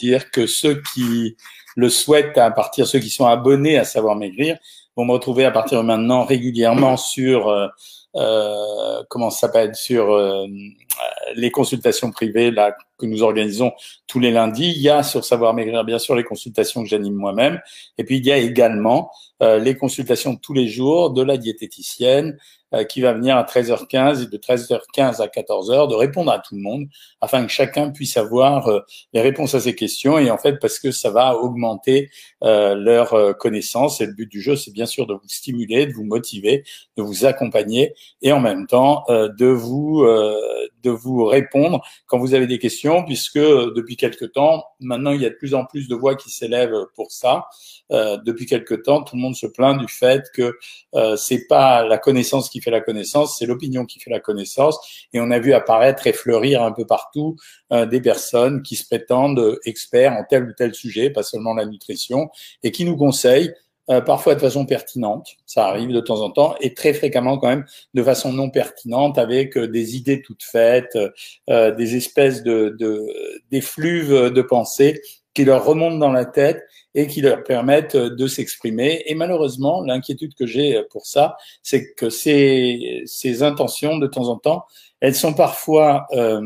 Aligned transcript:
dire 0.00 0.30
que 0.30 0.46
ceux 0.46 0.82
qui 0.94 1.36
le 1.76 1.88
souhaitent, 1.88 2.38
à 2.38 2.50
partir 2.50 2.86
ceux 2.86 2.98
qui 2.98 3.10
sont 3.10 3.26
abonnés 3.26 3.78
à 3.78 3.84
Savoir 3.84 4.16
Maigrir, 4.16 4.58
vont 4.96 5.04
me 5.04 5.12
retrouver 5.12 5.44
à 5.44 5.50
partir 5.50 5.78
de 5.78 5.86
maintenant 5.86 6.24
régulièrement 6.24 6.96
sur 6.96 7.48
euh, 7.48 7.68
euh, 8.16 9.04
comment 9.08 9.30
ça 9.30 9.46
s'appelle 9.46 9.74
sur 9.76 10.10
euh, 10.12 10.46
les 11.36 11.52
consultations 11.52 12.10
privées 12.10 12.50
là 12.50 12.76
que 12.98 13.06
nous 13.06 13.22
organisons 13.22 13.72
tous 14.08 14.18
les 14.18 14.32
lundis. 14.32 14.72
Il 14.74 14.82
y 14.82 14.88
a 14.88 15.02
sur 15.04 15.24
Savoir 15.24 15.54
Maigrir 15.54 15.84
bien 15.84 15.98
sûr 15.98 16.16
les 16.16 16.24
consultations 16.24 16.82
que 16.82 16.88
j'anime 16.88 17.14
moi-même, 17.14 17.60
et 17.98 18.04
puis 18.04 18.18
il 18.18 18.26
y 18.26 18.32
a 18.32 18.36
également 18.36 19.10
euh, 19.42 19.58
les 19.58 19.76
consultations 19.76 20.36
tous 20.36 20.52
les 20.52 20.66
jours 20.66 21.10
de 21.10 21.22
la 21.22 21.36
diététicienne 21.36 22.36
qui 22.88 23.00
va 23.00 23.12
venir 23.12 23.36
à 23.36 23.44
13h15 23.44 24.24
et 24.24 24.26
de 24.26 24.36
13h15 24.36 25.20
à 25.20 25.26
14h 25.26 25.88
de 25.88 25.94
répondre 25.94 26.30
à 26.30 26.38
tout 26.38 26.54
le 26.54 26.62
monde 26.62 26.86
afin 27.20 27.44
que 27.44 27.50
chacun 27.50 27.90
puisse 27.90 28.16
avoir 28.16 28.68
euh, 28.68 28.80
les 29.12 29.20
réponses 29.20 29.54
à 29.54 29.60
ses 29.60 29.74
questions 29.74 30.18
et 30.18 30.30
en 30.30 30.38
fait 30.38 30.58
parce 30.60 30.78
que 30.78 30.90
ça 30.90 31.10
va 31.10 31.36
augmenter 31.36 32.10
leur 32.42 33.36
connaissance 33.38 34.00
et 34.00 34.06
le 34.06 34.12
but 34.12 34.30
du 34.30 34.40
jeu 34.40 34.56
c'est 34.56 34.72
bien 34.72 34.86
sûr 34.86 35.06
de 35.06 35.14
vous 35.14 35.28
stimuler, 35.28 35.86
de 35.86 35.92
vous 35.92 36.04
motiver, 36.04 36.64
de 36.96 37.02
vous 37.02 37.26
accompagner 37.26 37.94
et 38.22 38.32
en 38.32 38.40
même 38.40 38.66
temps 38.66 39.04
de 39.08 39.46
vous 39.46 40.06
de 40.82 40.90
vous 40.90 41.24
répondre 41.24 41.82
quand 42.06 42.18
vous 42.18 42.34
avez 42.34 42.46
des 42.46 42.58
questions 42.58 43.04
puisque 43.04 43.38
depuis 43.38 43.96
quelque 43.96 44.24
temps 44.24 44.64
maintenant 44.80 45.12
il 45.12 45.22
y 45.22 45.26
a 45.26 45.30
de 45.30 45.34
plus 45.34 45.54
en 45.54 45.64
plus 45.64 45.88
de 45.88 45.94
voix 45.94 46.14
qui 46.14 46.30
s'élèvent 46.30 46.86
pour 46.94 47.10
ça 47.12 47.48
euh, 47.92 48.16
depuis 48.24 48.46
quelque 48.46 48.74
temps, 48.74 49.02
tout 49.02 49.16
le 49.16 49.22
monde 49.22 49.34
se 49.34 49.46
plaint 49.46 49.78
du 49.78 49.88
fait 49.88 50.24
que 50.32 50.56
euh, 50.94 51.16
c'est 51.16 51.46
pas 51.48 51.84
la 51.84 51.98
connaissance 51.98 52.48
qui 52.48 52.60
fait 52.60 52.70
la 52.70 52.80
connaissance, 52.80 53.38
c'est 53.38 53.46
l'opinion 53.46 53.84
qui 53.84 53.98
fait 54.00 54.10
la 54.10 54.20
connaissance. 54.20 54.78
Et 55.12 55.20
on 55.20 55.30
a 55.30 55.38
vu 55.38 55.52
apparaître 55.52 56.06
et 56.06 56.12
fleurir 56.12 56.62
un 56.62 56.72
peu 56.72 56.86
partout 56.86 57.36
euh, 57.72 57.86
des 57.86 58.00
personnes 58.00 58.62
qui 58.62 58.76
se 58.76 58.86
prétendent 58.86 59.58
experts 59.64 60.12
en 60.12 60.24
tel 60.24 60.44
ou 60.44 60.52
tel 60.52 60.74
sujet, 60.74 61.10
pas 61.10 61.22
seulement 61.22 61.54
la 61.54 61.66
nutrition, 61.66 62.30
et 62.62 62.70
qui 62.70 62.84
nous 62.84 62.96
conseillent 62.96 63.52
euh, 63.90 64.00
parfois 64.00 64.34
de 64.34 64.40
façon 64.40 64.66
pertinente, 64.66 65.36
ça 65.46 65.66
arrive 65.66 65.92
de 65.92 66.00
temps 66.00 66.20
en 66.20 66.30
temps, 66.30 66.54
et 66.60 66.74
très 66.74 66.92
fréquemment 66.92 67.38
quand 67.38 67.48
même 67.48 67.66
de 67.94 68.02
façon 68.02 68.32
non 68.32 68.50
pertinente, 68.50 69.18
avec 69.18 69.58
des 69.58 69.96
idées 69.96 70.22
toutes 70.22 70.42
faites, 70.42 70.96
des 71.48 71.96
espèces 71.96 72.42
de, 72.42 72.76
de 72.78 73.06
de 73.50 74.42
pensée 74.42 75.00
qui 75.34 75.44
leur 75.44 75.64
remontent 75.64 75.98
dans 75.98 76.12
la 76.12 76.24
tête 76.24 76.62
et 76.94 77.06
qui 77.06 77.20
leur 77.20 77.44
permettent 77.44 77.96
de 77.96 78.26
s'exprimer. 78.26 79.02
Et 79.06 79.14
malheureusement, 79.14 79.82
l'inquiétude 79.82 80.34
que 80.34 80.46
j'ai 80.46 80.82
pour 80.90 81.06
ça, 81.06 81.36
c'est 81.62 81.94
que 81.94 82.10
ces, 82.10 83.02
ces 83.06 83.42
intentions, 83.42 83.98
de 83.98 84.06
temps 84.06 84.28
en 84.28 84.36
temps, 84.36 84.64
elles 85.00 85.14
sont 85.14 85.32
parfois 85.32 86.06
euh, 86.12 86.40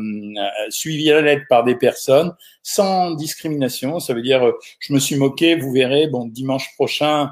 suivies 0.69 1.11
à 1.11 1.15
la 1.15 1.21
lettre 1.21 1.45
par 1.49 1.63
des 1.63 1.75
personnes 1.75 2.33
sans 2.63 3.11
discrimination. 3.11 3.99
Ça 3.99 4.13
veut 4.13 4.21
dire, 4.21 4.53
je 4.79 4.93
me 4.93 4.99
suis 4.99 5.17
moqué, 5.17 5.55
vous 5.55 5.71
verrez, 5.71 6.07
bon, 6.07 6.25
dimanche 6.25 6.73
prochain, 6.75 7.31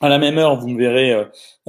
à 0.00 0.08
la 0.08 0.18
même 0.18 0.38
heure, 0.38 0.58
vous 0.58 0.68
me 0.68 0.78
verrez 0.78 1.14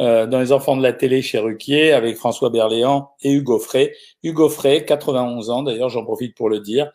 euh, 0.02 0.12
euh, 0.12 0.28
dans 0.28 0.40
Les 0.40 0.52
Enfants 0.52 0.76
de 0.76 0.84
la 0.84 0.94
télé 0.94 1.22
chez 1.22 1.40
Ruquier 1.40 1.94
avec 1.94 2.18
François 2.18 2.50
Berléand 2.50 3.12
et 3.22 3.32
Hugo 3.32 3.60
Frey. 3.60 3.94
Hugo 4.24 4.50
Frey, 4.50 4.84
91 4.86 5.50
ans, 5.50 5.64
d'ailleurs, 5.64 5.90
j'en 5.90 6.04
profite 6.04 6.36
pour 6.36 6.50
le 6.50 6.60
dire, 6.60 6.92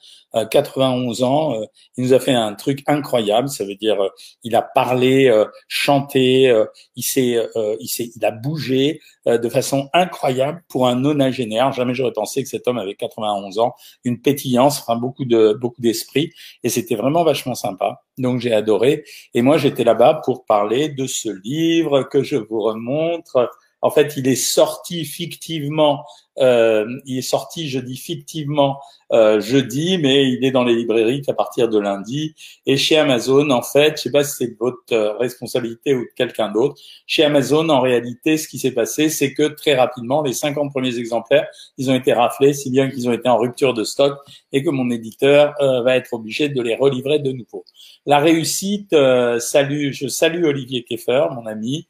91 0.51 1.23
euh, 1.23 1.25
ans, 1.25 1.61
il 1.97 2.05
nous 2.05 2.13
a 2.13 2.21
fait 2.21 2.35
un 2.35 2.55
truc 2.55 2.83
incroyable. 2.87 3.49
Ça 3.49 3.65
veut 3.65 3.75
dire, 3.75 3.97
il 4.43 4.55
a 4.55 4.63
parlé, 4.63 5.33
chanté, 5.67 6.55
il 6.95 7.03
s'est, 7.03 7.37
il 7.81 7.89
s'est, 7.89 8.11
il 8.15 8.25
a 8.25 8.31
bougé 8.31 9.01
de 9.25 9.49
façon 9.49 9.89
incroyable 9.93 10.63
pour 10.69 10.87
un 10.87 10.97
nonagénaire. 10.97 11.73
Jamais 11.73 11.95
j'aurais 11.95 12.13
pensé 12.13 12.43
que 12.43 12.49
cet 12.49 12.69
homme 12.69 12.79
avait 12.79 12.95
91 12.95 13.59
ans, 13.59 13.75
une 14.05 14.21
pétillance, 14.21 14.81
enfin 14.81 14.97
beaucoup 14.97 15.25
de, 15.25 15.57
beaucoup 15.59 15.81
d'esprit, 15.81 16.31
et 16.63 16.69
c'était 16.69 16.97
vraiment 16.97 17.25
vachement 17.25 17.55
sympa. 17.55 18.03
Donc 18.19 18.41
j'ai 18.41 18.53
adoré. 18.53 19.05
Et 19.35 19.43
moi, 19.43 19.59
j'étais 19.59 19.85
là-bas 19.85 20.23
pour 20.25 20.45
parler 20.47 20.89
de 20.89 21.07
ce 21.07 21.29
livre 21.29 22.03
que 22.05 22.23
je 22.23 22.37
vous 22.37 22.61
En 23.83 23.91
fait, 23.91 24.15
il 24.17 24.29
est 24.29 24.37
sorti 24.37 25.05
fictivement. 25.05 26.05
Euh, 26.39 26.87
il 27.07 27.19
est 27.19 27.23
sorti, 27.23 27.69
je 27.69 27.79
dis 27.79 27.97
fictivement, 27.97 28.79
euh, 29.13 29.41
jeudi, 29.41 29.99
mais 29.99 30.29
il 30.29 30.45
est 30.45 30.51
dans 30.51 30.65
les 30.65 30.75
librairies 30.75 31.23
qu'à 31.23 31.33
partir 31.33 31.69
de 31.69 31.79
lundi. 31.79 32.35
Et 32.67 32.77
chez 32.77 32.99
Amazon, 32.99 33.51
en 33.51 33.63
fait, 33.63 33.97
je 33.97 34.03
sais 34.03 34.11
pas 34.11 34.25
si 34.25 34.37
c'est 34.37 34.59
votre 34.59 34.81
euh, 34.93 35.13
responsabilité 35.17 35.95
ou 35.95 36.01
de 36.01 36.11
quelqu'un 36.17 36.51
d'autre. 36.51 36.75
Chez 37.07 37.23
Amazon, 37.25 37.69
en 37.69 37.81
réalité, 37.81 38.37
ce 38.37 38.49
qui 38.49 38.59
s'est 38.59 38.73
passé, 38.73 39.09
c'est 39.09 39.33
que 39.33 39.45
très 39.45 39.77
rapidement, 39.77 40.23
les 40.23 40.33
50 40.33 40.73
premiers 40.73 40.99
exemplaires, 40.99 41.47
ils 41.79 41.89
ont 41.89 41.95
été 41.95 42.13
raflés, 42.13 42.53
si 42.53 42.71
bien 42.71 42.91
qu'ils 42.91 43.09
ont 43.09 43.13
été 43.13 43.29
en 43.29 43.39
rupture 43.39 43.75
de 43.75 43.85
stock 43.85 44.19
et 44.53 44.65
que 44.65 44.71
mon 44.71 44.91
éditeur 44.91 45.55
euh, 45.61 45.83
va 45.83 45.97
être 45.97 46.13
obligé 46.13 46.49
de 46.49 46.61
les 46.61 46.75
relivrer 46.75 47.21
de 47.21 47.31
nouveau. 47.31 47.65
La 48.07 48.19
réussite, 48.19 48.95
salut, 49.39 49.93
je 49.93 50.09
salue 50.09 50.45
Olivier 50.45 50.85
Keffer, 50.85 51.27
mon 51.33 51.47
ami, 51.47 51.89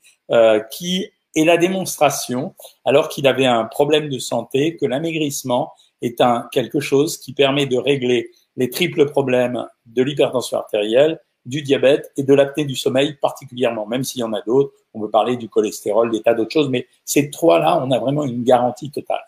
qui 0.71 1.07
est 1.37 1.45
la 1.45 1.59
démonstration, 1.59 2.55
alors 2.85 3.09
qu'il 3.09 3.27
avait 3.27 3.47
un 3.47 3.65
problème 3.65 4.09
de 4.09 4.19
santé, 4.19 4.77
que 4.77 4.87
l'amaigrissement 4.87 5.73
est 6.03 6.21
un 6.21 6.49
quelque 6.51 6.81
chose 6.81 7.19
qui 7.19 7.33
permet 7.33 7.67
de 7.67 7.77
régler 7.77 8.31
les 8.57 8.71
triples 8.71 9.07
problèmes 9.07 9.67
de 9.87 10.03
l'hypertension 10.03 10.59
artérielle, 10.59 11.21
du 11.45 11.63
diabète 11.63 12.11
et 12.17 12.25
de 12.25 12.35
l'apnée 12.35 12.65
du 12.65 12.75
sommeil 12.75 13.15
particulièrement, 13.21 13.87
même 13.87 14.03
s'il 14.03 14.21
y 14.21 14.25
en 14.25 14.33
a 14.33 14.43
d'autres. 14.43 14.73
On 14.95 15.01
peut 15.01 15.11
parler 15.11 15.37
du 15.37 15.49
cholestérol, 15.49 16.11
des 16.11 16.21
tas 16.23 16.35
d'autres 16.35 16.51
choses, 16.51 16.69
mais 16.69 16.87
ces 17.05 17.31
trois-là, 17.31 17.81
on 17.85 17.91
a 17.93 17.99
vraiment 17.99 18.25
une 18.25 18.43
garantie 18.43 18.91
totale. 18.91 19.25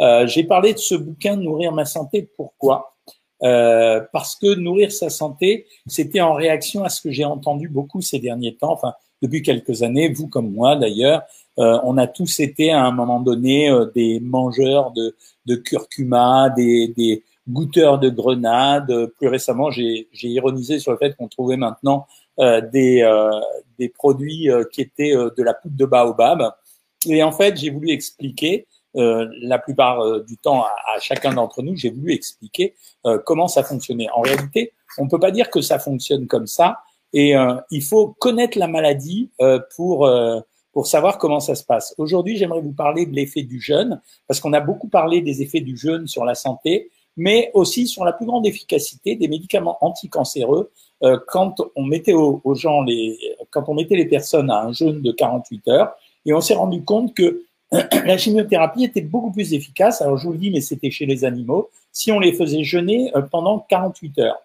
Euh, 0.00 0.26
J'ai 0.26 0.44
parlé 0.44 0.72
de 0.72 0.78
ce 0.78 0.94
bouquin 0.94 1.36
Nourrir 1.36 1.72
ma 1.72 1.84
santé. 1.84 2.28
Pourquoi? 2.36 2.96
Euh, 3.42 4.00
Parce 4.12 4.34
que 4.34 4.54
nourrir 4.54 4.90
sa 4.92 5.10
santé, 5.10 5.66
c'était 5.86 6.20
en 6.20 6.34
réaction 6.34 6.84
à 6.84 6.88
ce 6.88 7.00
que 7.00 7.10
j'ai 7.10 7.24
entendu 7.24 7.68
beaucoup 7.68 8.00
ces 8.00 8.18
derniers 8.18 8.56
temps, 8.56 8.72
enfin 8.72 8.94
depuis 9.22 9.42
quelques 9.42 9.82
années, 9.82 10.12
vous 10.12 10.28
comme 10.28 10.50
moi 10.50 10.76
d'ailleurs, 10.76 11.22
on 11.60 11.98
a 11.98 12.06
tous 12.06 12.40
été 12.40 12.70
à 12.70 12.84
un 12.84 12.90
moment 12.90 13.20
donné 13.20 13.70
euh, 13.70 13.84
des 13.94 14.18
mangeurs 14.20 14.92
de, 14.92 15.14
de 15.46 15.56
curcuma, 15.56 16.50
des, 16.50 16.88
des 16.88 17.22
goûteurs 17.48 17.98
de 17.98 18.08
grenades. 18.08 19.06
Plus 19.18 19.28
récemment, 19.28 19.70
j'ai 19.70 20.08
ironisé 20.22 20.78
sur 20.78 20.92
le 20.92 20.98
fait 20.98 21.14
qu'on 21.16 21.28
trouvait 21.28 21.56
maintenant 21.56 22.06
euh, 22.38 22.60
des, 22.60 23.06
des 23.78 23.88
produits 23.88 24.48
qui 24.72 24.80
étaient 24.80 25.12
de 25.14 25.42
la 25.42 25.54
poudre 25.54 25.76
de 25.76 25.84
baobab. 25.84 26.52
Et 27.06 27.22
en 27.22 27.32
fait, 27.32 27.56
j'ai 27.56 27.70
voulu 27.70 27.90
expliquer, 27.90 28.66
la 28.94 29.58
plupart 29.58 30.20
du 30.22 30.36
temps 30.36 30.62
à, 30.62 30.98
chacun 31.00 31.32
d'entre 31.32 31.62
nous, 31.62 31.76
j'ai 31.76 31.90
voulu 31.90 32.12
expliquer 32.12 32.74
comment 33.24 33.48
ça 33.48 33.62
fonctionnait. 33.64 34.08
En 34.14 34.20
réalité, 34.20 34.72
on 34.98 35.04
ne 35.04 35.10
peut 35.10 35.18
pas 35.18 35.30
dire 35.30 35.50
que 35.50 35.60
ça 35.60 35.78
fonctionne 35.78 36.26
comme 36.26 36.46
ça. 36.46 36.78
Et 37.12 37.34
il 37.70 37.82
faut 37.82 38.14
connaître 38.18 38.58
la 38.58 38.68
maladie 38.68 39.30
pour 39.74 40.08
pour 40.80 40.86
savoir 40.86 41.18
comment 41.18 41.40
ça 41.40 41.54
se 41.54 41.62
passe. 41.62 41.94
Aujourd'hui, 41.98 42.38
j'aimerais 42.38 42.62
vous 42.62 42.72
parler 42.72 43.04
de 43.04 43.14
l'effet 43.14 43.42
du 43.42 43.60
jeûne, 43.60 44.00
parce 44.26 44.40
qu'on 44.40 44.54
a 44.54 44.60
beaucoup 44.60 44.88
parlé 44.88 45.20
des 45.20 45.42
effets 45.42 45.60
du 45.60 45.76
jeûne 45.76 46.06
sur 46.06 46.24
la 46.24 46.34
santé, 46.34 46.90
mais 47.18 47.50
aussi 47.52 47.86
sur 47.86 48.02
la 48.02 48.14
plus 48.14 48.24
grande 48.24 48.46
efficacité 48.46 49.14
des 49.14 49.28
médicaments 49.28 49.76
anticancéreux 49.82 50.70
euh, 51.02 51.18
quand 51.26 51.60
on 51.76 51.84
mettait 51.84 52.14
aux, 52.14 52.54
gens 52.54 52.80
les, 52.80 53.18
quand 53.50 53.68
on 53.68 53.74
mettait 53.74 53.94
les 53.94 54.06
personnes 54.06 54.50
à 54.50 54.62
un 54.62 54.72
jeûne 54.72 55.02
de 55.02 55.12
48 55.12 55.68
heures, 55.68 55.92
et 56.24 56.32
on 56.32 56.40
s'est 56.40 56.54
rendu 56.54 56.82
compte 56.82 57.12
que 57.12 57.42
la 57.72 58.16
chimiothérapie 58.16 58.84
était 58.84 59.02
beaucoup 59.02 59.32
plus 59.32 59.52
efficace. 59.52 60.00
Alors 60.00 60.16
je 60.16 60.24
vous 60.28 60.32
le 60.32 60.38
dis, 60.38 60.50
mais 60.50 60.62
c'était 60.62 60.90
chez 60.90 61.04
les 61.04 61.26
animaux, 61.26 61.68
si 61.92 62.10
on 62.10 62.18
les 62.18 62.32
faisait 62.32 62.64
jeûner 62.64 63.14
euh, 63.14 63.20
pendant 63.20 63.58
48 63.68 64.18
heures. 64.20 64.38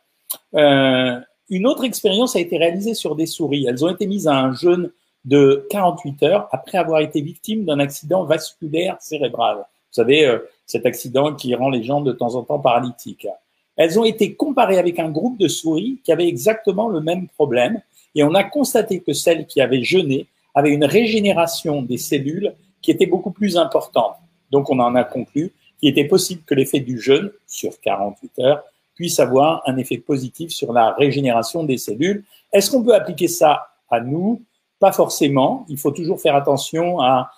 Euh, 0.55 1.17
une 1.49 1.65
autre 1.65 1.85
expérience 1.85 2.35
a 2.35 2.41
été 2.41 2.57
réalisée 2.57 2.93
sur 2.93 3.15
des 3.15 3.25
souris. 3.25 3.67
Elles 3.69 3.85
ont 3.85 3.89
été 3.89 4.05
mises 4.05 4.27
à 4.27 4.37
un 4.37 4.53
jeûne 4.53 4.91
de 5.25 5.67
48 5.69 6.23
heures 6.23 6.47
après 6.51 6.77
avoir 6.77 7.01
été 7.01 7.21
victime 7.21 7.65
d'un 7.65 7.79
accident 7.79 8.23
vasculaire 8.23 8.95
cérébral. 8.99 9.57
Vous 9.57 10.01
savez, 10.01 10.25
euh, 10.25 10.39
cet 10.65 10.85
accident 10.85 11.33
qui 11.33 11.53
rend 11.55 11.69
les 11.69 11.83
gens 11.83 12.01
de 12.01 12.11
temps 12.11 12.35
en 12.35 12.43
temps 12.43 12.59
paralytiques. 12.59 13.27
Elles 13.75 13.99
ont 13.99 14.05
été 14.05 14.35
comparées 14.35 14.77
avec 14.77 14.99
un 14.99 15.09
groupe 15.09 15.37
de 15.37 15.47
souris 15.47 15.99
qui 16.03 16.11
avait 16.11 16.27
exactement 16.27 16.87
le 16.87 17.01
même 17.01 17.27
problème 17.27 17.81
et 18.13 18.23
on 18.23 18.33
a 18.33 18.43
constaté 18.43 19.01
que 19.01 19.13
celles 19.13 19.45
qui 19.45 19.61
avaient 19.61 19.83
jeûné 19.83 20.27
avaient 20.53 20.71
une 20.71 20.85
régénération 20.85 21.81
des 21.81 21.97
cellules 21.97 22.53
qui 22.81 22.91
était 22.91 23.05
beaucoup 23.05 23.31
plus 23.31 23.57
importante. 23.57 24.15
Donc 24.51 24.69
on 24.69 24.79
en 24.79 24.95
a 24.95 25.03
conclu 25.03 25.51
qu'il 25.79 25.89
était 25.89 26.05
possible 26.05 26.43
que 26.45 26.55
l'effet 26.55 26.79
du 26.79 26.99
jeûne 26.99 27.31
sur 27.45 27.79
48 27.81 28.39
heures 28.39 28.63
puisse 28.95 29.19
avoir 29.19 29.61
un 29.65 29.75
effet 29.77 29.97
positif 29.97 30.51
sur 30.51 30.71
la 30.71 30.91
régénération 30.91 31.63
des 31.63 31.77
cellules. 31.77 32.23
Est-ce 32.53 32.71
qu'on 32.71 32.83
peut 32.83 32.95
appliquer 32.95 33.27
ça 33.27 33.67
à 33.89 33.99
nous? 33.99 34.41
Pas 34.79 34.91
forcément. 34.91 35.65
Il 35.69 35.77
faut 35.77 35.91
toujours 35.91 36.19
faire 36.19 36.35
attention 36.35 36.99
à, 36.99 37.31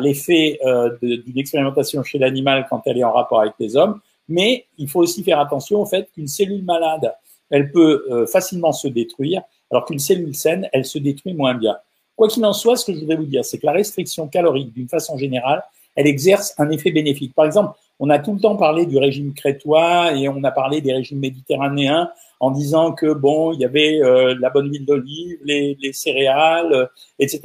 l'effet 0.00 0.58
euh, 0.66 0.90
d'une 1.00 1.38
expérimentation 1.38 2.02
chez 2.02 2.18
l'animal 2.18 2.66
quand 2.68 2.82
elle 2.86 2.98
est 2.98 3.04
en 3.04 3.12
rapport 3.12 3.40
avec 3.40 3.54
les 3.58 3.76
hommes. 3.76 4.00
Mais 4.28 4.66
il 4.78 4.88
faut 4.90 5.00
aussi 5.00 5.22
faire 5.22 5.38
attention 5.38 5.80
au 5.80 5.86
fait 5.86 6.10
qu'une 6.12 6.26
cellule 6.26 6.64
malade, 6.64 7.14
elle 7.50 7.70
peut 7.70 8.04
euh, 8.10 8.26
facilement 8.26 8.72
se 8.72 8.88
détruire, 8.88 9.42
alors 9.70 9.84
qu'une 9.84 9.98
cellule 9.98 10.34
saine, 10.34 10.68
elle 10.72 10.84
se 10.84 10.98
détruit 10.98 11.34
moins 11.34 11.54
bien. 11.54 11.76
Quoi 12.16 12.28
qu'il 12.28 12.44
en 12.44 12.52
soit, 12.52 12.76
ce 12.76 12.84
que 12.86 12.94
je 12.94 13.00
voudrais 13.00 13.16
vous 13.16 13.26
dire, 13.26 13.44
c'est 13.44 13.58
que 13.58 13.66
la 13.66 13.72
restriction 13.72 14.28
calorique, 14.28 14.72
d'une 14.72 14.88
façon 14.88 15.16
générale, 15.16 15.62
elle 15.94 16.06
exerce 16.06 16.54
un 16.58 16.70
effet 16.70 16.90
bénéfique. 16.90 17.34
Par 17.34 17.44
exemple, 17.44 17.78
On 18.00 18.10
a 18.10 18.18
tout 18.18 18.34
le 18.34 18.40
temps 18.40 18.56
parlé 18.56 18.86
du 18.86 18.98
régime 18.98 19.34
crétois 19.34 20.12
et 20.14 20.28
on 20.28 20.42
a 20.42 20.50
parlé 20.50 20.80
des 20.80 20.92
régimes 20.92 21.20
méditerranéens 21.20 22.10
en 22.40 22.50
disant 22.50 22.92
que 22.92 23.12
bon, 23.12 23.52
il 23.52 23.60
y 23.60 23.64
avait 23.64 24.02
euh, 24.02 24.34
la 24.40 24.50
bonne 24.50 24.68
huile 24.70 24.84
d'olive, 24.84 25.38
les, 25.44 25.78
les, 25.80 25.92
céréales, 25.92 26.72
euh, 26.72 26.86
etc. 27.18 27.42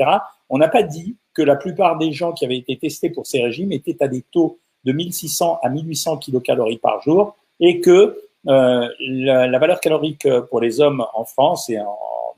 On 0.50 0.58
n'a 0.58 0.68
pas 0.68 0.84
dit 0.84 1.16
que 1.34 1.42
la 1.42 1.56
plupart 1.56 1.98
des 1.98 2.12
gens 2.12 2.34
qui 2.34 2.46
avaient 2.46 2.58
été 2.58 2.78
testés 2.78 3.10
pour 3.10 3.28
ces 3.28 3.42
régimes 3.42 3.72
étaient 3.72 4.02
à 4.02 4.08
des 4.08 4.24
taux 4.24 4.60
de 4.86 4.92
1600 4.92 5.60
à 5.62 5.70
1800 5.70 6.18
kilocalories 6.18 6.80
par 6.80 7.02
jour 7.02 7.38
et 7.60 7.80
que 7.80 8.20
euh, 8.48 8.88
la, 9.00 9.60
valeur 9.60 9.80
calorique 9.80 10.28
pour 10.50 10.62
les 10.62 10.82
hommes 10.82 11.06
en 11.14 11.26
France 11.26 11.70
et 11.70 11.78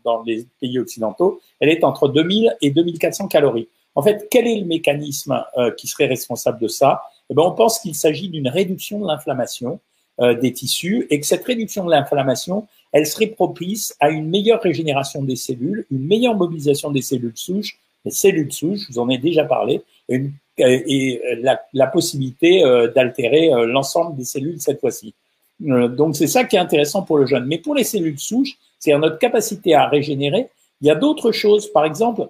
dans 0.03 0.23
les 0.23 0.45
pays 0.59 0.79
occidentaux, 0.79 1.39
elle 1.59 1.69
est 1.69 1.83
entre 1.83 2.09
2000 2.09 2.57
et 2.61 2.71
2400 2.71 3.27
calories. 3.27 3.69
En 3.93 4.01
fait, 4.01 4.27
quel 4.31 4.47
est 4.47 4.59
le 4.59 4.65
mécanisme 4.65 5.43
qui 5.77 5.87
serait 5.87 6.07
responsable 6.07 6.59
de 6.59 6.67
ça? 6.67 7.03
Eh 7.29 7.33
ben, 7.33 7.43
On 7.43 7.51
pense 7.51 7.79
qu'il 7.79 7.95
s'agit 7.95 8.29
d'une 8.29 8.47
réduction 8.47 8.99
de 8.99 9.07
l'inflammation 9.07 9.79
euh, 10.19 10.33
des 10.33 10.51
tissus 10.53 11.07
et 11.09 11.19
que 11.19 11.25
cette 11.25 11.45
réduction 11.45 11.85
de 11.85 11.91
l'inflammation, 11.91 12.67
elle 12.91 13.07
serait 13.07 13.27
propice 13.27 13.95
à 13.99 14.09
une 14.09 14.29
meilleure 14.29 14.61
régénération 14.61 15.23
des 15.23 15.35
cellules, 15.35 15.85
une 15.89 16.05
meilleure 16.05 16.35
mobilisation 16.35 16.91
des 16.91 17.01
cellules 17.01 17.35
souches, 17.35 17.79
les 18.05 18.11
cellules 18.11 18.51
souches, 18.51 18.79
je 18.87 18.93
vous 18.93 18.99
en 18.99 19.09
ai 19.09 19.17
déjà 19.17 19.45
parlé, 19.45 19.81
et, 20.09 21.21
la, 21.73 21.87
possibilité 21.87 22.63
euh, 22.63 22.91
d'altérer 22.91 23.49
l'ensemble 23.65 24.17
des 24.17 24.25
cellules 24.25 24.59
cette 24.59 24.79
fois-ci. 24.79 25.13
donc 25.59 26.15
c'est 26.15 26.27
ça 26.27 26.43
qui 26.43 26.55
est 26.55 26.59
intéressant 26.59 27.03
pour 27.03 27.17
le 27.17 27.25
jeune. 27.25 27.45
Mais 27.45 27.57
pour 27.57 27.73
les 27.73 27.83
cellules 27.83 28.19
souches, 28.19 28.57
c'est-à-dire 28.77 28.99
notre 28.99 29.17
capacité 29.17 29.73
à 29.73 29.87
régénérer, 29.87 30.49
il 30.81 30.87
y 30.87 30.91
a 30.91 30.95
d'autres 30.95 31.31
choses. 31.31 31.71
Par 31.71 31.85
exemple, 31.85 32.27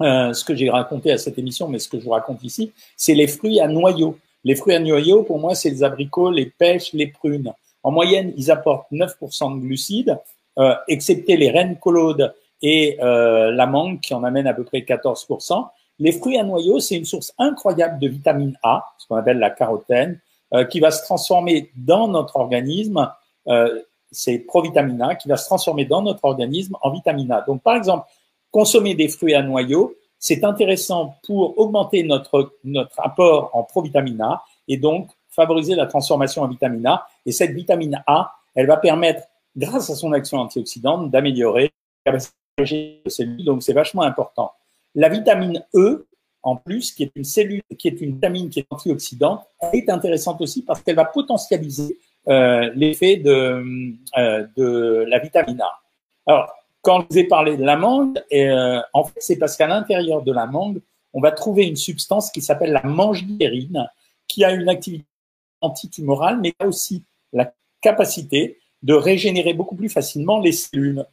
euh, 0.00 0.32
ce 0.32 0.44
que 0.44 0.54
j'ai 0.54 0.70
raconté 0.70 1.12
à 1.12 1.18
cette 1.18 1.38
émission, 1.38 1.68
mais 1.68 1.78
ce 1.78 1.88
que 1.88 1.98
je 1.98 2.04
vous 2.04 2.10
raconte 2.10 2.42
ici, 2.42 2.72
c'est 2.96 3.14
les 3.14 3.26
fruits 3.26 3.60
à 3.60 3.68
noyaux. 3.68 4.18
Les 4.44 4.54
fruits 4.54 4.74
à 4.74 4.80
noyaux, 4.80 5.22
pour 5.22 5.38
moi, 5.38 5.54
c'est 5.54 5.70
les 5.70 5.84
abricots, 5.84 6.30
les 6.30 6.46
pêches, 6.46 6.92
les 6.92 7.06
prunes. 7.06 7.52
En 7.82 7.90
moyenne, 7.90 8.32
ils 8.36 8.50
apportent 8.50 8.90
9% 8.90 9.56
de 9.56 9.60
glucides, 9.60 10.18
euh, 10.58 10.74
excepté 10.88 11.36
les 11.36 11.50
rennes 11.50 11.76
collaudes 11.78 12.34
et 12.62 12.98
euh, 13.02 13.50
la 13.50 13.66
mangue 13.66 14.00
qui 14.00 14.14
en 14.14 14.24
amène 14.24 14.46
à 14.46 14.54
peu 14.54 14.64
près 14.64 14.80
14%. 14.80 15.66
Les 15.98 16.12
fruits 16.12 16.38
à 16.38 16.44
noyaux, 16.44 16.80
c'est 16.80 16.96
une 16.96 17.04
source 17.04 17.32
incroyable 17.38 17.98
de 17.98 18.08
vitamine 18.08 18.56
A, 18.62 18.84
ce 18.98 19.06
qu'on 19.06 19.16
appelle 19.16 19.38
la 19.38 19.50
carotène, 19.50 20.18
euh, 20.54 20.64
qui 20.64 20.80
va 20.80 20.90
se 20.90 21.02
transformer 21.02 21.70
dans 21.76 22.08
notre 22.08 22.36
organisme. 22.36 23.10
Euh, 23.48 23.82
c'est 24.10 24.38
provitamine 24.38 25.00
A 25.02 25.14
qui 25.14 25.28
va 25.28 25.36
se 25.36 25.46
transformer 25.46 25.84
dans 25.84 26.02
notre 26.02 26.24
organisme 26.24 26.76
en 26.82 26.90
vitamine 26.90 27.30
A. 27.32 27.42
Donc, 27.42 27.62
par 27.62 27.76
exemple, 27.76 28.06
consommer 28.52 28.94
des 28.94 29.08
fruits 29.08 29.34
à 29.34 29.42
noyaux, 29.42 29.96
c'est 30.20 30.44
intéressant 30.44 31.16
pour 31.26 31.58
augmenter 31.58 32.04
notre, 32.04 32.54
notre 32.62 33.00
apport 33.00 33.50
en 33.54 33.64
provitamine 33.64 34.20
A 34.20 34.44
et 34.68 34.76
donc 34.76 35.10
favoriser 35.30 35.74
la 35.74 35.86
transformation 35.86 36.42
en 36.42 36.48
vitamine 36.48 36.86
A. 36.86 37.08
Et 37.26 37.32
cette 37.32 37.50
vitamine 37.50 38.00
A, 38.06 38.32
elle 38.54 38.66
va 38.66 38.76
permettre, 38.76 39.22
grâce 39.56 39.90
à 39.90 39.96
son 39.96 40.12
action 40.12 40.38
antioxydante, 40.38 41.10
d'améliorer 41.10 41.72
la 42.06 42.12
capacité 42.12 43.00
de 43.04 43.10
cellules. 43.10 43.44
Donc, 43.44 43.64
c'est 43.64 43.72
vachement 43.72 44.02
important. 44.02 44.52
La 44.94 45.08
vitamine 45.08 45.64
E, 45.74 46.06
en 46.44 46.56
plus, 46.56 46.92
qui 46.92 47.02
est 47.02 47.12
une 47.16 47.24
cellule, 47.24 47.62
qui 47.78 47.88
est 47.88 48.00
une 48.00 48.12
vitamine 48.12 48.50
qui 48.50 48.60
est 48.60 48.66
antioxydante, 48.70 49.42
elle 49.60 49.80
est 49.80 49.90
intéressante 49.90 50.40
aussi 50.40 50.62
parce 50.62 50.82
qu'elle 50.82 50.96
va 50.96 51.06
potentialiser 51.06 51.98
euh, 52.28 52.70
l'effet 52.76 53.16
de, 53.16 53.64
euh, 54.18 54.46
de 54.56 55.04
la 55.08 55.18
vitamine 55.18 55.60
A. 55.60 55.72
Alors, 56.26 56.52
quand 56.82 57.00
je 57.02 57.06
vous 57.10 57.18
ai 57.18 57.24
parlé 57.24 57.56
de 57.56 57.64
la 57.64 57.76
mangue, 57.76 58.20
euh, 58.32 58.80
en 58.92 59.04
fait, 59.04 59.18
c'est 59.18 59.36
parce 59.36 59.56
qu'à 59.56 59.68
l'intérieur 59.68 60.22
de 60.22 60.32
la 60.32 60.46
mangue, 60.46 60.80
on 61.14 61.20
va 61.20 61.30
trouver 61.30 61.66
une 61.66 61.76
substance 61.76 62.30
qui 62.30 62.42
s'appelle 62.42 62.72
la 62.72 62.82
mangidérine, 62.82 63.88
qui 64.26 64.44
a 64.44 64.50
une 64.50 64.68
activité 64.68 65.06
antitumorale, 65.60 66.40
mais 66.40 66.52
a 66.58 66.66
aussi 66.66 67.04
la 67.32 67.52
capacité 67.80 68.58
de 68.82 68.94
régénérer 68.94 69.54
beaucoup 69.54 69.76
plus 69.76 69.88
facilement 69.88 70.40
les 70.40 70.52
cellules. 70.52 71.04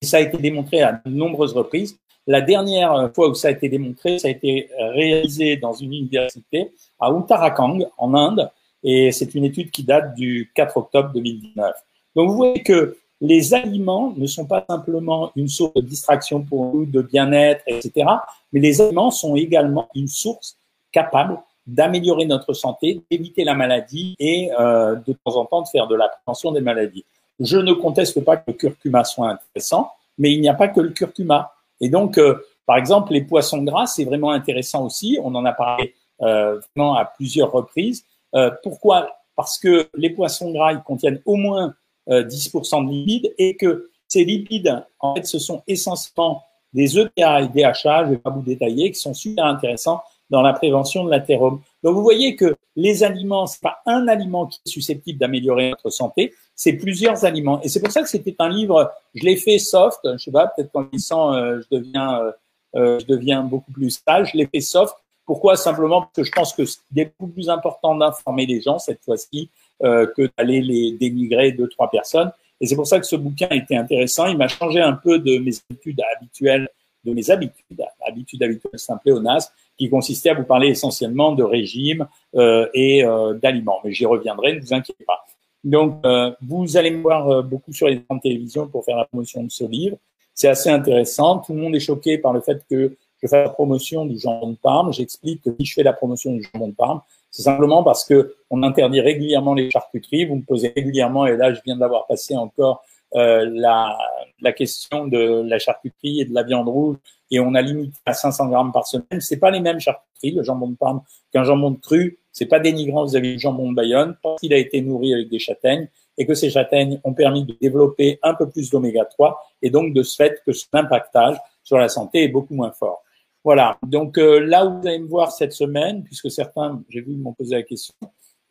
Et 0.00 0.06
ça 0.06 0.16
a 0.16 0.20
été 0.20 0.38
démontré 0.38 0.82
à 0.82 0.92
de 1.04 1.10
nombreuses 1.10 1.52
reprises. 1.52 1.98
La 2.26 2.40
dernière 2.40 3.10
fois 3.14 3.28
où 3.28 3.34
ça 3.34 3.48
a 3.48 3.50
été 3.50 3.68
démontré, 3.68 4.18
ça 4.18 4.28
a 4.28 4.30
été 4.30 4.70
réalisé 4.78 5.58
dans 5.58 5.74
une 5.74 5.92
université 5.92 6.72
à 6.98 7.10
Uttarakhand, 7.10 7.80
en 7.98 8.14
Inde, 8.14 8.50
et 8.82 9.12
c'est 9.12 9.34
une 9.34 9.44
étude 9.44 9.70
qui 9.70 9.82
date 9.82 10.14
du 10.14 10.50
4 10.54 10.76
octobre 10.78 11.10
2019. 11.12 11.74
Donc 12.16 12.30
vous 12.30 12.36
voyez 12.36 12.62
que 12.62 12.96
les 13.20 13.54
aliments 13.54 14.12
ne 14.16 14.26
sont 14.26 14.46
pas 14.46 14.64
simplement 14.68 15.30
une 15.36 15.48
source 15.48 15.74
de 15.74 15.80
distraction 15.80 16.42
pour 16.42 16.74
nous, 16.74 16.86
de 16.86 17.02
bien-être, 17.02 17.62
etc. 17.66 18.06
Mais 18.52 18.60
les 18.60 18.80
aliments 18.80 19.10
sont 19.10 19.36
également 19.36 19.88
une 19.94 20.08
source 20.08 20.56
capable 20.92 21.38
d'améliorer 21.66 22.26
notre 22.26 22.52
santé, 22.52 23.02
d'éviter 23.10 23.44
la 23.44 23.54
maladie 23.54 24.14
et 24.18 24.50
euh, 24.58 24.96
de 24.96 25.14
temps 25.24 25.36
en 25.36 25.46
temps 25.46 25.62
de 25.62 25.68
faire 25.68 25.86
de 25.86 25.94
la 25.94 26.08
prévention 26.08 26.52
des 26.52 26.60
maladies. 26.60 27.04
Je 27.40 27.56
ne 27.56 27.72
conteste 27.72 28.22
pas 28.22 28.36
que 28.36 28.44
le 28.48 28.52
curcuma 28.52 29.02
soit 29.04 29.30
intéressant, 29.30 29.90
mais 30.18 30.32
il 30.32 30.40
n'y 30.40 30.48
a 30.48 30.54
pas 30.54 30.68
que 30.68 30.80
le 30.80 30.90
curcuma. 30.90 31.52
Et 31.80 31.88
donc, 31.88 32.18
euh, 32.18 32.38
par 32.66 32.76
exemple, 32.76 33.12
les 33.12 33.22
poissons 33.22 33.62
gras, 33.62 33.86
c'est 33.86 34.04
vraiment 34.04 34.30
intéressant 34.30 34.84
aussi. 34.84 35.18
On 35.22 35.34
en 35.34 35.44
a 35.44 35.52
parlé 35.52 35.94
euh, 36.22 36.60
vraiment 36.74 36.94
à 36.94 37.04
plusieurs 37.04 37.52
reprises. 37.52 38.04
Euh, 38.34 38.50
pourquoi? 38.62 39.16
Parce 39.36 39.58
que 39.58 39.88
les 39.94 40.10
poissons 40.10 40.52
gras, 40.52 40.72
ils 40.72 40.82
contiennent 40.82 41.20
au 41.26 41.36
moins 41.36 41.74
10% 42.08 42.82
euh, 42.82 42.84
de 42.84 42.90
lipides 42.90 43.34
et 43.38 43.56
que 43.56 43.90
ces 44.08 44.24
lipides, 44.24 44.84
en 45.00 45.14
fait, 45.14 45.26
ce 45.26 45.38
sont 45.38 45.62
essentiellement 45.66 46.42
des 46.72 46.98
EPA 46.98 47.42
et 47.42 47.48
DHA, 47.48 48.04
je 48.04 48.10
vais 48.10 48.18
pas 48.18 48.30
vous 48.30 48.42
détailler, 48.42 48.90
qui 48.90 48.98
sont 48.98 49.14
super 49.14 49.44
intéressants 49.44 50.02
dans 50.30 50.42
la 50.42 50.52
prévention 50.52 51.04
de 51.04 51.10
l'athérome. 51.10 51.60
Donc 51.82 51.94
vous 51.94 52.02
voyez 52.02 52.34
que 52.34 52.56
les 52.76 53.04
aliments, 53.04 53.46
c'est 53.46 53.60
pas 53.60 53.78
un 53.86 54.08
aliment 54.08 54.46
qui 54.46 54.60
est 54.66 54.68
susceptible 54.68 55.18
d'améliorer 55.18 55.70
notre 55.70 55.90
santé, 55.90 56.34
c'est 56.56 56.72
plusieurs 56.74 57.24
aliments. 57.24 57.60
Et 57.62 57.68
c'est 57.68 57.80
pour 57.80 57.92
ça 57.92 58.02
que 58.02 58.08
c'était 58.08 58.34
un 58.38 58.48
livre, 58.48 58.92
je 59.14 59.24
l'ai 59.24 59.36
fait 59.36 59.58
soft, 59.58 60.00
je 60.04 60.16
sais 60.16 60.32
pas, 60.32 60.48
peut-être 60.48 60.72
qu'en 60.72 60.88
lisant, 60.92 61.34
euh, 61.34 61.60
je 61.60 61.76
deviens, 61.76 62.32
euh, 62.74 62.98
je 62.98 63.06
deviens 63.06 63.42
beaucoup 63.42 63.70
plus 63.70 63.90
sage, 63.90 64.30
je 64.32 64.38
l'ai 64.38 64.46
fait 64.46 64.60
soft. 64.60 64.94
Pourquoi? 65.26 65.56
Simplement 65.56 66.02
parce 66.02 66.12
que 66.14 66.24
je 66.24 66.32
pense 66.32 66.52
que 66.52 66.64
c'est 66.64 66.80
beaucoup 67.18 67.32
plus 67.32 67.48
important 67.48 67.94
d'informer 67.94 68.46
les 68.46 68.60
gens 68.60 68.78
cette 68.78 69.02
fois-ci 69.04 69.50
euh, 69.82 70.06
que 70.16 70.30
d'aller 70.36 70.60
les 70.60 70.92
dénigrer 70.92 71.52
deux, 71.52 71.68
trois 71.68 71.90
personnes. 71.90 72.30
Et 72.60 72.66
c'est 72.66 72.76
pour 72.76 72.86
ça 72.86 73.00
que 73.00 73.06
ce 73.06 73.16
bouquin 73.16 73.48
était 73.50 73.76
intéressant. 73.76 74.26
Il 74.26 74.36
m'a 74.36 74.48
changé 74.48 74.80
un 74.80 74.92
peu 74.92 75.18
de 75.18 75.38
mes 75.38 75.52
habitudes 75.70 76.00
habituelles, 76.16 76.68
de 77.04 77.12
mes 77.12 77.30
habitudes, 77.30 77.82
habitudes 78.06 78.42
habituelles 78.42 78.78
simple 78.78 79.20
nas, 79.20 79.50
qui 79.76 79.90
consistait 79.90 80.30
à 80.30 80.34
vous 80.34 80.44
parler 80.44 80.68
essentiellement 80.68 81.32
de 81.32 81.42
régime 81.42 82.06
euh, 82.36 82.68
et 82.74 83.04
euh, 83.04 83.34
d'aliments. 83.34 83.80
Mais 83.84 83.92
j'y 83.92 84.06
reviendrai, 84.06 84.54
ne 84.54 84.60
vous 84.60 84.72
inquiétez 84.72 85.04
pas. 85.04 85.24
Donc, 85.64 86.04
euh, 86.04 86.30
vous 86.42 86.76
allez 86.76 86.90
me 86.90 87.00
voir 87.00 87.28
euh, 87.28 87.42
beaucoup 87.42 87.72
sur 87.72 87.88
les 87.88 87.96
de 87.96 88.20
télévision 88.22 88.68
pour 88.68 88.84
faire 88.84 88.98
la 88.98 89.06
promotion 89.06 89.42
de 89.42 89.50
ce 89.50 89.64
livre. 89.64 89.96
C'est 90.34 90.48
assez 90.48 90.68
intéressant. 90.68 91.38
Tout 91.38 91.54
le 91.54 91.60
monde 91.60 91.74
est 91.74 91.80
choqué 91.80 92.18
par 92.18 92.32
le 92.34 92.40
fait 92.40 92.62
que 92.70 92.96
je 93.24 93.28
fais 93.28 93.42
la 93.42 93.48
promotion 93.48 94.04
du 94.04 94.18
jambon 94.18 94.50
de 94.50 94.56
Parme. 94.56 94.92
J'explique 94.92 95.42
que 95.42 95.50
si 95.58 95.64
je 95.64 95.74
fais 95.74 95.82
la 95.82 95.94
promotion 95.94 96.32
du 96.32 96.46
jambon 96.52 96.68
de 96.68 96.74
Parme, 96.74 97.00
c'est 97.30 97.42
simplement 97.42 97.82
parce 97.82 98.04
que 98.04 98.36
on 98.50 98.62
interdit 98.62 99.00
régulièrement 99.00 99.54
les 99.54 99.70
charcuteries. 99.70 100.26
Vous 100.26 100.36
me 100.36 100.42
posez 100.42 100.72
régulièrement, 100.76 101.26
et 101.26 101.36
là, 101.36 101.52
je 101.52 101.60
viens 101.64 101.76
d'avoir 101.76 102.06
passé 102.06 102.36
encore 102.36 102.84
euh, 103.16 103.50
la, 103.52 103.96
la 104.40 104.52
question 104.52 105.06
de 105.06 105.42
la 105.42 105.58
charcuterie 105.58 106.20
et 106.20 106.24
de 106.26 106.34
la 106.34 106.42
viande 106.42 106.68
rouge, 106.68 106.96
et 107.30 107.40
on 107.40 107.54
a 107.54 107.62
limité 107.62 107.96
à 108.06 108.12
500 108.12 108.48
grammes 108.48 108.72
par 108.72 108.86
semaine. 108.86 109.20
C'est 109.20 109.38
pas 109.38 109.50
les 109.50 109.60
mêmes 109.60 109.80
charcuteries, 109.80 110.32
le 110.32 110.42
jambon 110.42 110.68
de 110.68 110.76
Parme 110.76 111.00
qu'un 111.32 111.44
jambon 111.44 111.70
de 111.70 111.78
cru. 111.78 112.18
C'est 112.30 112.46
pas 112.46 112.60
dénigrant 112.60 113.06
avez 113.14 113.32
le 113.32 113.38
jambon 113.38 113.70
de 113.70 113.76
Bayonne, 113.76 114.16
parce 114.22 114.40
qu'il 114.40 114.52
a 114.52 114.58
été 114.58 114.80
nourri 114.82 115.14
avec 115.14 115.28
des 115.28 115.38
châtaignes 115.38 115.88
et 116.18 116.26
que 116.26 116.34
ces 116.34 116.50
châtaignes 116.50 117.00
ont 117.04 117.14
permis 117.14 117.44
de 117.44 117.56
développer 117.60 118.18
un 118.22 118.34
peu 118.34 118.48
plus 118.48 118.70
d'oméga 118.70 119.04
3 119.04 119.40
et 119.62 119.70
donc 119.70 119.92
de 119.92 120.02
ce 120.02 120.16
fait 120.16 120.42
que 120.44 120.52
son 120.52 120.68
impactage 120.72 121.36
sur 121.62 121.78
la 121.78 121.88
santé 121.88 122.24
est 122.24 122.28
beaucoup 122.28 122.54
moins 122.54 122.72
fort. 122.72 123.02
Voilà. 123.44 123.78
Donc 123.86 124.18
euh, 124.18 124.40
là 124.40 124.64
où 124.66 124.80
vous 124.80 124.86
allez 124.88 124.98
me 124.98 125.06
voir 125.06 125.30
cette 125.30 125.52
semaine, 125.52 126.02
puisque 126.02 126.30
certains, 126.30 126.82
j'ai 126.88 127.02
vu, 127.02 127.14
m'ont 127.16 127.34
posé 127.34 127.54
la 127.54 127.62
question. 127.62 127.94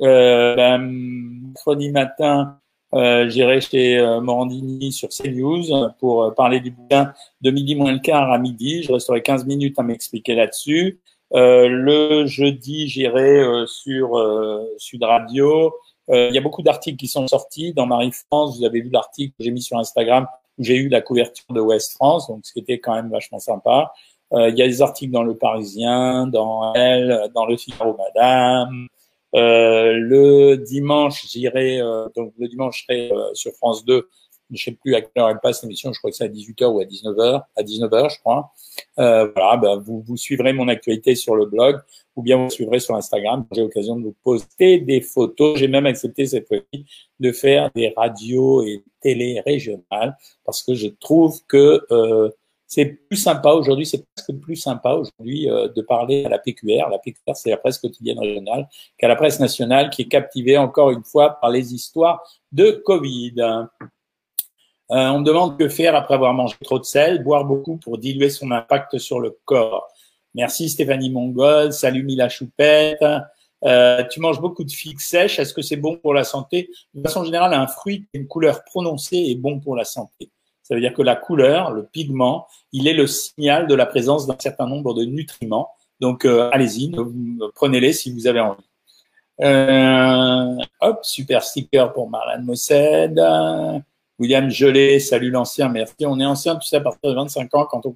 Euh, 0.01 0.55
ben, 0.55 0.77
mercredi 0.79 1.91
matin, 1.91 2.59
euh, 2.93 3.27
j'irai 3.29 3.61
chez 3.61 3.97
euh, 3.97 4.21
Morandini 4.21 4.91
sur 4.91 5.09
CNews 5.09 5.89
pour 5.99 6.33
parler 6.35 6.59
du 6.59 6.71
bouquin 6.71 7.13
de 7.41 7.51
midi 7.51 7.75
moins 7.75 7.91
le 7.91 7.99
quart 7.99 8.31
à 8.31 8.37
midi. 8.37 8.83
Je 8.83 8.91
resterai 8.91 9.21
15 9.21 9.45
minutes 9.45 9.79
à 9.79 9.83
m'expliquer 9.83 10.35
là-dessus. 10.35 10.99
le 11.31 12.25
jeudi, 12.27 12.87
j'irai 12.87 13.43
sur 13.65 14.09
Sud 14.77 15.03
Radio. 15.03 15.73
il 16.09 16.33
y 16.33 16.37
a 16.37 16.41
beaucoup 16.41 16.61
d'articles 16.61 16.97
qui 16.97 17.07
sont 17.07 17.27
sortis 17.27 17.73
dans 17.73 17.87
Marie 17.87 18.11
France. 18.11 18.59
Vous 18.59 18.65
avez 18.65 18.81
vu 18.81 18.89
l'article 18.89 19.33
que 19.37 19.43
j'ai 19.43 19.51
mis 19.51 19.63
sur 19.63 19.79
Instagram 19.79 20.27
où 20.59 20.63
j'ai 20.63 20.75
eu 20.75 20.89
la 20.89 21.01
couverture 21.01 21.45
de 21.49 21.59
West 21.59 21.93
France, 21.93 22.27
donc 22.27 22.41
ce 22.43 22.53
qui 22.53 22.59
était 22.59 22.79
quand 22.79 22.93
même 22.93 23.09
vachement 23.09 23.39
sympa. 23.39 23.91
Euh, 24.33 24.49
il 24.49 24.57
y 24.57 24.61
a 24.61 24.67
des 24.67 24.81
articles 24.81 25.11
dans 25.11 25.23
Le 25.23 25.35
Parisien, 25.35 26.27
dans 26.27 26.73
Elle, 26.73 27.29
dans 27.33 27.45
Le 27.45 27.57
Figaro 27.57 27.95
Madame. 27.97 28.87
Euh, 29.35 29.93
le 29.93 30.57
dimanche, 30.57 31.25
j'irai, 31.27 31.81
euh, 31.81 32.07
donc 32.15 32.33
le 32.37 32.47
dimanche, 32.47 32.85
je 32.87 32.93
serai 32.93 33.11
sur 33.33 33.51
France 33.53 33.83
2 33.85 34.07
je 34.53 34.63
sais 34.63 34.71
plus 34.71 34.95
à 34.95 35.01
quelle 35.01 35.21
heure 35.21 35.29
elle 35.29 35.39
passe 35.41 35.63
l'émission, 35.63 35.91
je 35.93 35.99
crois 35.99 36.11
que 36.11 36.17
c'est 36.17 36.25
à 36.25 36.29
18h 36.29 36.65
ou 36.65 36.79
à 36.79 36.85
19h, 36.85 37.43
à 37.55 37.63
19h 37.63 38.09
je 38.13 38.19
crois. 38.19 38.51
Euh, 38.99 39.31
voilà, 39.35 39.57
ben, 39.57 39.77
vous, 39.77 40.01
vous 40.01 40.17
suivrez 40.17 40.53
mon 40.53 40.67
actualité 40.67 41.15
sur 41.15 41.35
le 41.35 41.45
blog 41.45 41.79
ou 42.15 42.21
bien 42.21 42.37
vous 42.37 42.49
suivrez 42.49 42.79
sur 42.79 42.95
Instagram. 42.95 43.45
J'ai 43.51 43.61
l'occasion 43.61 43.95
de 43.95 44.03
vous 44.03 44.15
poster 44.23 44.79
des 44.79 45.01
photos. 45.01 45.57
J'ai 45.57 45.67
même 45.67 45.85
accepté 45.85 46.25
cette 46.25 46.47
fois-ci 46.47 46.85
de 47.19 47.31
faire 47.31 47.71
des 47.73 47.93
radios 47.95 48.63
et 48.63 48.83
télé 49.01 49.41
régionales 49.45 50.17
parce 50.45 50.61
que 50.61 50.73
je 50.73 50.87
trouve 50.87 51.39
que 51.47 51.85
euh, 51.91 52.29
c'est 52.73 52.85
plus 52.85 53.17
sympa 53.17 53.51
aujourd'hui, 53.51 53.85
c'est 53.85 54.03
presque 54.15 54.33
plus 54.41 54.55
sympa 54.55 54.93
aujourd'hui 54.93 55.47
euh, 55.47 55.67
de 55.67 55.81
parler 55.83 56.25
à 56.25 56.29
la 56.29 56.39
PQR. 56.39 56.89
La 56.89 56.97
PQR, 56.97 57.35
c'est 57.35 57.51
la 57.51 57.57
presse 57.57 57.77
quotidienne 57.77 58.17
régionale, 58.17 58.67
qu'à 58.97 59.07
la 59.07 59.15
presse 59.15 59.39
nationale 59.39 59.91
qui 59.91 60.01
est 60.01 60.07
captivée 60.07 60.57
encore 60.57 60.89
une 60.89 61.03
fois 61.03 61.39
par 61.39 61.51
les 61.51 61.75
histoires 61.75 62.23
de 62.51 62.71
Covid. 62.71 63.35
Euh, 63.39 63.65
on 64.89 65.19
me 65.19 65.23
demande 65.23 65.57
que 65.57 65.69
faire 65.69 65.95
après 65.95 66.15
avoir 66.15 66.33
mangé 66.33 66.55
trop 66.63 66.79
de 66.79 66.83
sel, 66.83 67.23
boire 67.23 67.45
beaucoup 67.45 67.77
pour 67.77 67.99
diluer 67.99 68.29
son 68.31 68.49
impact 68.49 68.97
sur 68.97 69.19
le 69.19 69.37
corps. 69.45 69.87
Merci 70.33 70.67
Stéphanie 70.67 71.11
Mongol, 71.11 71.73
salut 71.73 72.03
Mila 72.03 72.27
Choupette. 72.27 73.05
Euh, 73.65 74.03
tu 74.09 74.19
manges 74.19 74.41
beaucoup 74.41 74.63
de 74.63 74.71
figues 74.71 74.99
sèches, 74.99 75.37
est-ce 75.37 75.53
que 75.53 75.61
c'est 75.61 75.77
bon 75.77 75.97
pour 75.97 76.13
la 76.13 76.23
santé? 76.23 76.69
De 76.93 77.03
façon 77.03 77.23
générale, 77.23 77.53
un 77.53 77.67
fruit 77.67 78.01
qui 78.11 78.19
une 78.19 78.27
couleur 78.27 78.63
prononcée 78.65 79.27
est 79.29 79.35
bon 79.35 79.59
pour 79.59 79.75
la 79.75 79.85
santé. 79.85 80.32
Ça 80.63 80.75
veut 80.75 80.81
dire 80.81 80.93
que 80.93 81.01
la 81.01 81.15
couleur, 81.15 81.71
le 81.71 81.85
pigment, 81.85 82.47
il 82.71 82.87
est 82.87 82.93
le 82.93 83.05
signal 83.07 83.67
de 83.67 83.75
la 83.75 83.85
présence 83.85 84.27
d'un 84.27 84.37
certain 84.39 84.67
nombre 84.67 84.93
de 84.93 85.03
nutriments. 85.03 85.69
Donc, 85.99 86.25
euh, 86.25 86.49
allez-y, 86.51 86.91
prenez-les 87.55 87.93
si 87.93 88.11
vous 88.11 88.27
avez 88.27 88.39
envie. 88.39 88.63
Euh, 89.41 90.55
hop, 90.81 90.99
super 91.03 91.43
sticker 91.43 91.91
pour 91.93 92.09
Marlène 92.09 92.43
Mossed. 92.43 93.19
William 94.19 94.49
Gelé, 94.49 94.99
salut 94.99 95.31
l'ancien, 95.31 95.69
merci. 95.69 96.05
On 96.05 96.19
est 96.19 96.25
ancien, 96.25 96.55
tu 96.55 96.67
sais, 96.67 96.77
à 96.77 96.81
partir 96.81 97.09
de 97.09 97.15
25 97.15 97.53
ans, 97.55 97.65
quand 97.69 97.85
on 97.85 97.95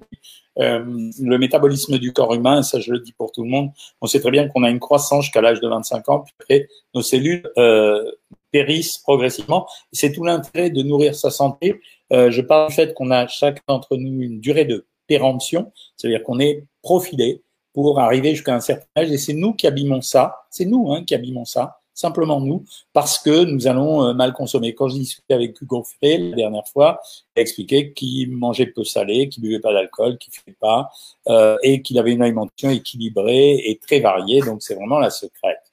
euh, 0.58 1.10
le 1.20 1.38
métabolisme 1.38 1.98
du 1.98 2.12
corps 2.12 2.34
humain, 2.34 2.62
ça 2.62 2.80
je 2.80 2.90
le 2.90 2.98
dis 2.98 3.12
pour 3.12 3.30
tout 3.30 3.44
le 3.44 3.48
monde, 3.48 3.70
on 4.00 4.06
sait 4.06 4.20
très 4.20 4.32
bien 4.32 4.48
qu'on 4.48 4.64
a 4.64 4.70
une 4.70 4.80
croissance 4.80 5.24
jusqu'à 5.24 5.40
l'âge 5.40 5.60
de 5.60 5.68
25 5.68 6.08
ans, 6.08 6.20
puis 6.20 6.34
après, 6.40 6.68
nos 6.94 7.02
cellules 7.02 7.48
euh, 7.56 8.10
périssent 8.50 8.98
progressivement. 8.98 9.68
C'est 9.92 10.12
tout 10.12 10.24
l'intérêt 10.24 10.70
de 10.70 10.82
nourrir 10.82 11.14
sa 11.14 11.30
santé 11.30 11.80
euh, 12.12 12.30
je 12.30 12.40
parle 12.40 12.68
du 12.68 12.74
fait 12.74 12.94
qu'on 12.94 13.10
a 13.10 13.26
chacun 13.26 13.62
d'entre 13.68 13.96
nous 13.96 14.22
une 14.22 14.40
durée 14.40 14.64
de 14.64 14.86
péremption, 15.06 15.72
c'est-à-dire 15.96 16.22
qu'on 16.22 16.38
est 16.38 16.64
profilé 16.82 17.42
pour 17.72 17.98
arriver 18.00 18.34
jusqu'à 18.34 18.54
un 18.54 18.60
certain 18.60 18.86
âge, 18.96 19.10
et 19.10 19.18
c'est 19.18 19.34
nous 19.34 19.54
qui 19.54 19.66
abîmons 19.66 20.02
ça, 20.02 20.36
c'est 20.50 20.64
nous 20.64 20.92
hein, 20.92 21.04
qui 21.04 21.14
abîmons 21.14 21.44
ça, 21.44 21.78
simplement 21.98 22.40
nous, 22.40 22.64
parce 22.92 23.18
que 23.18 23.44
nous 23.44 23.66
allons 23.66 24.04
euh, 24.04 24.12
mal 24.14 24.32
consommer. 24.32 24.72
Quand 24.74 24.88
j'ai 24.88 25.00
discuté 25.00 25.34
avec 25.34 25.60
Hugo 25.60 25.82
Frey 25.82 26.18
la 26.18 26.36
dernière 26.36 26.66
fois, 26.68 27.00
il 27.34 27.40
a 27.40 27.42
expliqué 27.42 27.92
qu'il 27.92 28.30
mangeait 28.30 28.66
peu 28.66 28.84
salé, 28.84 29.28
qu'il 29.28 29.42
buvait 29.42 29.58
pas 29.58 29.72
d'alcool, 29.72 30.16
qu'il 30.18 30.32
fumait 30.32 30.56
pas, 30.60 30.90
euh, 31.28 31.56
et 31.62 31.82
qu'il 31.82 31.98
avait 31.98 32.12
une 32.12 32.22
alimentation 32.22 32.70
équilibrée 32.70 33.56
et 33.64 33.78
très 33.78 33.98
variée, 33.98 34.40
donc 34.42 34.62
c'est 34.62 34.76
vraiment 34.76 35.00
la 35.00 35.10
secrète. 35.10 35.72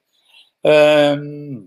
Euh, 0.65 1.60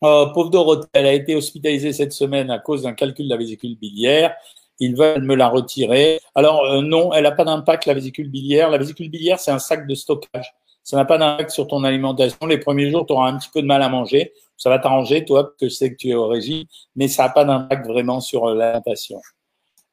Oh, 0.00 0.26
pauvre 0.32 0.50
Dorothée, 0.50 0.88
elle 0.92 1.06
a 1.06 1.12
été 1.12 1.34
hospitalisée 1.34 1.92
cette 1.92 2.12
semaine 2.12 2.50
à 2.50 2.60
cause 2.60 2.82
d'un 2.82 2.92
calcul 2.92 3.24
de 3.26 3.30
la 3.30 3.36
vésicule 3.36 3.76
biliaire. 3.76 4.34
Ils 4.78 4.94
veulent 4.96 5.24
me 5.24 5.34
la 5.34 5.48
retirer. 5.48 6.20
Alors 6.36 6.64
euh, 6.64 6.82
non, 6.82 7.12
elle 7.12 7.24
n'a 7.24 7.32
pas 7.32 7.44
d'impact 7.44 7.86
la 7.86 7.94
vésicule 7.94 8.30
biliaire. 8.30 8.70
La 8.70 8.78
vésicule 8.78 9.10
biliaire, 9.10 9.40
c'est 9.40 9.50
un 9.50 9.58
sac 9.58 9.88
de 9.88 9.94
stockage. 9.96 10.54
Ça 10.84 10.96
n'a 10.96 11.04
pas 11.04 11.18
d'impact 11.18 11.50
sur 11.50 11.66
ton 11.66 11.82
alimentation. 11.82 12.46
Les 12.46 12.58
premiers 12.58 12.90
jours, 12.90 13.06
tu 13.06 13.12
auras 13.12 13.28
un 13.28 13.38
petit 13.38 13.50
peu 13.52 13.60
de 13.60 13.66
mal 13.66 13.82
à 13.82 13.88
manger. 13.88 14.32
Ça 14.56 14.70
va 14.70 14.78
t'arranger, 14.78 15.24
toi, 15.24 15.52
que 15.58 15.68
c'est 15.68 15.90
que 15.92 15.96
tu 15.96 16.10
es 16.10 16.14
au 16.14 16.28
régime, 16.28 16.64
mais 16.94 17.08
ça 17.08 17.24
n'a 17.24 17.30
pas 17.30 17.44
d'impact 17.44 17.86
vraiment 17.86 18.20
sur 18.20 18.46
euh, 18.46 18.54
l'alimentation. 18.54 19.20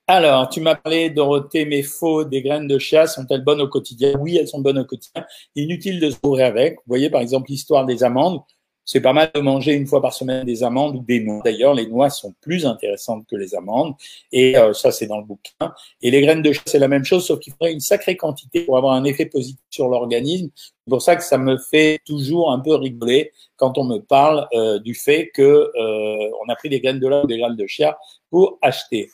Alors, 0.07 0.49
tu 0.49 0.61
m'as 0.61 0.75
parlé, 0.75 1.09
Dorothée, 1.09 1.65
mais 1.65 1.81
faux, 1.81 2.25
des 2.25 2.43
graines 2.43 2.67
de 2.67 2.77
chia 2.77 3.07
sont-elles 3.07 3.43
bonnes 3.43 3.61
au 3.61 3.67
quotidien? 3.67 4.13
Oui, 4.19 4.37
elles 4.37 4.47
sont 4.47 4.61
bonnes 4.61 4.77
au 4.77 4.85
quotidien. 4.85 5.25
Inutile 5.55 5.99
de 5.99 6.11
se 6.11 6.17
bourrer 6.21 6.43
avec. 6.43 6.75
Vous 6.75 6.83
voyez, 6.89 7.09
par 7.09 7.21
exemple, 7.21 7.49
l'histoire 7.49 7.85
des 7.87 8.03
amandes. 8.03 8.41
C'est 8.85 9.01
pas 9.01 9.13
mal 9.13 9.31
de 9.33 9.41
manger 9.41 9.73
une 9.73 9.87
fois 9.87 10.01
par 10.01 10.13
semaine 10.13 10.45
des 10.45 10.63
amandes 10.63 10.95
ou 10.95 10.99
des 10.99 11.19
noix. 11.19 11.41
D'ailleurs, 11.43 11.73
les 11.73 11.87
noix 11.87 12.11
sont 12.11 12.33
plus 12.39 12.65
intéressantes 12.67 13.25
que 13.27 13.35
les 13.35 13.55
amandes. 13.55 13.95
Et 14.31 14.55
euh, 14.57 14.73
ça, 14.73 14.91
c'est 14.91 15.07
dans 15.07 15.17
le 15.17 15.25
bouquin. 15.25 15.73
Et 16.01 16.11
les 16.11 16.21
graines 16.21 16.43
de 16.43 16.51
chia, 16.51 16.61
c'est 16.67 16.79
la 16.79 16.87
même 16.87 17.03
chose, 17.03 17.25
sauf 17.25 17.39
qu'il 17.39 17.53
faudrait 17.53 17.73
une 17.73 17.79
sacrée 17.79 18.15
quantité 18.15 18.61
pour 18.61 18.77
avoir 18.77 18.93
un 18.93 19.03
effet 19.03 19.25
positif 19.25 19.59
sur 19.71 19.87
l'organisme. 19.87 20.49
C'est 20.55 20.89
pour 20.89 21.01
ça 21.01 21.15
que 21.15 21.23
ça 21.23 21.39
me 21.39 21.57
fait 21.57 21.99
toujours 22.05 22.51
un 22.51 22.59
peu 22.59 22.75
rigoler 22.75 23.31
quand 23.55 23.77
on 23.79 23.85
me 23.85 23.97
parle 23.97 24.47
euh, 24.53 24.77
du 24.79 24.93
fait 24.93 25.31
que 25.33 25.41
euh, 25.41 26.29
on 26.45 26.51
a 26.51 26.55
pris 26.55 26.69
des 26.69 26.79
graines 26.79 26.99
de 26.99 27.07
lin 27.07 27.23
ou 27.23 27.27
des 27.27 27.39
graines 27.39 27.55
de 27.55 27.65
chia 27.65 27.97
pour 28.29 28.59
acheter. 28.61 29.09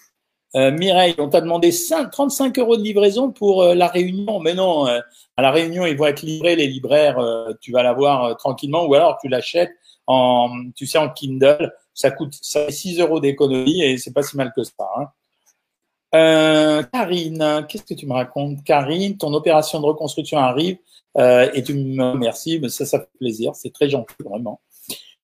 Euh, 0.56 0.72
Mireille, 0.72 1.16
on 1.18 1.30
t'a 1.30 1.40
demandé 1.40 1.72
5, 1.72 2.12
35 2.12 2.60
euros 2.60 2.76
de 2.76 2.84
livraison 2.84 3.32
pour 3.32 3.64
euh, 3.64 3.74
la 3.74 3.88
réunion. 3.88 4.40
Mais 4.40 4.54
non, 4.54 4.88
euh, 4.88 5.00
à 5.38 5.42
la 5.42 5.52
réunion, 5.52 5.86
ils 5.86 5.98
vont 5.98 6.08
être 6.08 6.24
livrés, 6.24 6.56
les 6.56 6.68
libraires, 6.68 7.18
tu 7.62 7.72
vas 7.72 7.84
l'avoir 7.84 8.36
tranquillement, 8.38 8.86
ou 8.86 8.94
alors 8.94 9.18
tu 9.22 9.30
l'achètes 9.30 9.72
en, 10.08 10.50
tu 10.76 10.86
sais, 10.86 10.98
en 10.98 11.10
Kindle. 11.10 11.74
Ça 11.94 12.12
coûte 12.12 12.38
ça 12.42 12.70
6 12.70 13.00
euros 13.00 13.20
d'économie 13.20 13.82
et 13.82 13.98
c'est 13.98 14.14
pas 14.14 14.24
si 14.24 14.36
mal 14.38 14.52
que 14.56 14.64
ça. 14.64 14.90
Hein. 14.98 16.84
Karine, 16.92 17.66
qu'est-ce 17.70 17.84
que 17.84 17.94
tu 17.94 18.06
me 18.06 18.14
racontes? 18.14 18.64
Karine, 18.66 19.18
ton 19.18 19.34
opération 19.34 19.80
de 19.80 19.86
reconstruction 19.86 20.38
arrive 20.38 20.78
et 21.18 21.64
tu 21.64 21.74
me 21.74 22.12
remercies, 22.12 22.60
mais 22.60 22.70
ça, 22.70 22.86
ça 22.86 23.00
fait 23.00 23.10
plaisir, 23.18 23.56
c'est 23.56 23.72
très 23.72 23.90
gentil, 23.90 24.16
vraiment. 24.24 24.60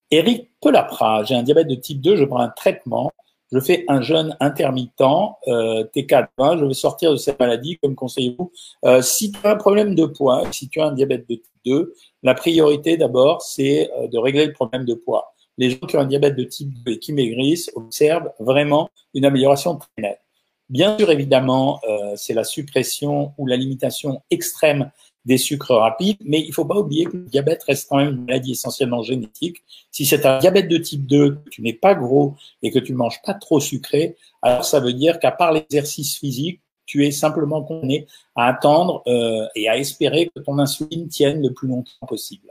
Eric 0.10 0.50
Pelapra, 0.62 1.26
j'ai 1.26 1.36
un 1.36 1.44
diabète 1.44 1.68
de 1.68 1.76
type 1.76 2.00
2, 2.00 2.16
je 2.16 2.24
prends 2.24 2.40
un 2.40 2.50
traitement 2.50 3.12
je 3.52 3.60
fais 3.60 3.86
un 3.88 4.02
jeûne 4.02 4.36
intermittent, 4.40 5.02
euh, 5.48 5.84
T4, 5.96 6.60
je 6.60 6.66
veux 6.66 6.74
sortir 6.74 7.12
de 7.12 7.18
cette 7.18 7.40
maladie, 7.40 7.78
comme 7.78 7.96
conseillez-vous. 7.96 8.52
Euh, 8.86 9.02
si 9.02 9.32
tu 9.32 9.40
as 9.44 9.52
un 9.52 9.56
problème 9.56 9.96
de 9.96 10.06
poids, 10.06 10.44
si 10.52 10.68
tu 10.70 10.82
as 10.82 10.88
un 10.88 10.92
diabète 10.92 11.28
de 11.30 11.36
type 11.36 11.46
2, 11.66 11.94
la 12.24 12.34
priorité 12.34 12.98
d'abord, 12.98 13.42
c'est 13.42 13.90
euh, 13.98 14.08
de 14.08 14.18
régler 14.18 14.46
le 14.46 14.54
problème 14.54 14.86
de 14.86 14.94
poids. 14.94 15.34
Les 15.58 15.72
gens 15.72 15.88
qui 15.88 15.96
ont 15.98 16.02
un 16.02 16.06
diabète 16.06 16.36
de 16.36 16.44
type 16.44 16.72
2 16.84 16.92
et 16.92 17.00
qui 17.00 17.14
maigrissent 17.14 17.72
observent 17.76 18.32
vraiment 18.40 18.90
une 19.14 19.26
amélioration 19.26 19.78
très 19.78 19.90
nette. 20.00 20.20
Bien 20.70 20.98
sûr, 20.98 21.10
évidemment, 21.10 21.80
euh, 21.88 22.14
c'est 22.18 22.34
la 22.34 22.44
suppression 22.44 23.34
ou 23.38 23.48
la 23.48 23.56
limitation 23.56 24.22
extrême 24.30 24.92
des 25.28 25.38
sucres 25.38 25.76
rapides, 25.76 26.18
mais 26.24 26.40
il 26.40 26.54
faut 26.54 26.66
pas 26.66 26.78
oublier 26.78 27.06
que 27.06 27.18
le 27.18 27.26
diabète 27.26 27.62
reste 27.64 27.88
quand 27.90 27.98
même 27.98 28.14
une 28.14 28.26
maladie 28.26 28.54
essentiellement 28.54 29.04
génétique. 29.04 29.58
Si 29.92 30.06
c'est 30.06 30.26
un 30.26 30.40
diabète 30.40 30.70
de 30.70 30.78
type 30.78 31.06
2, 31.06 31.36
que 31.36 31.50
tu 31.50 31.62
n'es 31.62 31.74
pas 31.74 31.96
gros 31.96 32.36
et 32.64 32.72
que 32.72 32.80
tu 32.80 32.94
manges 32.94 33.22
pas 33.24 33.34
trop 33.34 33.60
sucré, 33.60 34.16
alors 34.42 34.64
ça 34.64 34.80
veut 34.80 34.94
dire 34.94 35.20
qu'à 35.20 35.32
part 35.32 35.52
l'exercice 35.52 36.18
physique, 36.18 36.62
tu 36.86 37.06
es 37.06 37.12
simplement 37.12 37.62
condamné 37.62 38.08
à 38.38 38.48
attendre 38.48 39.04
euh, 39.08 39.46
et 39.56 39.68
à 39.68 39.78
espérer 39.78 40.32
que 40.34 40.40
ton 40.40 40.58
insuline 40.60 41.10
tienne 41.10 41.42
le 41.42 41.52
plus 41.54 41.68
longtemps 41.68 42.08
possible. 42.08 42.48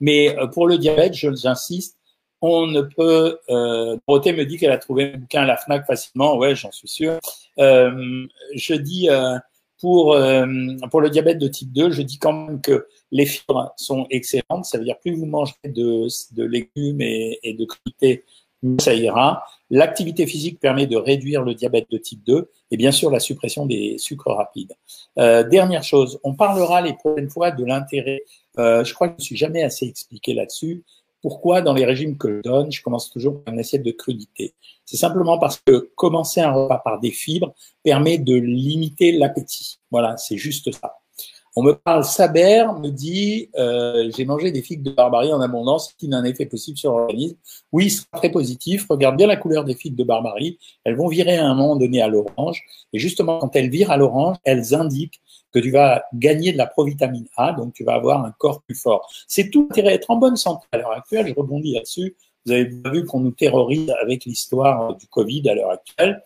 Mais 0.00 0.34
euh, 0.38 0.46
pour 0.46 0.66
le 0.66 0.78
diabète, 0.78 1.12
j'insiste, 1.12 1.98
on 2.40 2.66
ne 2.66 2.80
peut. 2.80 3.38
Euh, 3.50 3.98
Dorothée 4.08 4.32
me 4.32 4.44
dit 4.44 4.56
qu'elle 4.56 4.70
a 4.70 4.78
trouvé 4.78 5.12
un 5.14 5.18
bouquin 5.18 5.42
à 5.42 5.46
la 5.46 5.56
Fnac 5.56 5.86
facilement. 5.86 6.36
Ouais, 6.36 6.54
j'en 6.54 6.72
suis 6.72 6.88
sûr. 6.88 7.18
Euh, 7.58 8.26
je 8.54 8.74
dis 8.74 9.08
euh, 9.10 9.38
pour, 9.80 10.14
euh, 10.14 10.46
pour 10.90 11.00
le 11.00 11.10
diabète 11.10 11.38
de 11.38 11.48
type 11.48 11.72
2, 11.72 11.90
je 11.90 12.02
dis 12.02 12.18
quand 12.18 12.32
même 12.32 12.60
que 12.60 12.86
les 13.10 13.26
fibres 13.26 13.72
sont 13.76 14.06
excellentes. 14.10 14.64
Ça 14.64 14.78
veut 14.78 14.84
dire 14.84 14.98
plus 14.98 15.14
vous 15.14 15.26
mangez 15.26 15.54
de, 15.64 16.06
de 16.34 16.44
légumes 16.44 17.00
et, 17.00 17.38
et 17.42 17.54
de 17.54 17.64
crudités, 17.64 18.24
mieux 18.62 18.78
ça 18.80 18.94
ira. 18.94 19.44
L'activité 19.70 20.26
physique 20.26 20.60
permet 20.60 20.86
de 20.86 20.96
réduire 20.96 21.42
le 21.42 21.54
diabète 21.54 21.90
de 21.90 21.98
type 21.98 22.22
2 22.24 22.48
et 22.70 22.76
bien 22.76 22.92
sûr 22.92 23.10
la 23.10 23.20
suppression 23.20 23.66
des 23.66 23.98
sucres 23.98 24.30
rapides. 24.30 24.72
Euh, 25.18 25.42
dernière 25.42 25.82
chose, 25.82 26.18
on 26.22 26.34
parlera 26.34 26.80
les 26.80 26.94
prochaines 26.94 27.30
fois 27.30 27.50
de 27.50 27.64
l'intérêt. 27.64 28.22
Euh, 28.58 28.84
je 28.84 28.94
crois 28.94 29.08
que 29.08 29.14
je 29.18 29.22
ne 29.22 29.26
suis 29.26 29.36
jamais 29.36 29.62
assez 29.62 29.86
expliqué 29.86 30.34
là-dessus. 30.34 30.84
Pourquoi 31.22 31.62
dans 31.62 31.74
les 31.74 31.84
régimes 31.84 32.18
que 32.18 32.36
je 32.36 32.40
donne, 32.42 32.70
je 32.70 32.82
commence 32.82 33.10
toujours 33.10 33.42
par 33.42 33.54
une 33.54 33.60
assiette 33.60 33.82
de 33.82 33.90
crudité 33.90 34.54
C'est 34.84 34.96
simplement 34.96 35.38
parce 35.38 35.60
que 35.64 35.90
commencer 35.96 36.40
un 36.40 36.52
repas 36.52 36.78
par 36.78 37.00
des 37.00 37.10
fibres 37.10 37.54
permet 37.82 38.18
de 38.18 38.34
limiter 38.34 39.12
l'appétit. 39.12 39.78
Voilà, 39.90 40.16
c'est 40.16 40.36
juste 40.36 40.70
ça. 40.72 40.96
On 41.58 41.62
me 41.62 41.72
parle, 41.72 42.04
Saber 42.04 42.66
me 42.82 42.90
dit, 42.90 43.48
euh, 43.56 44.10
j'ai 44.14 44.26
mangé 44.26 44.52
des 44.52 44.60
figues 44.60 44.82
de 44.82 44.90
barbarie 44.90 45.32
en 45.32 45.40
abondance, 45.40 45.94
qui 45.94 46.06
n'a 46.06 46.18
un 46.18 46.24
effet 46.24 46.44
possible 46.44 46.76
sur 46.76 46.92
l'organisme. 46.92 47.38
Oui, 47.72 47.88
c'est 47.88 48.04
très 48.12 48.30
positif. 48.30 48.86
Regarde 48.90 49.16
bien 49.16 49.26
la 49.26 49.36
couleur 49.36 49.64
des 49.64 49.74
figues 49.74 49.96
de 49.96 50.04
barbarie. 50.04 50.58
Elles 50.84 50.96
vont 50.96 51.08
virer 51.08 51.38
à 51.38 51.46
un 51.46 51.54
moment 51.54 51.76
donné 51.76 52.02
à 52.02 52.08
l'orange. 52.08 52.62
Et 52.92 52.98
justement, 52.98 53.38
quand 53.38 53.56
elles 53.56 53.70
virent 53.70 53.90
à 53.90 53.96
l'orange, 53.96 54.36
elles 54.44 54.74
indiquent 54.74 55.22
que 55.56 55.60
tu 55.62 55.70
vas 55.70 56.04
gagner 56.12 56.52
de 56.52 56.58
la 56.58 56.66
provitamine 56.66 57.26
A, 57.38 57.52
donc 57.52 57.72
tu 57.72 57.82
vas 57.82 57.94
avoir 57.94 58.22
un 58.22 58.30
corps 58.30 58.60
plus 58.60 58.74
fort. 58.74 59.10
C'est 59.26 59.48
tout 59.48 59.66
intérêt 59.70 59.94
être 59.94 60.10
en 60.10 60.16
bonne 60.16 60.36
santé 60.36 60.66
à 60.70 60.76
l'heure 60.76 60.92
actuelle. 60.92 61.28
Je 61.28 61.34
rebondis 61.34 61.72
là-dessus. 61.72 62.14
Vous 62.44 62.52
avez 62.52 62.70
vu 62.92 63.06
qu'on 63.06 63.20
nous 63.20 63.30
terrorise 63.30 63.90
avec 64.02 64.26
l'histoire 64.26 64.94
du 64.96 65.06
Covid 65.06 65.48
à 65.48 65.54
l'heure 65.54 65.70
actuelle. 65.70 66.22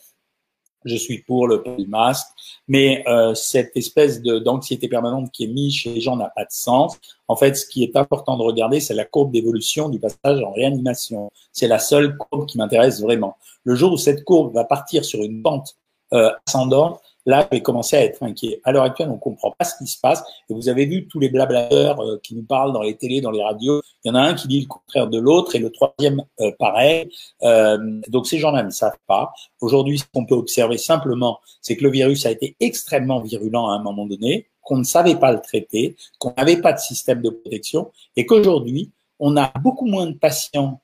je 0.84 0.96
suis 0.96 1.18
pour 1.18 1.46
le 1.46 1.62
masque, 1.86 2.26
mais 2.66 3.04
euh, 3.06 3.34
cette 3.34 3.76
espèce 3.76 4.20
d'anxiété 4.20 4.88
permanente 4.88 5.30
qui 5.30 5.44
est 5.44 5.48
mise 5.48 5.74
chez 5.74 5.94
les 5.94 6.00
gens 6.00 6.16
n'a 6.16 6.30
pas 6.30 6.44
de 6.44 6.50
sens. 6.50 6.98
En 7.28 7.36
fait, 7.36 7.54
ce 7.54 7.66
qui 7.66 7.84
est 7.84 7.94
important 7.96 8.36
de 8.36 8.42
regarder, 8.42 8.80
c'est 8.80 8.94
la 8.94 9.04
courbe 9.04 9.30
d'évolution 9.30 9.90
du 9.90 10.00
passage 10.00 10.42
en 10.42 10.50
réanimation. 10.50 11.30
C'est 11.52 11.68
la 11.68 11.78
seule 11.78 12.16
courbe 12.16 12.46
qui 12.46 12.58
m'intéresse 12.58 13.00
vraiment. 13.00 13.36
Le 13.62 13.76
jour 13.76 13.92
où 13.92 13.96
cette 13.96 14.24
courbe 14.24 14.52
va 14.54 14.64
partir 14.64 15.04
sur 15.04 15.22
une 15.22 15.40
pente 15.40 15.76
euh, 16.14 16.32
ascendante, 16.48 17.00
là, 17.26 17.46
je 17.50 17.56
vais 17.56 17.62
commencer 17.62 17.96
à 17.96 18.04
être 18.04 18.22
inquiet. 18.22 18.60
À 18.64 18.72
l'heure 18.72 18.84
actuelle, 18.84 19.08
on 19.08 19.14
ne 19.14 19.18
comprend 19.18 19.52
pas 19.52 19.64
ce 19.64 19.76
qui 19.78 19.86
se 19.86 19.98
passe. 20.00 20.22
Et 20.48 20.54
vous 20.54 20.68
avez 20.68 20.86
vu 20.86 21.06
tous 21.06 21.18
les 21.18 21.28
blablateurs 21.28 22.00
euh, 22.00 22.18
qui 22.22 22.34
nous 22.34 22.42
parlent 22.42 22.72
dans 22.72 22.82
les 22.82 22.96
télés, 22.96 23.20
dans 23.20 23.30
les 23.30 23.42
radios. 23.42 23.82
Il 24.04 24.08
y 24.08 24.10
en 24.10 24.14
a 24.14 24.20
un 24.20 24.34
qui 24.34 24.48
dit 24.48 24.60
le 24.60 24.66
contraire 24.66 25.08
de 25.08 25.18
l'autre 25.18 25.54
et 25.54 25.58
le 25.58 25.70
troisième 25.70 26.22
euh, 26.40 26.50
pareil. 26.58 27.10
Euh, 27.42 28.00
donc 28.08 28.26
ces 28.26 28.38
gens-là 28.38 28.62
ne 28.62 28.70
savent 28.70 28.98
pas. 29.06 29.32
Aujourd'hui, 29.60 29.98
ce 29.98 30.04
qu'on 30.12 30.24
peut 30.24 30.34
observer 30.34 30.78
simplement, 30.78 31.40
c'est 31.60 31.76
que 31.76 31.84
le 31.84 31.90
virus 31.90 32.26
a 32.26 32.30
été 32.30 32.56
extrêmement 32.60 33.20
virulent 33.20 33.68
à 33.68 33.74
un 33.74 33.82
moment 33.82 34.06
donné, 34.06 34.46
qu'on 34.62 34.78
ne 34.78 34.84
savait 34.84 35.16
pas 35.16 35.32
le 35.32 35.40
traiter, 35.40 35.96
qu'on 36.18 36.32
n'avait 36.36 36.60
pas 36.60 36.72
de 36.72 36.78
système 36.78 37.22
de 37.22 37.30
protection 37.30 37.90
et 38.16 38.26
qu'aujourd'hui, 38.26 38.90
on 39.18 39.36
a 39.36 39.52
beaucoup 39.62 39.86
moins 39.86 40.06
de 40.06 40.16
patients 40.16 40.80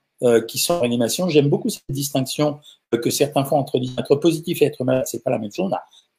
qui 0.48 0.58
sont 0.58 0.74
en 0.74 0.80
réanimation. 0.80 1.28
J'aime 1.28 1.50
beaucoup 1.50 1.68
cette 1.68 1.84
distinction 1.90 2.58
que 2.90 3.10
certains 3.10 3.44
font 3.44 3.56
entre 3.56 3.78
être 3.98 4.16
positif 4.16 4.62
et 4.62 4.66
être 4.66 4.82
malade, 4.84 5.04
c'est 5.06 5.22
pas 5.22 5.30
la 5.30 5.38
même 5.38 5.52
chose. 5.52 5.70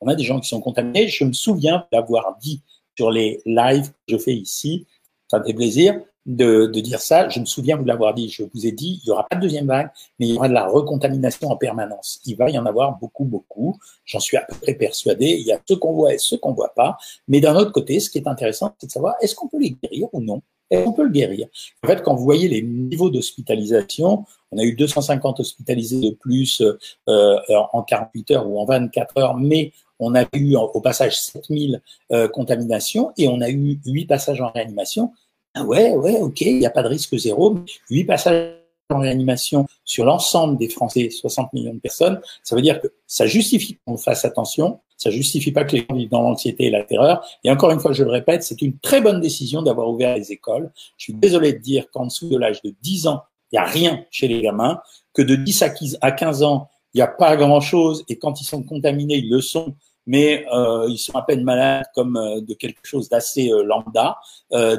On 0.01 0.08
a 0.08 0.16
des 0.16 0.24
gens 0.24 0.39
qui 0.39 0.48
sont 0.48 0.62
contaminés. 0.62 1.08
Je 1.08 1.24
me 1.24 1.34
souviens 1.34 1.86
d'avoir 1.92 2.38
dit 2.39 2.62
sur 2.98 3.12
les 3.12 3.42
lives 3.46 3.89
que 4.08 4.13
je 4.13 4.18
fais 4.18 4.34
ici, 4.34 4.86
ça 5.27 5.39
me 5.39 5.44
fait 5.44 5.54
plaisir 5.54 6.00
de, 6.25 6.66
de 6.66 6.80
dire 6.80 7.00
ça. 7.00 7.30
Je 7.30 7.39
me 7.39 7.46
souviens 7.46 7.77
vous 7.77 7.86
l'avoir 7.86 8.13
dit. 8.13 8.30
Je 8.30 8.44
vous 8.44 8.66
ai 8.66 8.72
dit, 8.72 9.00
il 9.04 9.08
y 9.08 9.12
aura 9.12 9.25
pas 9.27 9.36
de 9.36 9.42
deuxième 9.42 9.68
vague, 9.68 9.89
mais 10.20 10.27
il 10.27 10.34
y 10.34 10.38
aura 10.38 10.50
de 10.50 10.54
la 10.54 10.68
recontamination 10.68 11.50
en 11.50 11.58
permanence. 11.58 12.20
Il 12.25 12.36
va 12.36 12.50
y 12.50 12.58
en 12.58 12.66
avoir 12.66 12.98
beaucoup, 13.00 13.25
beaucoup. 13.25 13.80
J'en 14.06 14.20
suis 14.20 14.38
à 14.38 14.42
peu 14.42 14.56
près 14.62 14.74
persuadé. 14.74 15.25
Il 15.25 15.46
y 15.46 15.51
a 15.51 15.60
ceux 15.68 15.77
qu'on 15.77 15.94
voit 15.94 16.13
et 16.13 16.18
ceux 16.18 16.38
qu'on 16.38 16.54
voit 16.54 16.74
pas. 16.75 16.98
Mais 17.27 17.39
d'un 17.39 17.56
autre 17.56 17.72
côté, 17.72 18.00
ce 18.00 18.10
qui 18.10 18.18
est 18.18 18.27
intéressant, 18.27 18.75
c'est 18.80 18.88
de 18.88 18.92
savoir 18.92 19.16
est-ce 19.22 19.36
qu'on 19.36 19.48
peut 19.48 19.60
les 19.60 19.72
guérir 19.72 20.10
ou 20.13 20.22
non? 20.22 20.42
Et 20.70 20.80
on 20.80 20.92
peut 20.92 21.04
le 21.04 21.12
guérir? 21.12 21.48
En 21.82 21.88
fait, 21.88 22.04
quand 22.04 22.13
vous 22.13 22.25
voyez 22.25 22.50
les 22.50 22.62
niveaux 22.62 23.10
d'hospitalisation, 23.10 24.25
on 24.51 24.58
a 24.58 24.63
eu 24.63 24.75
250 24.75 25.39
hospitalisés 25.39 26.01
de 26.01 26.10
plus 26.10 26.62
euh, 27.08 27.38
en 27.72 27.84
48 27.84 28.32
heures 28.32 28.50
ou 28.50 28.60
en 28.60 28.66
24 28.66 29.18
heures, 29.18 29.38
mais 29.38 29.72
on 30.00 30.16
a 30.16 30.25
eu 30.34 30.56
au 30.56 30.82
passage 30.82 31.20
7000 31.20 31.82
euh, 32.12 32.27
contaminations 32.27 33.12
et 33.18 33.27
on 33.27 33.42
a 33.42 33.50
eu 33.50 33.80
8 33.86 34.06
passages 34.06 34.42
en 34.42 34.51
réanimation. 34.51 35.12
Ah 35.54 35.63
ouais, 35.63 35.96
ouais, 35.96 36.18
ok, 36.18 36.42
il 36.42 36.60
n'y 36.60 36.66
a 36.66 36.70
pas 36.70 36.84
de 36.84 36.88
risque 36.88 37.18
zéro. 37.18 37.54
Mais 37.54 37.62
8 37.89 38.04
passages 38.06 38.54
en 38.89 39.00
réanimation 39.00 39.66
sur 39.84 40.06
l'ensemble 40.06 40.58
des 40.58 40.70
Français, 40.70 41.10
60 41.10 41.51
millions 41.54 41.74
de 41.74 41.80
personnes, 41.80 42.22
ça 42.44 42.56
veut 42.56 42.62
dire 42.62 42.80
que 42.80 42.88
ça 43.06 43.25
justifie 43.27 43.77
qu'on 43.86 43.98
fasse 43.98 44.24
attention, 44.24 44.80
ça 44.98 45.12
justifie 45.12 45.51
pas 45.51 45.66
que 45.66 45.75
les 45.75 45.86
gens 45.88 45.96
vivent 45.96 46.10
dans 46.10 46.22
l'anxiété 46.22 46.66
et 46.66 46.70
la 46.70 46.84
terreur. 46.84 47.25
Et 47.44 47.51
encore 47.51 47.72
une 47.72 47.80
fois, 47.80 47.92
je 47.92 48.04
le 48.04 48.12
répète, 48.12 48.44
c'est 48.44 48.62
une 48.62 48.77
très 48.77 49.01
bonne 49.01 49.20
décision 49.20 49.62
d'avoir 49.62 49.89
ouvert 49.89 50.16
les 50.16 50.32
écoles. 50.32 50.72
Je 50.98 51.06
suis 51.06 51.13
désolé 51.13 51.54
de 51.54 51.60
dire 51.60 51.89
qu'en 51.92 52.06
dessous 52.06 52.30
de 52.30 52.38
l'âge 52.38 52.62
de 52.62 52.74
10 52.82 53.08
ans, 53.08 53.24
il 53.51 53.56
n'y 53.56 53.60
a 53.60 53.66
rien 53.66 54.06
chez 54.12 54.27
les 54.27 54.42
gamins, 54.42 54.82
que 55.13 55.22
de 55.22 55.36
10 55.36 55.63
à 56.01 56.12
15 56.12 56.44
ans, 56.44 56.70
il 56.94 56.98
n'y 56.98 57.01
a 57.01 57.08
pas 57.08 57.36
grand-chose, 57.36 58.04
et 58.10 58.18
quand 58.18 58.42
ils 58.42 58.46
sont 58.46 58.63
contaminés, 58.63 59.18
ils 59.18 59.30
le 59.30 59.42
sont, 59.42 59.75
mais 60.08 60.46
euh, 60.52 60.88
ils 60.90 60.98
sont 60.98 61.16
à 61.16 61.22
peine 61.22 61.44
malades 61.44 61.86
comme 61.94 62.18
euh, 62.18 62.42
de 62.42 62.54
quelque 62.54 62.80
chose 62.84 63.10
d'assez 63.10 63.52
euh, 63.52 63.64
lambda. 63.64 64.18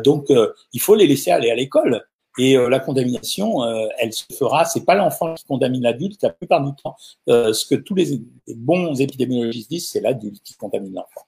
donc, 0.02 0.32
il 0.72 0.80
faut 0.80 0.94
les 0.94 1.06
laisser 1.06 1.30
aller 1.30 1.50
à 1.50 1.54
l'école. 1.54 2.04
Et 2.40 2.56
la 2.56 2.78
contamination, 2.78 3.64
elle 3.98 4.12
se 4.12 4.24
fera. 4.32 4.64
C'est 4.64 4.84
pas 4.84 4.94
l'enfant 4.94 5.34
qui 5.34 5.44
contamine 5.44 5.82
l'adulte. 5.82 6.22
La 6.22 6.30
plupart 6.30 6.64
du 6.64 6.70
temps, 6.80 6.94
ce 7.26 7.66
que 7.66 7.74
tous 7.74 7.96
les, 7.96 8.20
bons 8.54 9.00
épidémiologistes 9.00 9.68
disent, 9.68 9.88
c'est 9.88 10.00
l'adulte 10.00 10.40
qui 10.44 10.54
contamine 10.54 10.94
l'enfant. 10.94 11.26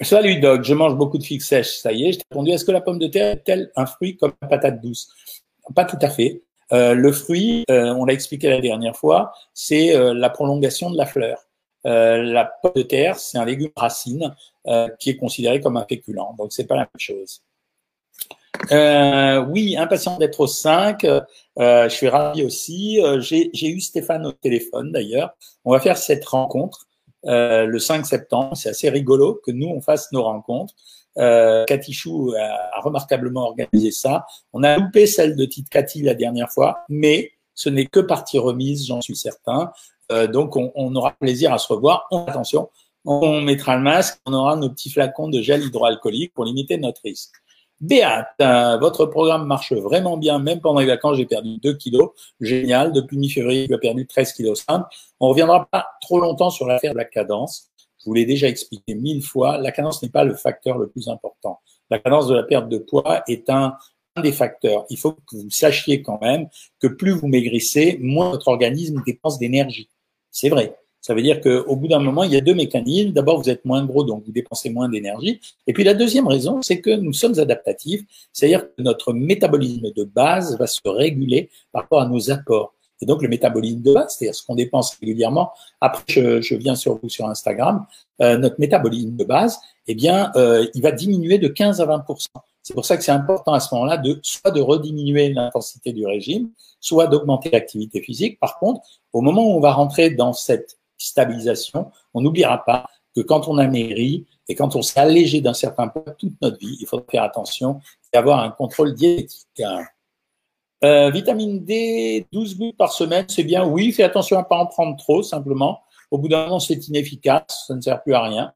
Salut 0.00 0.38
Doc, 0.38 0.62
je 0.62 0.74
mange 0.74 0.94
beaucoup 0.94 1.18
de 1.18 1.24
figues 1.24 1.42
sèches. 1.42 1.78
Ça 1.78 1.92
y 1.92 2.04
est, 2.04 2.12
je 2.12 2.18
t'ai 2.18 2.24
répondu. 2.30 2.52
Est-ce 2.52 2.64
que 2.64 2.70
la 2.70 2.80
pomme 2.80 3.00
de 3.00 3.08
terre 3.08 3.32
est-elle 3.32 3.72
un 3.74 3.86
fruit 3.86 4.16
comme 4.16 4.32
la 4.40 4.48
patate 4.48 4.80
douce? 4.80 5.08
Pas 5.74 5.84
tout 5.84 5.98
à 6.00 6.08
fait. 6.08 6.42
le 6.70 7.12
fruit, 7.12 7.64
on 7.68 8.04
l'a 8.04 8.12
expliqué 8.12 8.48
la 8.48 8.60
dernière 8.60 8.96
fois, 8.96 9.32
c'est 9.54 9.92
la 10.14 10.30
prolongation 10.30 10.90
de 10.90 10.96
la 10.96 11.06
fleur. 11.06 11.49
Euh, 11.86 12.22
la 12.22 12.44
pomme 12.44 12.72
de 12.76 12.82
terre, 12.82 13.18
c'est 13.18 13.38
un 13.38 13.44
légume 13.44 13.70
racine 13.76 14.34
euh, 14.66 14.88
qui 14.98 15.10
est 15.10 15.16
considéré 15.16 15.60
comme 15.60 15.76
un 15.76 15.86
féculent, 15.88 16.34
donc 16.38 16.52
c'est 16.52 16.66
pas 16.66 16.76
la 16.76 16.82
même 16.82 16.88
chose. 16.98 17.42
Euh, 18.72 19.44
oui, 19.46 19.76
impatient 19.76 20.18
d'être 20.18 20.40
au 20.40 20.46
5. 20.46 21.04
Euh, 21.04 21.20
je 21.56 21.88
suis 21.88 22.08
ravi 22.08 22.44
aussi. 22.44 23.00
Euh, 23.00 23.20
j'ai 23.20 23.50
eu 23.68 23.80
Stéphane 23.80 24.26
au 24.26 24.32
téléphone 24.32 24.92
d'ailleurs. 24.92 25.34
On 25.64 25.72
va 25.72 25.80
faire 25.80 25.96
cette 25.96 26.24
rencontre 26.24 26.86
le 27.24 27.78
5 27.78 28.06
septembre. 28.06 28.56
C'est 28.56 28.70
assez 28.70 28.90
rigolo 28.90 29.40
que 29.44 29.50
nous 29.50 29.68
on 29.68 29.80
fasse 29.80 30.10
nos 30.12 30.22
rencontres. 30.22 30.74
Euh, 31.18 31.64
Cathy 31.64 31.92
Chou 31.92 32.32
a, 32.38 32.76
a, 32.76 32.80
remarquablement 32.80 33.42
organisé 33.42 33.90
ça. 33.90 34.26
On 34.52 34.62
a 34.62 34.76
loupé 34.78 35.06
celle 35.06 35.36
de 35.36 35.44
Tite 35.44 35.68
Cathy 35.68 36.02
la 36.02 36.14
dernière 36.14 36.50
fois, 36.50 36.84
mais 36.88 37.32
ce 37.54 37.68
n'est 37.68 37.86
que 37.86 38.00
partie 38.00 38.38
remise, 38.38 38.86
j'en 38.86 39.00
suis 39.00 39.16
certain. 39.16 39.72
Euh, 40.10 40.26
donc, 40.26 40.56
on, 40.56 40.94
aura 40.94 41.12
plaisir 41.12 41.52
à 41.52 41.58
se 41.58 41.72
revoir. 41.72 42.06
Attention, 42.26 42.68
on 43.04 43.40
mettra 43.40 43.76
le 43.76 43.82
masque, 43.82 44.20
on 44.26 44.32
aura 44.32 44.56
nos 44.56 44.70
petits 44.70 44.90
flacons 44.90 45.28
de 45.28 45.40
gel 45.40 45.62
hydroalcoolique 45.62 46.34
pour 46.34 46.44
limiter 46.44 46.76
notre 46.78 47.00
risque. 47.02 47.32
Béat, 47.80 48.28
euh, 48.42 48.76
votre 48.76 49.06
programme 49.06 49.46
marche 49.46 49.72
vraiment 49.72 50.18
bien, 50.18 50.38
même 50.38 50.60
pendant 50.60 50.80
les 50.80 50.86
vacances, 50.86 51.16
j'ai 51.16 51.24
perdu 51.24 51.56
2 51.62 51.74
kilos. 51.74 52.10
Génial. 52.38 52.92
Depuis 52.92 53.16
mi-février, 53.16 53.66
j'ai 53.70 53.78
perdu 53.78 54.06
13 54.06 54.34
kilos. 54.34 54.66
On 55.18 55.28
reviendra 55.28 55.66
pas 55.70 55.86
trop 56.02 56.20
longtemps 56.20 56.50
sur 56.50 56.66
l'affaire 56.66 56.92
de 56.92 56.98
la 56.98 57.06
cadence. 57.06 57.70
Je 57.98 58.04
vous 58.04 58.14
l'ai 58.14 58.26
déjà 58.26 58.48
expliqué 58.48 58.94
mille 58.94 59.22
fois. 59.22 59.58
La 59.58 59.72
cadence 59.72 60.02
n'est 60.02 60.10
pas 60.10 60.24
le 60.24 60.34
facteur 60.34 60.76
le 60.76 60.88
plus 60.88 61.08
important. 61.08 61.60
La 61.88 61.98
cadence 61.98 62.26
de 62.28 62.34
la 62.34 62.42
perte 62.42 62.68
de 62.68 62.78
poids 62.78 63.22
est 63.28 63.48
un 63.48 63.76
des 64.22 64.32
facteurs. 64.32 64.84
Il 64.90 64.98
faut 64.98 65.12
que 65.12 65.36
vous 65.36 65.50
sachiez 65.50 66.02
quand 66.02 66.20
même 66.20 66.48
que 66.80 66.86
plus 66.86 67.12
vous 67.12 67.28
maigrissez, 67.28 67.98
moins 68.00 68.30
votre 68.30 68.48
organisme 68.48 69.02
dépense 69.06 69.38
d'énergie. 69.38 69.88
C'est 70.30 70.48
vrai. 70.48 70.76
Ça 71.00 71.14
veut 71.14 71.22
dire 71.22 71.40
qu'au 71.40 71.76
bout 71.76 71.88
d'un 71.88 71.98
moment, 71.98 72.24
il 72.24 72.32
y 72.32 72.36
a 72.36 72.42
deux 72.42 72.54
mécanismes. 72.54 73.12
D'abord, 73.12 73.40
vous 73.40 73.48
êtes 73.48 73.64
moins 73.64 73.84
gros, 73.84 74.04
donc 74.04 74.22
vous 74.26 74.32
dépensez 74.32 74.68
moins 74.68 74.88
d'énergie. 74.88 75.40
Et 75.66 75.72
puis 75.72 75.82
la 75.82 75.94
deuxième 75.94 76.28
raison, 76.28 76.60
c'est 76.60 76.80
que 76.80 76.90
nous 76.90 77.14
sommes 77.14 77.38
adaptatifs, 77.38 78.02
c'est-à-dire 78.32 78.66
que 78.66 78.82
notre 78.82 79.14
métabolisme 79.14 79.92
de 79.92 80.04
base 80.04 80.58
va 80.58 80.66
se 80.66 80.80
réguler 80.84 81.48
par 81.72 81.82
rapport 81.82 82.02
à 82.02 82.06
nos 82.06 82.30
apports. 82.30 82.74
Et 83.00 83.06
donc 83.06 83.22
le 83.22 83.28
métabolisme 83.28 83.80
de 83.80 83.94
base, 83.94 84.16
c'est-à-dire 84.18 84.34
ce 84.34 84.44
qu'on 84.44 84.54
dépense 84.54 84.94
régulièrement. 85.00 85.52
Après, 85.80 86.04
je, 86.08 86.54
viens 86.54 86.74
sur 86.74 86.98
vous 87.02 87.08
sur 87.08 87.26
Instagram. 87.26 87.86
Euh, 88.20 88.36
notre 88.36 88.56
métabolisme 88.58 89.16
de 89.16 89.24
base, 89.24 89.58
eh 89.86 89.94
bien, 89.94 90.30
euh, 90.36 90.66
il 90.74 90.82
va 90.82 90.92
diminuer 90.92 91.38
de 91.38 91.48
15 91.48 91.80
à 91.80 91.86
20 91.86 92.04
c'est 92.62 92.74
pour 92.74 92.84
ça 92.84 92.96
que 92.96 93.02
c'est 93.02 93.12
important 93.12 93.52
à 93.52 93.60
ce 93.60 93.74
moment-là 93.74 93.96
de 93.96 94.20
soit 94.22 94.50
de 94.50 94.60
rediminuer 94.60 95.32
l'intensité 95.32 95.92
du 95.92 96.06
régime, 96.06 96.50
soit 96.80 97.06
d'augmenter 97.06 97.50
l'activité 97.50 98.00
physique. 98.00 98.38
Par 98.38 98.58
contre, 98.58 98.82
au 99.12 99.20
moment 99.20 99.44
où 99.44 99.56
on 99.56 99.60
va 99.60 99.72
rentrer 99.72 100.10
dans 100.10 100.32
cette 100.32 100.78
stabilisation, 100.98 101.90
on 102.14 102.20
n'oubliera 102.20 102.64
pas 102.64 102.86
que 103.14 103.20
quand 103.22 103.48
on 103.48 103.58
a 103.58 103.66
maigri 103.66 104.26
et 104.48 104.54
quand 104.54 104.76
on 104.76 104.82
s'est 104.82 105.00
allégé 105.00 105.40
d'un 105.40 105.54
certain 105.54 105.88
poids 105.88 106.04
toute 106.18 106.40
notre 106.42 106.58
vie, 106.58 106.76
il 106.80 106.86
faut 106.86 107.04
faire 107.10 107.22
attention 107.22 107.80
et 108.12 108.16
avoir 108.16 108.40
un 108.40 108.50
contrôle 108.50 108.94
diététique. 108.94 109.62
Euh, 110.82 111.10
vitamine 111.10 111.64
D, 111.64 112.26
12 112.32 112.58
gouttes 112.58 112.76
par 112.76 112.92
semaine, 112.92 113.26
c'est 113.28 113.44
bien. 113.44 113.66
Oui, 113.66 113.92
fais 113.92 114.02
attention 114.02 114.38
à 114.38 114.44
pas 114.44 114.56
en 114.56 114.66
prendre 114.66 114.96
trop, 114.96 115.22
simplement. 115.22 115.80
Au 116.10 116.18
bout 116.18 116.28
d'un 116.28 116.44
moment, 116.44 116.60
c'est 116.60 116.88
inefficace, 116.88 117.64
ça 117.66 117.74
ne 117.74 117.80
sert 117.80 118.02
plus 118.02 118.14
à 118.14 118.22
rien, 118.22 118.52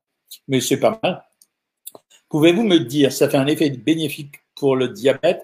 mais 0.49 0.61
c'est 0.61 0.79
pas 0.79 0.99
mal. 1.03 1.23
Pouvez-vous 2.35 2.64
me 2.64 2.79
dire, 2.79 3.12
ça 3.12 3.29
fait 3.29 3.37
un 3.37 3.47
effet 3.47 3.70
bénéfique 3.70 4.40
pour 4.57 4.75
le 4.75 4.88
diabète 4.88 5.40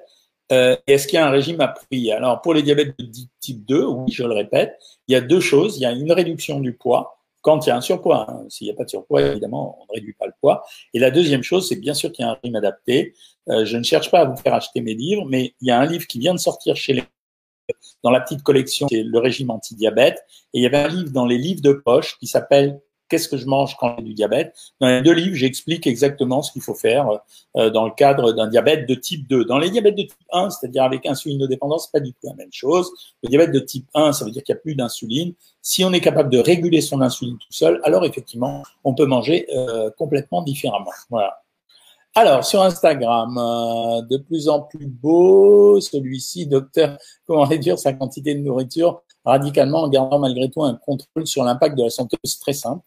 euh, 0.50 0.76
Est-ce 0.88 1.06
qu'il 1.06 1.20
y 1.20 1.22
a 1.22 1.26
un 1.28 1.30
régime 1.30 1.60
approprié 1.60 2.12
Alors, 2.14 2.42
pour 2.42 2.52
les 2.52 2.64
diabètes 2.64 2.98
de 2.98 3.06
type 3.38 3.64
2, 3.64 3.84
oui, 3.86 4.10
je 4.10 4.24
le 4.24 4.34
répète, 4.34 4.76
il 5.06 5.12
y 5.12 5.14
a 5.14 5.20
deux 5.20 5.38
choses. 5.38 5.76
Il 5.76 5.82
y 5.82 5.86
a 5.86 5.92
une 5.92 6.10
réduction 6.10 6.58
du 6.58 6.72
poids 6.72 7.16
quand 7.42 7.64
il 7.64 7.68
y 7.68 7.70
a 7.70 7.76
un 7.76 7.80
surpoids. 7.80 8.26
Hein. 8.28 8.44
S'il 8.48 8.64
n'y 8.64 8.72
a 8.72 8.74
pas 8.74 8.82
de 8.82 8.90
surpoids, 8.90 9.22
évidemment, 9.22 9.78
on 9.80 9.84
ne 9.84 10.00
réduit 10.00 10.14
pas 10.14 10.26
le 10.26 10.32
poids. 10.40 10.64
Et 10.92 10.98
la 10.98 11.12
deuxième 11.12 11.44
chose, 11.44 11.68
c'est 11.68 11.76
bien 11.76 11.94
sûr 11.94 12.10
qu'il 12.10 12.24
y 12.24 12.28
a 12.28 12.32
un 12.32 12.38
régime 12.42 12.56
adapté. 12.56 13.14
Euh, 13.50 13.64
je 13.64 13.76
ne 13.76 13.84
cherche 13.84 14.10
pas 14.10 14.22
à 14.22 14.24
vous 14.24 14.36
faire 14.36 14.54
acheter 14.54 14.80
mes 14.80 14.94
livres, 14.94 15.26
mais 15.28 15.54
il 15.60 15.68
y 15.68 15.70
a 15.70 15.78
un 15.78 15.86
livre 15.86 16.08
qui 16.08 16.18
vient 16.18 16.34
de 16.34 16.40
sortir 16.40 16.74
chez 16.74 16.94
les 16.94 17.04
dans 18.02 18.10
la 18.10 18.20
petite 18.20 18.42
collection, 18.42 18.88
c'est 18.90 19.04
le 19.04 19.18
régime 19.20 19.50
anti-diabète. 19.50 20.18
Et 20.54 20.58
il 20.58 20.62
y 20.64 20.66
avait 20.66 20.78
un 20.78 20.88
livre 20.88 21.10
dans 21.10 21.26
les 21.26 21.38
livres 21.38 21.62
de 21.62 21.72
poche 21.72 22.18
qui 22.18 22.26
s'appelle 22.26 22.80
qu'est-ce 23.10 23.28
que 23.28 23.36
je 23.36 23.46
mange 23.46 23.76
quand 23.78 23.96
j'ai 23.98 24.04
du 24.04 24.14
diabète? 24.14 24.54
Dans 24.80 24.86
les 24.86 25.02
deux 25.02 25.12
livres, 25.12 25.34
j'explique 25.34 25.86
exactement 25.86 26.40
ce 26.40 26.52
qu'il 26.52 26.62
faut 26.62 26.74
faire 26.74 27.20
euh, 27.56 27.68
dans 27.68 27.84
le 27.84 27.90
cadre 27.90 28.32
d'un 28.32 28.46
diabète 28.46 28.88
de 28.88 28.94
type 28.94 29.28
2. 29.28 29.44
Dans 29.44 29.58
les 29.58 29.68
diabètes 29.68 29.96
de 29.96 30.02
type 30.02 30.14
1, 30.32 30.50
c'est-à-dire 30.50 30.84
avec 30.84 31.04
insulinodépendance, 31.04 31.88
pas 31.88 32.00
du 32.00 32.12
tout 32.12 32.26
la 32.26 32.34
même 32.34 32.52
chose. 32.52 32.90
Le 33.22 33.28
diabète 33.28 33.52
de 33.52 33.60
type 33.60 33.86
1, 33.94 34.12
ça 34.12 34.24
veut 34.24 34.30
dire 34.30 34.42
qu'il 34.42 34.54
n'y 34.54 34.58
a 34.58 34.62
plus 34.62 34.74
d'insuline. 34.74 35.34
Si 35.60 35.84
on 35.84 35.92
est 35.92 36.00
capable 36.00 36.30
de 36.30 36.38
réguler 36.38 36.80
son 36.80 37.02
insuline 37.02 37.36
tout 37.36 37.52
seul, 37.52 37.80
alors 37.84 38.04
effectivement, 38.04 38.62
on 38.84 38.94
peut 38.94 39.06
manger 39.06 39.46
euh, 39.54 39.90
complètement 39.98 40.42
différemment. 40.42 40.90
Voilà. 41.10 41.42
Alors, 42.16 42.44
sur 42.44 42.62
Instagram, 42.62 43.38
euh, 43.38 44.02
de 44.02 44.16
plus 44.16 44.48
en 44.48 44.62
plus 44.62 44.86
beau, 44.86 45.80
celui-ci, 45.80 46.46
docteur, 46.46 46.98
comment 47.26 47.44
réduire 47.44 47.78
sa 47.78 47.92
quantité 47.92 48.34
de 48.34 48.40
nourriture 48.40 49.02
radicalement 49.24 49.82
en 49.82 49.88
gardant 49.88 50.18
malgré 50.18 50.50
tout 50.50 50.62
un 50.64 50.74
contrôle 50.74 51.26
sur 51.26 51.44
l'impact 51.44 51.76
de 51.76 51.84
la 51.84 51.90
santé. 51.90 52.16
C'est 52.24 52.40
très 52.40 52.52
simple. 52.52 52.82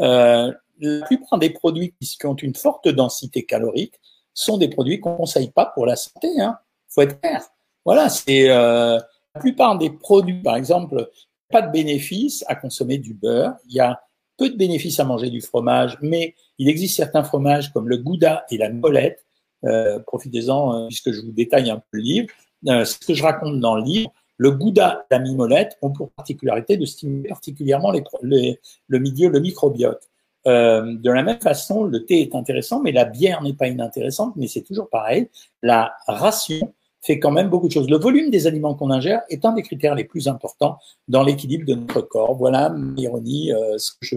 Euh, 0.00 0.52
la 0.80 1.06
plupart 1.06 1.38
des 1.38 1.50
produits 1.50 1.94
qui 2.00 2.26
ont 2.26 2.34
une 2.34 2.54
forte 2.54 2.88
densité 2.88 3.44
calorique 3.44 3.94
sont 4.32 4.58
des 4.58 4.68
produits 4.68 5.00
qu'on 5.00 5.12
ne 5.12 5.16
conseille 5.16 5.50
pas 5.50 5.66
pour 5.66 5.86
la 5.86 5.96
santé. 5.96 6.28
Hein. 6.40 6.58
faut 6.88 7.02
être 7.02 7.20
clair. 7.20 7.44
Voilà, 7.84 8.08
c'est 8.08 8.50
euh, 8.50 8.98
la 9.34 9.40
plupart 9.40 9.78
des 9.78 9.90
produits, 9.90 10.42
par 10.42 10.56
exemple, 10.56 11.10
pas 11.50 11.62
de 11.62 11.70
bénéfice 11.70 12.44
à 12.48 12.54
consommer 12.54 12.98
du 12.98 13.14
beurre. 13.14 13.54
Il 13.68 13.74
y 13.74 13.80
a 13.80 14.00
peu 14.36 14.50
de 14.50 14.56
bénéfices 14.56 14.98
à 15.00 15.04
manger 15.04 15.30
du 15.30 15.40
fromage, 15.40 15.96
mais 16.02 16.34
il 16.58 16.68
existe 16.68 16.96
certains 16.96 17.22
fromages 17.22 17.72
comme 17.72 17.88
le 17.88 17.98
gouda 17.98 18.44
et 18.50 18.56
la 18.56 18.70
molette. 18.70 19.24
Euh, 19.64 19.98
profitez-en 20.00 20.74
euh, 20.74 20.86
puisque 20.88 21.12
je 21.12 21.20
vous 21.22 21.32
détaille 21.32 21.70
un 21.70 21.76
peu 21.76 21.98
le 21.98 22.02
livre. 22.02 22.26
Euh, 22.68 22.84
ce 22.84 22.98
que 22.98 23.14
je 23.14 23.22
raconte 23.22 23.60
dans 23.60 23.76
le 23.76 23.82
livre, 23.82 24.12
le 24.36 24.50
gouda 24.50 25.06
la 25.10 25.18
mimolette 25.18 25.76
ont 25.82 25.90
pour 25.90 26.10
particularité 26.10 26.76
de 26.76 26.84
stimuler 26.84 27.28
particulièrement 27.28 27.92
les, 28.22 28.60
le 28.88 28.98
milieu, 28.98 29.28
le 29.28 29.40
microbiote. 29.40 30.08
Euh, 30.46 30.94
de 30.96 31.10
la 31.10 31.22
même 31.22 31.40
façon, 31.40 31.84
le 31.84 32.04
thé 32.04 32.20
est 32.20 32.34
intéressant, 32.34 32.82
mais 32.82 32.92
la 32.92 33.04
bière 33.04 33.42
n'est 33.42 33.54
pas 33.54 33.68
inintéressante, 33.68 34.34
mais 34.36 34.46
c'est 34.46 34.62
toujours 34.62 34.88
pareil. 34.90 35.28
La 35.62 35.94
ration 36.06 36.74
fait 37.00 37.18
quand 37.18 37.30
même 37.30 37.50
beaucoup 37.50 37.68
de 37.68 37.72
choses. 37.72 37.88
Le 37.88 37.98
volume 37.98 38.30
des 38.30 38.46
aliments 38.46 38.74
qu'on 38.74 38.90
ingère 38.90 39.22
est 39.28 39.44
un 39.44 39.52
des 39.52 39.62
critères 39.62 39.94
les 39.94 40.04
plus 40.04 40.26
importants 40.26 40.78
dans 41.06 41.22
l'équilibre 41.22 41.66
de 41.66 41.74
notre 41.74 42.00
corps. 42.00 42.34
Voilà, 42.34 42.74
ironie, 42.96 43.52
euh, 43.52 43.76
ce 43.76 43.92
que 43.92 43.98
je 44.06 44.16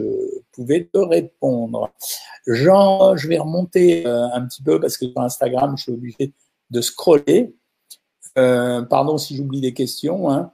pouvais 0.53 0.85
te 0.91 0.97
répondre. 0.97 1.89
Jean, 2.45 3.17
je 3.17 3.27
vais 3.27 3.37
remonter 3.37 4.07
euh, 4.07 4.27
un 4.33 4.45
petit 4.45 4.63
peu 4.63 4.79
parce 4.79 4.97
que 4.97 5.05
sur 5.05 5.19
Instagram, 5.19 5.75
je 5.77 5.83
suis 5.83 5.91
obligé 5.91 6.33
de 6.69 6.81
scroller. 6.81 7.53
Euh, 8.37 8.81
pardon 8.83 9.17
si 9.17 9.35
j'oublie 9.35 9.61
des 9.61 9.73
questions. 9.73 10.29
Hein. 10.29 10.51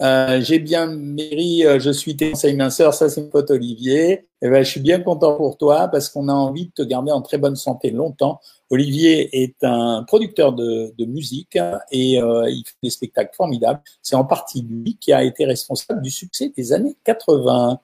Euh, 0.00 0.40
j'ai 0.40 0.58
bien 0.58 0.86
Mary, 0.86 1.66
euh, 1.66 1.78
je 1.78 1.90
suis 1.90 2.16
tes 2.16 2.30
conseils 2.30 2.56
minceurs, 2.56 2.94
ça 2.94 3.10
c'est 3.10 3.20
une 3.20 3.28
pote 3.28 3.50
Olivier. 3.50 4.26
Eh 4.40 4.48
ben, 4.48 4.64
je 4.64 4.70
suis 4.70 4.80
bien 4.80 5.00
content 5.00 5.36
pour 5.36 5.58
toi 5.58 5.88
parce 5.88 6.08
qu'on 6.08 6.28
a 6.28 6.32
envie 6.32 6.66
de 6.66 6.72
te 6.72 6.82
garder 6.82 7.12
en 7.12 7.20
très 7.20 7.36
bonne 7.36 7.56
santé 7.56 7.90
longtemps. 7.90 8.40
Olivier 8.70 9.42
est 9.42 9.62
un 9.62 10.04
producteur 10.06 10.54
de, 10.54 10.94
musique 11.04 11.56
hein, 11.56 11.80
et 11.90 12.14
il 12.14 12.62
fait 12.64 12.76
des 12.82 12.90
spectacles 12.90 13.34
formidables. 13.36 13.82
C'est 14.00 14.16
en 14.16 14.24
partie 14.24 14.62
lui 14.62 14.96
qui 14.96 15.12
a 15.12 15.22
été 15.24 15.44
responsable 15.44 16.00
du 16.00 16.10
succès 16.10 16.52
des 16.56 16.72
années 16.72 16.96
80. 17.04 17.80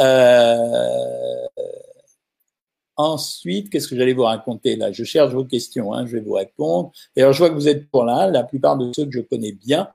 Euh, 0.00 1.46
ensuite, 2.98 3.70
qu'est-ce 3.70 3.88
que 3.88 3.96
j'allais 3.96 4.12
vous 4.12 4.24
raconter 4.24 4.76
là? 4.76 4.92
Je 4.92 5.04
cherche 5.04 5.32
vos 5.32 5.44
questions, 5.44 5.94
hein, 5.94 6.04
je 6.06 6.12
vais 6.12 6.20
vous 6.20 6.34
répondre. 6.34 6.92
Alors, 7.16 7.32
je 7.32 7.38
vois 7.38 7.48
que 7.48 7.54
vous 7.54 7.68
êtes 7.68 7.88
pour 7.90 8.04
là. 8.04 8.30
La 8.30 8.42
plupart 8.42 8.76
de 8.76 8.92
ceux 8.94 9.06
que 9.06 9.12
je 9.12 9.20
connais 9.20 9.52
bien 9.52 9.88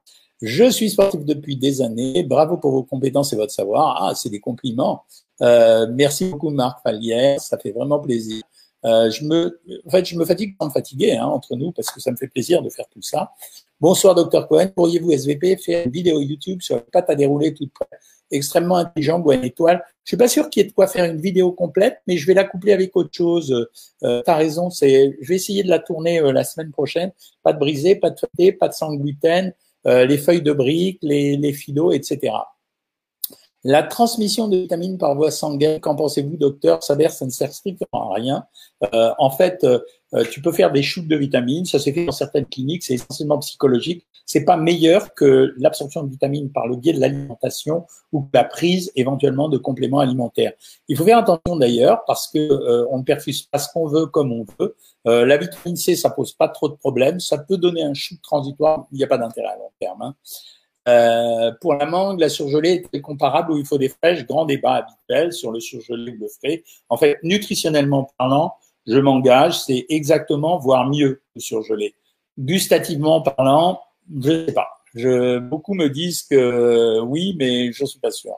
je 0.43 0.69
suis 0.69 0.89
sportif 0.89 1.23
depuis 1.23 1.55
des 1.55 1.81
années. 1.81 2.21
Bravo 2.23 2.57
pour 2.57 2.71
vos 2.71 2.83
compétences 2.83 3.31
et 3.31 3.37
votre 3.37 3.53
savoir. 3.53 4.03
Ah, 4.03 4.13
c'est 4.13 4.29
des 4.29 4.41
compliments. 4.41 5.05
Euh, 5.41 5.87
merci 5.89 6.25
beaucoup, 6.25 6.49
Marc 6.49 6.83
Fallière. 6.83 7.39
Ça 7.39 7.57
fait 7.57 7.71
vraiment 7.71 7.99
plaisir. 7.99 8.43
Euh, 8.83 9.09
je 9.09 9.23
me, 9.23 9.61
en 9.87 9.89
fait, 9.89 10.03
je 10.03 10.17
me 10.17 10.25
fatigue 10.25 10.55
sans 10.59 10.67
me 10.67 10.71
fatiguer 10.71 11.13
hein, 11.13 11.27
entre 11.27 11.55
nous 11.55 11.71
parce 11.71 11.89
que 11.89 12.01
ça 12.01 12.11
me 12.11 12.17
fait 12.17 12.27
plaisir 12.27 12.61
de 12.61 12.69
faire 12.69 12.85
tout 12.91 13.01
ça. 13.01 13.31
Bonsoir, 13.79 14.15
docteur 14.15 14.49
Cohen. 14.49 14.67
Pourriez-vous, 14.75 15.11
SVP, 15.11 15.55
faire 15.55 15.85
une 15.85 15.91
vidéo 15.91 16.19
YouTube 16.19 16.61
sur 16.61 16.75
la 16.75 16.81
pâte 16.81 17.09
à 17.09 17.15
dérouler 17.15 17.53
toute 17.53 17.71
prête? 17.71 17.89
Extrêmement 18.33 18.77
intelligent, 18.77 19.19
Gwen 19.19 19.43
Étoile. 19.43 19.83
Je 20.03 20.09
suis 20.09 20.17
pas 20.17 20.27
sûr 20.27 20.49
qu'il 20.49 20.63
y 20.63 20.65
ait 20.65 20.69
de 20.69 20.73
quoi 20.73 20.87
faire 20.87 21.05
une 21.05 21.21
vidéo 21.21 21.51
complète, 21.51 21.99
mais 22.07 22.17
je 22.17 22.27
vais 22.27 22.33
la 22.33 22.43
coupler 22.43 22.73
avec 22.73 22.95
autre 22.95 23.11
chose. 23.13 23.69
Euh, 24.03 24.21
tu 24.25 24.31
as 24.31 24.35
raison, 24.35 24.69
c'est, 24.69 25.15
je 25.21 25.27
vais 25.29 25.35
essayer 25.35 25.63
de 25.63 25.69
la 25.69 25.79
tourner 25.79 26.19
euh, 26.19 26.31
la 26.31 26.43
semaine 26.43 26.71
prochaine. 26.71 27.11
Pas 27.43 27.53
de 27.53 27.59
brisé, 27.59 27.95
pas 27.95 28.09
de 28.09 28.19
feuilleté, 28.19 28.51
pas 28.51 28.67
de 28.67 28.73
sang 28.73 28.95
gluten, 28.95 29.53
euh, 29.85 30.05
les 30.05 30.17
feuilles 30.17 30.41
de 30.41 30.53
briques, 30.53 30.99
les, 31.01 31.37
les 31.37 31.49
etc. 31.93 32.33
La 33.65 33.81
transmission 33.81 34.49
de 34.49 34.57
vitamines 34.57 34.97
par 34.97 35.15
voie 35.15 35.31
sanguine, 35.31 35.79
qu'en 35.79 35.95
pensez-vous, 35.95 36.35
docteur? 36.35 36.83
Ça 36.83 36.97
ça 37.09 37.25
ne 37.25 37.31
sert 37.31 37.53
strictement 37.53 38.11
à 38.11 38.15
rien. 38.15 38.45
Euh, 38.93 39.13
en 39.17 39.29
fait, 39.29 39.63
euh, 39.63 39.79
tu 40.31 40.41
peux 40.41 40.51
faire 40.51 40.71
des 40.71 40.83
shoots 40.83 41.07
de 41.07 41.15
vitamines, 41.15 41.65
ça 41.65 41.79
s'est 41.79 41.93
fait 41.93 42.05
dans 42.05 42.11
certaines 42.11 42.45
cliniques, 42.45 42.83
c'est 42.83 42.93
essentiellement 42.93 43.39
psychologique. 43.39 44.05
C'est 44.25 44.45
pas 44.45 44.57
meilleur 44.57 45.13
que 45.13 45.53
l'absorption 45.57 46.03
de 46.03 46.09
vitamines 46.09 46.51
par 46.51 46.67
le 46.67 46.75
biais 46.75 46.93
de 46.93 46.99
l'alimentation 46.99 47.85
ou 48.11 48.27
la 48.33 48.43
prise 48.43 48.91
éventuellement 48.95 49.49
de 49.49 49.57
compléments 49.57 49.99
alimentaires. 49.99 50.53
Il 50.87 50.97
faut 50.97 51.03
faire 51.03 51.17
attention 51.17 51.57
d'ailleurs 51.57 52.03
parce 52.05 52.27
que 52.27 52.37
euh, 52.39 52.87
on 52.89 52.99
ne 52.99 53.03
perfuse 53.03 53.43
pas 53.43 53.59
ce 53.59 53.71
qu'on 53.71 53.87
veut 53.87 54.05
comme 54.05 54.31
on 54.31 54.45
veut. 54.59 54.75
Euh, 55.07 55.25
la 55.25 55.37
vitamine 55.37 55.75
C, 55.75 55.95
ça 55.95 56.09
pose 56.09 56.33
pas 56.33 56.47
trop 56.47 56.69
de 56.69 56.75
problèmes. 56.75 57.19
Ça 57.19 57.37
peut 57.37 57.57
donner 57.57 57.83
un 57.83 57.93
shoot 57.93 58.21
transitoire, 58.21 58.87
il 58.91 58.97
n'y 58.97 59.03
a 59.03 59.07
pas 59.07 59.17
d'intérêt 59.17 59.49
à 59.49 59.57
long 59.57 59.71
terme. 59.79 60.01
Hein. 60.01 60.15
Euh, 60.87 61.51
pour 61.61 61.75
la 61.75 61.85
mangue, 61.85 62.19
la 62.19 62.29
surgelée 62.29 62.85
est 62.91 63.01
comparable 63.01 63.53
où 63.53 63.57
il 63.57 63.65
faut 63.65 63.77
des 63.77 63.89
fraîches, 63.89 64.25
grand 64.25 64.45
débat 64.45 64.85
habituel 64.85 65.31
sur 65.31 65.51
le 65.51 65.59
surgelé 65.59 66.11
ou 66.11 66.19
le 66.19 66.27
frais. 66.27 66.63
En 66.89 66.97
fait, 66.97 67.19
nutritionnellement 67.23 68.11
parlant, 68.17 68.55
je 68.87 68.97
m'engage, 68.97 69.59
c'est 69.59 69.85
exactement, 69.89 70.57
voire 70.57 70.89
mieux, 70.89 71.21
le 71.35 71.41
surgelé. 71.41 71.95
Gustativement 72.37 73.21
parlant, 73.21 73.81
je 74.21 74.31
ne 74.31 74.45
sais 74.45 74.53
pas. 74.53 74.67
Je, 74.95 75.39
beaucoup 75.39 75.73
me 75.73 75.89
disent 75.89 76.23
que 76.23 76.99
oui, 77.01 77.35
mais 77.39 77.71
je 77.71 77.83
ne 77.83 77.87
suis 77.87 77.99
pas 77.99 78.11
sûr. 78.11 78.35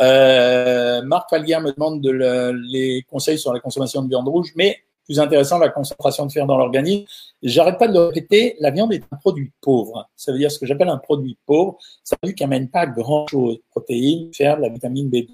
Euh, 0.00 1.02
Marc 1.02 1.30
Falguière 1.30 1.60
me 1.60 1.72
demande 1.72 2.00
de 2.00 2.10
les 2.72 3.04
conseils 3.08 3.38
sur 3.38 3.52
la 3.52 3.60
consommation 3.60 4.02
de 4.02 4.08
viande 4.08 4.26
rouge, 4.26 4.52
mais 4.56 4.78
plus 5.04 5.20
intéressant, 5.20 5.58
la 5.58 5.68
concentration 5.68 6.26
de 6.26 6.32
fer 6.32 6.46
dans 6.46 6.56
l'organisme. 6.56 7.04
J'arrête 7.42 7.78
pas 7.78 7.88
de 7.88 7.92
le 7.92 8.06
répéter, 8.06 8.56
la 8.60 8.70
viande 8.70 8.92
est 8.92 9.02
un 9.10 9.16
produit 9.16 9.52
pauvre. 9.60 10.08
Ça 10.16 10.32
veut 10.32 10.38
dire 10.38 10.50
ce 10.50 10.58
que 10.58 10.66
j'appelle 10.66 10.88
un 10.88 10.98
produit 10.98 11.36
pauvre. 11.46 11.78
Ça 12.02 12.16
veut 12.22 12.28
dire 12.28 12.34
qu'il 12.34 12.46
n'amène 12.46 12.68
pas 12.68 12.86
grand-chose. 12.86 13.58
Protéines, 13.70 14.32
fer, 14.32 14.58
la 14.58 14.68
vitamine 14.68 15.10
B12. 15.10 15.28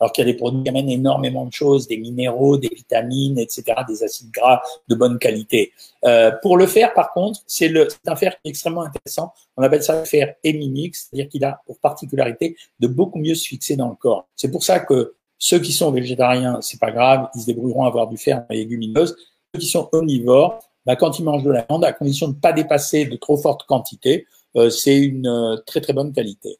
Alors 0.00 0.12
qu'il 0.12 0.26
y 0.26 0.28
a 0.28 0.32
des 0.32 0.36
produits 0.36 0.62
qui 0.62 0.68
amènent 0.68 0.90
énormément 0.90 1.46
de 1.46 1.52
choses, 1.52 1.88
des 1.88 1.96
minéraux, 1.96 2.58
des 2.58 2.68
vitamines, 2.68 3.38
etc., 3.38 3.64
des 3.88 4.02
acides 4.02 4.30
gras 4.30 4.60
de 4.88 4.94
bonne 4.94 5.18
qualité. 5.18 5.72
Euh, 6.04 6.32
pour 6.42 6.56
le 6.56 6.66
fer, 6.66 6.92
par 6.92 7.12
contre, 7.12 7.40
c'est 7.46 7.72
un 8.06 8.16
fer 8.16 8.36
extrêmement 8.44 8.82
intéressant. 8.82 9.32
On 9.56 9.62
appelle 9.62 9.82
ça 9.82 9.98
le 9.98 10.04
fer 10.04 10.34
héminique, 10.42 10.96
c'est-à-dire 10.96 11.28
qu'il 11.28 11.44
a 11.44 11.62
pour 11.66 11.78
particularité 11.78 12.56
de 12.80 12.86
beaucoup 12.86 13.18
mieux 13.18 13.34
se 13.34 13.46
fixer 13.46 13.76
dans 13.76 13.88
le 13.88 13.94
corps. 13.94 14.26
C'est 14.36 14.50
pour 14.50 14.64
ça 14.64 14.80
que 14.80 15.14
ceux 15.44 15.58
qui 15.58 15.72
sont 15.72 15.90
végétariens, 15.90 16.58
c'est 16.62 16.80
pas 16.80 16.90
grave, 16.90 17.28
ils 17.34 17.42
se 17.42 17.46
débrouilleront 17.46 17.84
à 17.84 17.88
avoir 17.88 18.08
du 18.08 18.16
fer 18.16 18.46
les 18.48 18.60
légumineuses. 18.60 19.14
Ceux 19.54 19.60
qui 19.60 19.66
sont 19.66 19.90
omnivores, 19.92 20.58
bah, 20.86 20.96
quand 20.96 21.18
ils 21.18 21.22
mangent 21.22 21.42
de 21.42 21.50
la 21.50 21.66
viande, 21.68 21.84
à 21.84 21.92
condition 21.92 22.28
de 22.28 22.34
ne 22.34 22.40
pas 22.40 22.54
dépasser 22.54 23.04
de 23.04 23.16
trop 23.16 23.36
fortes 23.36 23.66
quantités, 23.66 24.26
euh, 24.56 24.70
c'est 24.70 24.96
une 24.96 25.26
euh, 25.26 25.56
très 25.66 25.82
très 25.82 25.92
bonne 25.92 26.14
qualité. 26.14 26.56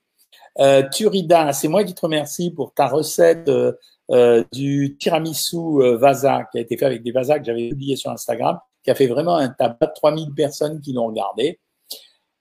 Euh, 0.58 0.82
Turida, 0.92 1.54
c'est 1.54 1.66
moi 1.66 1.82
qui 1.82 1.94
te 1.94 2.02
remercie 2.02 2.50
pour 2.50 2.74
ta 2.74 2.86
recette 2.86 3.48
euh, 3.48 4.44
du 4.52 4.98
tiramisu 5.00 5.96
Vasa 5.96 6.44
qui 6.52 6.58
a 6.58 6.60
été 6.60 6.76
fait 6.76 6.84
avec 6.84 7.02
des 7.02 7.10
Vasa 7.10 7.38
que 7.38 7.46
j'avais 7.46 7.70
publié 7.70 7.96
sur 7.96 8.10
Instagram, 8.10 8.58
qui 8.84 8.90
a 8.90 8.94
fait 8.94 9.06
vraiment 9.06 9.36
un 9.36 9.48
tabac 9.48 9.86
de 9.86 9.92
3000 9.94 10.34
personnes 10.34 10.82
qui 10.82 10.92
l'ont 10.92 11.06
regardé. 11.06 11.58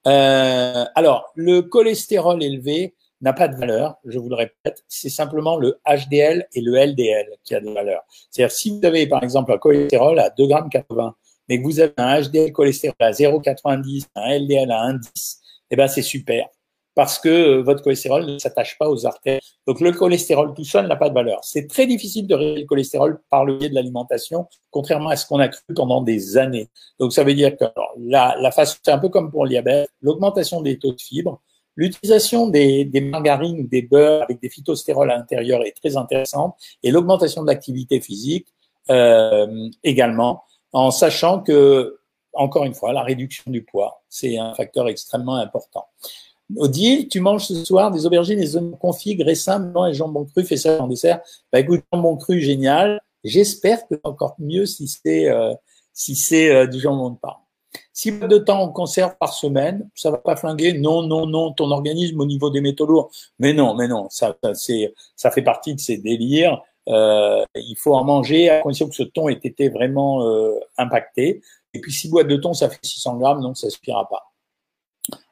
alors, 0.04 1.32
le 1.36 1.62
cholestérol 1.62 2.44
élevé, 2.44 2.96
n'a 3.24 3.34
pas 3.34 3.48
de 3.48 3.56
valeur, 3.56 3.96
je 4.06 4.20
vous 4.20 4.30
le 4.30 4.36
répète, 4.36 4.84
c'est 4.88 5.10
simplement 5.10 5.58
le 5.58 5.80
HDL 5.88 6.46
et 6.54 6.62
le 6.62 6.76
LDL 6.76 7.28
qui 7.44 7.56
a 7.56 7.62
de 7.62 7.70
valeur. 7.70 8.02
C'est-à-dire 8.30 8.52
si 8.52 8.70
vous 8.72 8.86
avez 8.86 9.08
par 9.08 9.24
exemple 9.24 9.52
un 9.54 9.58
cholestérol 9.58 10.20
à 10.20 10.30
2,80 10.30 10.72
g, 10.72 11.14
mais 11.50 11.60
que 11.60 11.64
vous 11.64 11.80
avez 11.80 11.94
un 11.98 12.22
HDL 12.22 12.52
cholestérol 12.52 12.96
à 13.00 13.12
0,90, 13.12 14.06
un 14.16 14.40
LDL 14.40 14.72
à 14.72 14.88
1,10, 14.92 15.38
eh 15.72 15.76
ben 15.76 15.88
c'est 15.88 16.02
super 16.02 16.48
parce 16.96 17.20
que 17.20 17.30
euh, 17.30 17.64
votre 17.64 17.82
cholestérol 17.84 18.26
ne 18.26 18.38
s'attache 18.38 18.78
pas 18.78 18.90
aux 18.90 19.06
artères. 19.06 19.40
Donc 19.66 19.80
le 19.80 19.92
cholestérol 19.92 20.54
tout 20.54 20.64
seul 20.64 20.88
n'a 20.88 20.96
pas 20.96 21.10
de 21.10 21.14
valeur. 21.14 21.40
C'est 21.44 21.68
très 21.68 21.88
difficile 21.88 22.28
de 22.28 22.36
réduire 22.36 22.60
le 22.60 22.66
cholestérol 22.66 23.20
par 23.30 23.46
le 23.46 23.58
biais 23.58 23.70
de 23.70 23.76
l'alimentation, 23.76 24.48
contrairement 24.70 25.10
à 25.10 25.16
ce 25.16 25.26
qu'on 25.26 25.40
a 25.40 25.48
cru 25.48 25.62
pendant 25.76 26.02
des 26.02 26.38
années. 26.38 26.70
Donc 27.00 27.14
ça 27.14 27.24
veut 27.24 27.34
dire 27.34 27.58
que 27.58 27.66
la, 27.98 28.36
la 28.40 28.52
façon, 28.52 28.78
c'est 28.84 28.92
un 28.92 29.00
peu 29.00 29.10
comme 29.10 29.32
pour 29.32 29.46
le 29.46 29.50
diabète, 29.50 29.90
l'augmentation 30.02 30.62
des 30.62 30.78
taux 30.78 30.94
de 30.94 31.02
fibres, 31.02 31.42
L'utilisation 31.76 32.48
des, 32.48 32.86
des, 32.86 33.02
margarines 33.02 33.68
des 33.68 33.82
beurres 33.82 34.24
avec 34.24 34.40
des 34.42 34.50
phytostérols 34.50 35.10
à 35.12 35.18
l'intérieur 35.18 35.64
est 35.64 35.76
très 35.76 35.98
intéressante 35.98 36.56
et 36.84 36.92
l'augmentation 36.92 37.42
de 37.42 37.48
l'activité 37.48 38.00
physique 38.00 38.48
euh, 38.90 39.70
également, 39.84 40.44
en 40.72 40.92
sachant 40.92 41.42
que, 41.42 41.98
encore 42.34 42.66
une 42.66 42.74
fois, 42.74 42.94
la 42.94 43.04
réduction 43.04 43.50
du 43.52 43.64
poids, 43.64 44.04
c'est 44.10 44.38
un 44.38 44.54
facteur 44.54 44.90
extrêmement 44.90 45.36
important. 45.36 45.86
Odile, 46.58 47.08
tu 47.08 47.20
manges 47.20 47.46
ce 47.46 47.64
soir 47.64 47.92
des 47.92 48.06
aubergines, 48.06 48.40
des 48.40 48.58
oignons 48.58 48.78
confits, 48.78 49.16
graissins, 49.16 49.60
blanc 49.60 49.88
et 49.88 49.94
jambon 49.94 50.26
cru, 50.26 50.44
fais 50.44 50.58
ça 50.58 50.82
en 50.82 50.88
dessert. 50.88 51.22
Bah 51.52 51.60
écoute, 51.60 51.82
jambon 51.92 52.18
cru, 52.18 52.42
génial. 52.42 53.00
J'espère 53.24 53.88
que 53.88 53.96
encore 54.04 54.36
mieux 54.38 54.66
si 54.66 54.88
c'est 54.88 55.30
euh, 55.30 55.54
si 55.94 56.16
c'est 56.16 56.54
euh, 56.54 56.68
du 56.68 56.80
jambon 56.80 57.12
de 57.12 57.18
Parme. 57.18 57.43
Si 57.94 58.12
peu 58.12 58.28
de 58.28 58.40
temps 58.40 58.64
on 58.64 58.72
conserve 58.72 59.16
par 59.20 59.34
semaine, 59.34 59.88
ça 59.94 60.10
va 60.10 60.18
pas 60.18 60.36
flinguer. 60.36 60.74
Non, 60.74 61.04
non, 61.04 61.28
non, 61.28 61.54
ton 61.54 61.70
organisme 61.70 62.20
au 62.20 62.26
niveau 62.26 62.50
des 62.50 62.60
métaux 62.60 62.88
lourds. 62.88 63.12
Mais 63.38 63.54
non, 63.54 63.76
mais 63.76 63.88
non, 63.88 64.08
ça, 64.10 64.36
c'est, 64.56 64.94
ça 65.16 65.30
fait 65.30 65.44
partie 65.44 65.76
de 65.76 65.80
ces 65.80 65.98
délires. 65.98 66.60
Euh, 66.90 67.46
il 67.56 67.76
faut 67.78 67.94
en 67.94 68.04
manger 68.04 68.50
à 68.50 68.62
condition 68.62 68.90
que 68.90 68.96
ce 68.96 69.04
thon 69.04 69.30
ait 69.30 69.40
été 69.42 69.70
vraiment 69.70 70.28
euh, 70.28 70.60
impacté. 70.78 71.42
Et 71.74 71.80
puis 71.80 71.92
six 71.92 72.10
boîtes 72.10 72.28
de 72.28 72.36
thon, 72.36 72.54
ça 72.54 72.70
fait 72.70 72.80
600 72.82 73.18
grammes, 73.18 73.42
donc 73.42 73.58
ça 73.58 73.70
suffira 73.70 74.08
pas. 74.10 74.32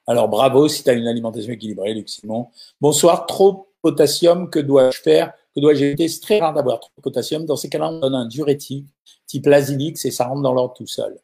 Alors 0.08 0.28
bravo 0.28 0.68
si 0.68 0.84
tu 0.84 0.90
as 0.90 0.94
une 0.94 1.08
alimentation 1.08 1.52
équilibrée, 1.52 1.94
Luc 1.94 2.10
Simon. 2.10 2.48
Bonsoir, 2.80 3.26
trop 3.26 3.70
potassium, 3.82 4.50
que 4.50 4.60
dois-je 4.60 5.02
faire? 5.02 5.34
Que 5.56 5.60
dois-je 5.60 5.86
éviter? 5.86 6.08
C'est 6.08 6.22
très 6.22 6.40
rare 6.40 6.54
d'avoir 6.54 6.80
trop 6.80 6.92
potassium. 7.02 7.46
Dans 7.46 7.56
ces 7.56 7.70
cas-là, 7.70 7.90
on 7.90 8.00
donne 8.00 8.16
un 8.16 8.28
diurétique 8.28 8.88
type 9.28 9.46
Lazilix 9.46 10.06
et 10.06 10.12
ça 10.12 10.28
rentre 10.28 10.42
dans 10.42 10.54
l'ordre 10.54 10.74
tout 10.74 10.88
seul. 10.88 11.18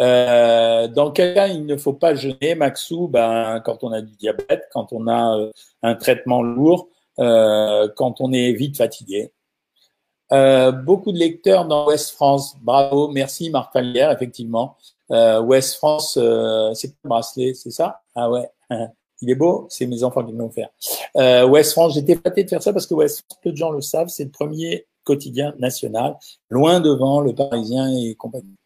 Euh, 0.00 0.88
dans 0.88 1.10
quel 1.10 1.34
cas 1.34 1.48
il 1.48 1.64
ne 1.64 1.76
faut 1.76 1.94
pas 1.94 2.14
jeûner, 2.14 2.54
Maxou? 2.54 3.08
Ben, 3.08 3.60
Quand 3.64 3.82
on 3.82 3.92
a 3.92 4.02
du 4.02 4.14
diabète, 4.16 4.68
quand 4.72 4.92
on 4.92 5.06
a 5.06 5.38
euh, 5.38 5.50
un 5.82 5.94
traitement 5.94 6.42
lourd, 6.42 6.88
euh, 7.18 7.88
quand 7.96 8.20
on 8.20 8.32
est 8.32 8.52
vite 8.52 8.76
fatigué. 8.76 9.32
Euh, 10.32 10.72
beaucoup 10.72 11.12
de 11.12 11.18
lecteurs 11.18 11.66
dans 11.66 11.86
Ouest 11.86 12.10
France. 12.10 12.56
Bravo, 12.60 13.08
merci 13.08 13.48
Marc 13.50 13.72
Fallière, 13.72 14.10
effectivement. 14.10 14.76
Euh, 15.10 15.40
Ouest 15.40 15.76
France, 15.76 16.18
euh, 16.20 16.74
c'est 16.74 17.00
pas 17.00 17.08
bracelet, 17.08 17.54
c'est 17.54 17.70
ça? 17.70 18.02
Ah 18.14 18.28
ouais, 18.30 18.50
il 19.22 19.30
est 19.30 19.34
beau, 19.36 19.66
c'est 19.70 19.86
mes 19.86 20.02
enfants 20.02 20.24
qui 20.24 20.32
vont 20.32 20.50
faire. 20.50 20.68
Euh, 21.16 21.46
Ouest 21.46 21.72
France, 21.72 21.94
j'étais 21.94 22.16
flatté 22.16 22.44
de 22.44 22.48
faire 22.48 22.62
ça 22.62 22.72
parce 22.72 22.86
que 22.86 22.94
Ouest 22.94 23.24
France, 23.24 23.38
peu 23.42 23.52
de 23.52 23.56
gens 23.56 23.70
le 23.70 23.80
savent, 23.80 24.08
c'est 24.08 24.24
le 24.24 24.30
premier 24.30 24.86
quotidien 25.04 25.54
national, 25.58 26.16
loin 26.50 26.80
devant 26.80 27.20
le 27.20 27.32
Parisien 27.32 27.88
et 27.96 28.16
compagnie. 28.16 28.56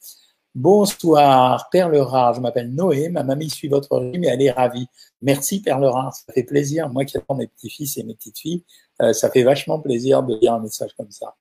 Bonsoir, 0.56 1.68
Perle 1.70 1.96
Rare, 1.98 2.34
je 2.34 2.40
m'appelle 2.40 2.74
Noé, 2.74 3.08
ma 3.08 3.22
mamie 3.22 3.48
suit 3.48 3.68
votre 3.68 3.96
régime 3.96 4.24
et 4.24 4.26
elle 4.26 4.42
est 4.42 4.50
ravie. 4.50 4.88
Merci 5.22 5.62
Perle 5.62 5.84
Rare, 5.84 6.12
ça 6.12 6.32
fait 6.32 6.42
plaisir. 6.42 6.88
Moi 6.88 7.04
qui 7.04 7.16
attends 7.16 7.36
mes 7.36 7.46
petits-fils 7.46 7.98
et 7.98 8.02
mes 8.02 8.14
petites-filles, 8.14 8.64
euh, 9.00 9.12
ça 9.12 9.30
fait 9.30 9.44
vachement 9.44 9.78
plaisir 9.78 10.24
de 10.24 10.34
lire 10.40 10.54
un 10.54 10.60
message 10.60 10.90
comme 10.96 11.10
ça. 11.12 11.36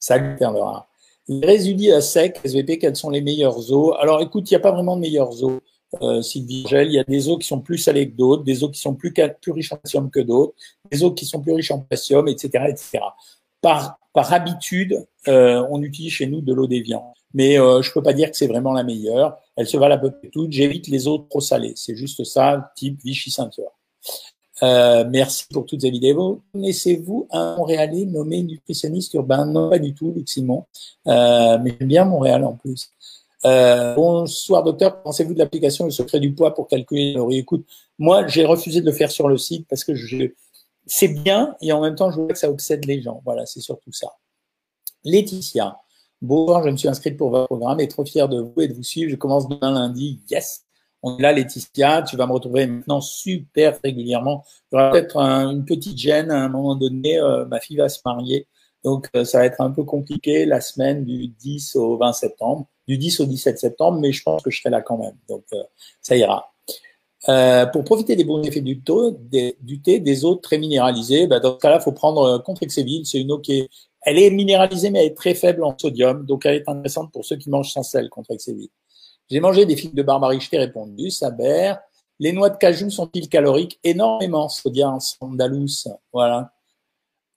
Salut 0.00 0.34
Perle 0.34 0.56
Rare. 0.56 0.88
Les 1.28 1.46
résidus 1.46 1.92
à 1.92 2.00
sec, 2.00 2.40
SVP, 2.42 2.78
quelles 2.78 2.96
sont 2.96 3.10
les 3.10 3.20
meilleures 3.20 3.72
eaux? 3.72 3.94
Alors 3.94 4.20
écoute, 4.20 4.50
il 4.50 4.54
n'y 4.54 4.56
a 4.56 4.60
pas 4.60 4.72
vraiment 4.72 4.96
de 4.96 5.02
meilleures 5.02 5.44
eaux, 5.44 5.60
euh, 6.02 6.20
Sylvie 6.20 6.66
Gel. 6.66 6.88
Il 6.88 6.94
y 6.94 6.98
a 6.98 7.04
des 7.04 7.28
eaux 7.28 7.38
qui 7.38 7.46
sont 7.46 7.60
plus 7.60 7.78
salées 7.78 8.10
que 8.10 8.16
d'autres, 8.16 8.42
des 8.42 8.64
eaux 8.64 8.70
qui 8.70 8.80
sont 8.80 8.96
plus, 8.96 9.14
riches 9.46 9.72
en 9.72 9.76
calcium 9.76 10.10
que 10.10 10.18
d'autres, 10.18 10.54
des 10.90 11.04
eaux 11.04 11.12
qui 11.12 11.24
sont 11.24 11.40
plus 11.40 11.52
riches 11.52 11.70
en 11.70 11.78
potassium, 11.78 12.26
etc. 12.26 12.64
etc. 12.68 12.98
Par, 13.60 13.96
par 14.12 14.32
habitude, 14.32 15.06
euh, 15.28 15.64
on 15.70 15.80
utilise 15.82 16.12
chez 16.12 16.26
nous 16.26 16.40
de 16.40 16.52
l'eau 16.52 16.66
déviant. 16.66 17.14
Mais 17.34 17.58
euh, 17.58 17.82
je 17.82 17.92
peux 17.92 18.02
pas 18.02 18.12
dire 18.12 18.30
que 18.30 18.36
c'est 18.36 18.46
vraiment 18.46 18.72
la 18.72 18.84
meilleure. 18.84 19.38
Elle 19.56 19.66
se 19.66 19.76
valent 19.76 19.96
à 19.96 19.98
peu 19.98 20.10
près 20.10 20.28
toutes. 20.28 20.52
J'évite 20.52 20.88
les 20.88 21.06
eaux 21.08 21.18
trop 21.18 21.40
salées. 21.40 21.74
C'est 21.76 21.96
juste 21.96 22.24
ça, 22.24 22.72
type 22.76 23.00
Vichy 23.04 23.30
ceinture. 23.30 23.72
Euh, 24.62 25.04
merci 25.08 25.46
pour 25.52 25.66
toutes 25.66 25.80
ces 25.80 25.90
vidéos. 25.90 26.42
Connaissez-vous 26.52 27.26
un 27.30 27.56
Montréalais 27.56 28.04
nommé 28.04 28.42
nutritionniste 28.42 29.14
urbain? 29.14 29.46
Non, 29.46 29.68
pas 29.68 29.78
du 29.78 29.94
tout, 29.94 30.12
Luc 30.12 30.28
Simon. 30.28 30.64
Euh, 31.06 31.58
mais 31.58 31.74
j'aime 31.78 31.88
bien 31.88 32.04
Montréal 32.04 32.44
en 32.44 32.54
plus. 32.54 32.88
Euh, 33.44 33.94
bonsoir 33.94 34.62
docteur, 34.62 35.02
pensez-vous 35.02 35.34
de 35.34 35.38
l'application 35.38 35.84
Le 35.84 35.90
secret 35.90 36.18
du 36.18 36.32
poids 36.32 36.54
pour 36.54 36.66
calculer 36.66 37.08
les 37.08 37.12
calories? 37.12 37.38
Écoute, 37.38 37.66
moi 37.98 38.26
j'ai 38.26 38.46
refusé 38.46 38.80
de 38.80 38.86
le 38.86 38.92
faire 38.92 39.10
sur 39.10 39.28
le 39.28 39.36
site 39.36 39.66
parce 39.68 39.84
que 39.84 39.94
je, 39.94 40.28
c'est 40.86 41.08
bien 41.08 41.54
et 41.60 41.70
en 41.72 41.82
même 41.82 41.94
temps 41.94 42.10
je 42.10 42.16
vois 42.16 42.28
que 42.28 42.38
ça 42.38 42.48
obsède 42.48 42.86
les 42.86 43.02
gens. 43.02 43.20
Voilà, 43.24 43.44
c'est 43.44 43.60
surtout 43.60 43.92
ça. 43.92 44.08
Laetitia, 45.04 45.76
bonjour, 46.24 46.62
je 46.64 46.70
me 46.70 46.76
suis 46.76 46.88
inscrite 46.88 47.16
pour 47.16 47.30
votre 47.30 47.46
programme 47.46 47.80
et 47.80 47.88
trop 47.88 48.04
fier 48.04 48.28
de 48.28 48.40
vous 48.40 48.60
et 48.60 48.68
de 48.68 48.74
vous 48.74 48.82
suivre. 48.82 49.10
Je 49.10 49.16
commence 49.16 49.48
demain 49.48 49.70
lundi. 49.70 50.20
Yes 50.30 50.64
on 51.04 51.18
est 51.18 51.22
là, 51.22 51.32
Laetitia, 51.32 52.02
tu 52.02 52.16
vas 52.16 52.26
me 52.26 52.32
retrouver 52.32 52.66
maintenant 52.66 53.02
super 53.02 53.78
régulièrement. 53.84 54.42
Il 54.72 54.76
y 54.76 54.78
aura 54.78 54.90
peut-être 54.90 55.18
une 55.18 55.66
petite 55.66 55.98
gêne 55.98 56.30
à 56.30 56.42
un 56.42 56.48
moment 56.48 56.76
donné, 56.76 57.18
euh, 57.18 57.44
ma 57.44 57.60
fille 57.60 57.76
va 57.76 57.90
se 57.90 58.00
marier, 58.06 58.48
donc 58.82 59.10
euh, 59.14 59.24
ça 59.24 59.38
va 59.38 59.44
être 59.44 59.60
un 59.60 59.70
peu 59.70 59.84
compliqué 59.84 60.46
la 60.46 60.62
semaine 60.62 61.04
du 61.04 61.28
10 61.28 61.76
au 61.76 61.98
20 61.98 62.14
septembre, 62.14 62.66
du 62.88 62.96
10 62.96 63.20
au 63.20 63.26
17 63.26 63.58
septembre, 63.58 64.00
mais 64.00 64.12
je 64.12 64.22
pense 64.22 64.42
que 64.42 64.50
je 64.50 64.58
serai 64.58 64.70
là 64.70 64.80
quand 64.80 64.96
même, 64.96 65.16
donc 65.28 65.44
euh, 65.52 65.62
ça 66.00 66.16
ira. 66.16 66.54
pour 67.72 67.84
profiter 67.84 68.16
des 68.16 68.24
bons 68.24 68.42
effets 68.42 68.62
du, 68.62 68.80
taux, 68.80 69.10
du 69.60 69.82
thé, 69.82 70.00
des 70.00 70.24
eaux 70.24 70.36
très 70.36 70.56
minéralisées, 70.56 71.26
bah, 71.26 71.38
dans 71.38 71.52
ce 71.52 71.58
cas-là, 71.58 71.76
il 71.80 71.84
faut 71.84 71.92
prendre 71.92 72.38
Contrexéville. 72.38 73.04
C'est 73.04 73.20
une 73.20 73.32
eau 73.32 73.38
qui 73.38 73.60
est, 73.60 73.70
elle 74.04 74.18
est 74.18 74.30
minéralisée, 74.30 74.90
mais 74.90 75.00
elle 75.00 75.12
est 75.12 75.16
très 75.16 75.34
faible 75.34 75.64
en 75.64 75.76
sodium, 75.76 76.24
donc 76.26 76.46
elle 76.46 76.56
est 76.56 76.68
intéressante 76.68 77.12
pour 77.12 77.24
ceux 77.24 77.36
qui 77.36 77.50
mangent 77.50 77.72
sans 77.72 77.82
sel, 77.82 78.08
Contrexéville. 78.08 78.70
J'ai 79.30 79.40
mangé 79.40 79.66
des 79.66 79.76
figues 79.76 79.94
de 79.94 80.02
barbarie, 80.02 80.40
je 80.40 80.50
t'ai 80.50 80.58
répondu, 80.58 81.10
Saber. 81.10 81.74
Les 82.20 82.32
noix 82.32 82.50
de 82.50 82.56
cajou 82.56 82.90
sont-ils 82.90 83.28
caloriques? 83.28 83.80
Énormément, 83.82 84.48
Sodia 84.48 84.96
Andalous. 85.20 85.88
Voilà. 86.12 86.52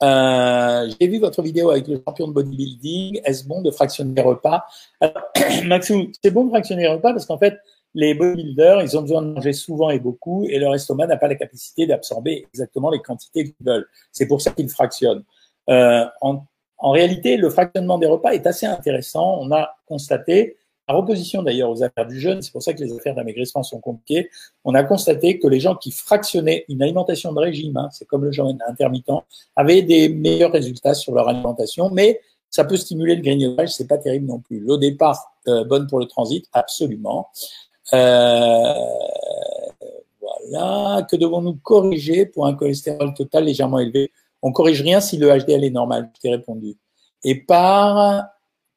Euh, 0.04 0.88
j'ai 1.00 1.08
vu 1.08 1.18
votre 1.18 1.42
vidéo 1.42 1.72
avec 1.72 1.88
le 1.88 2.02
champion 2.06 2.28
de 2.28 2.34
bodybuilding. 2.34 3.22
Est-ce 3.24 3.48
bon 3.48 3.62
de 3.62 3.72
fractionner 3.72 4.14
les 4.14 4.22
repas? 4.22 4.66
Maxou, 5.66 6.12
c'est 6.22 6.30
bon 6.30 6.46
de 6.46 6.50
fractionner 6.50 6.84
les 6.84 6.90
repas 6.90 7.14
parce 7.14 7.26
qu'en 7.26 7.40
fait, 7.40 7.58
les 7.96 8.14
bodybuilders, 8.14 8.84
ils 8.84 8.96
ont 8.98 9.02
besoin 9.02 9.24
de 9.24 9.34
manger 9.34 9.54
souvent 9.54 9.90
et 9.90 10.00
beaucoup 10.00 10.46
et 10.46 10.60
leur 10.60 10.76
estomac 10.76 11.08
n'a 11.08 11.18
pas 11.18 11.28
la 11.28 11.36
capacité 11.36 11.88
d'absorber 11.88 12.46
exactement 12.54 12.92
les 12.92 13.00
quantités 13.00 13.46
qu'ils 13.46 13.66
veulent. 13.66 13.88
C'est 14.12 14.28
pour 14.28 14.42
ça 14.42 14.52
qu'ils 14.52 14.70
fractionnent. 14.70 15.24
Euh, 15.70 16.06
en, 16.22 16.46
en 16.78 16.92
réalité, 16.92 17.38
le 17.38 17.50
fractionnement 17.50 17.98
des 17.98 18.08
repas 18.08 18.32
est 18.32 18.46
assez 18.46 18.66
intéressant. 18.66 19.40
On 19.42 19.52
a 19.52 19.76
constaté 19.88 20.58
par 20.88 20.98
opposition 20.98 21.44
d'ailleurs 21.44 21.70
aux 21.70 21.84
affaires 21.84 22.08
du 22.08 22.18
jeûne, 22.18 22.42
c'est 22.42 22.52
pour 22.52 22.64
ça 22.64 22.74
que 22.74 22.82
les 22.82 22.96
affaires 22.96 23.14
d'amaigrissement 23.14 23.62
sont 23.62 23.80
compliquées, 23.80 24.30
on 24.64 24.74
a 24.74 24.84
constaté 24.84 25.38
que 25.38 25.48
les 25.48 25.60
gens 25.60 25.76
qui 25.76 25.92
fractionnaient 25.92 26.64
une 26.70 26.82
alimentation 26.82 27.34
de 27.34 27.40
régime, 27.40 27.76
hein, 27.76 27.90
c'est 27.92 28.06
comme 28.06 28.24
le 28.24 28.32
jeûne 28.32 28.58
intermittent, 28.66 29.12
avaient 29.58 29.82
des 29.82 30.08
meilleurs 30.08 30.54
résultats 30.54 30.94
sur 30.94 31.14
leur 31.14 31.28
alimentation, 31.28 31.90
mais 31.90 32.22
ça 32.50 32.64
peut 32.64 32.78
stimuler 32.78 33.18
le 33.18 33.22
grignotage, 33.22 33.74
c'est 33.74 33.88
pas 33.88 33.98
terrible 33.98 34.28
non 34.28 34.40
plus. 34.40 34.62
L'eau 34.62 34.78
départ 34.78 35.34
euh, 35.50 35.66
bonne 35.66 35.88
pour 35.88 36.00
le 36.00 36.06
transit, 36.06 36.46
absolument. 36.54 37.28
Euh, 37.94 38.74
voilà. 40.22 41.06
Que 41.10 41.18
devons-nous 41.18 41.56
corriger 41.56 42.26
pour 42.26 42.48
un 42.48 42.54
cholestérol 42.54 43.14
total 43.14 43.44
légèrement 43.44 43.80
élevé? 43.80 44.12
On 44.42 44.52
corrige 44.52 44.82
rien 44.82 45.02
si 45.02 45.18
le 45.18 45.28
HDL 45.28 45.64
est 45.64 45.72
normal. 45.72 46.10
Je 46.16 46.22
t'ai 46.22 46.30
répondu. 46.30 46.78
Et 47.24 47.36
par 47.36 48.26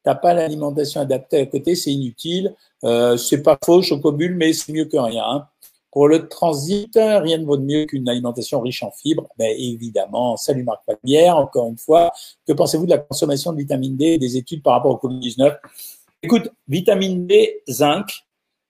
t'as 0.03 0.15
pas 0.15 0.33
l'alimentation 0.33 1.01
adaptée 1.01 1.41
à 1.41 1.45
côté, 1.45 1.75
c'est 1.75 1.91
inutile. 1.91 2.55
Euh, 2.83 3.17
c'est 3.17 3.43
pas 3.43 3.57
faux, 3.63 3.81
chocobule, 3.81 4.35
mais 4.35 4.53
c'est 4.53 4.73
mieux 4.73 4.85
que 4.85 4.97
rien. 4.97 5.23
Hein. 5.23 5.47
Pour 5.91 6.07
le 6.07 6.27
transit, 6.27 6.93
rien 6.95 7.37
ne 7.37 7.45
vaut 7.45 7.57
de 7.57 7.63
mieux 7.63 7.85
qu'une 7.85 8.07
alimentation 8.07 8.61
riche 8.61 8.81
en 8.81 8.91
fibres. 8.91 9.27
Ben, 9.37 9.53
évidemment, 9.57 10.37
salut 10.37 10.63
Marc 10.63 10.83
Palmière, 10.85 11.37
encore 11.37 11.67
une 11.67 11.77
fois. 11.77 12.11
Que 12.47 12.53
pensez-vous 12.53 12.85
de 12.85 12.91
la 12.91 12.97
consommation 12.97 13.51
de 13.51 13.57
vitamine 13.57 13.97
D 13.97 14.05
et 14.05 14.17
des 14.17 14.37
études 14.37 14.63
par 14.63 14.73
rapport 14.73 14.91
au 14.91 15.07
Covid-19 15.07 15.57
Écoute, 16.23 16.49
vitamine 16.67 17.27
D, 17.27 17.61
zinc, 17.69 18.07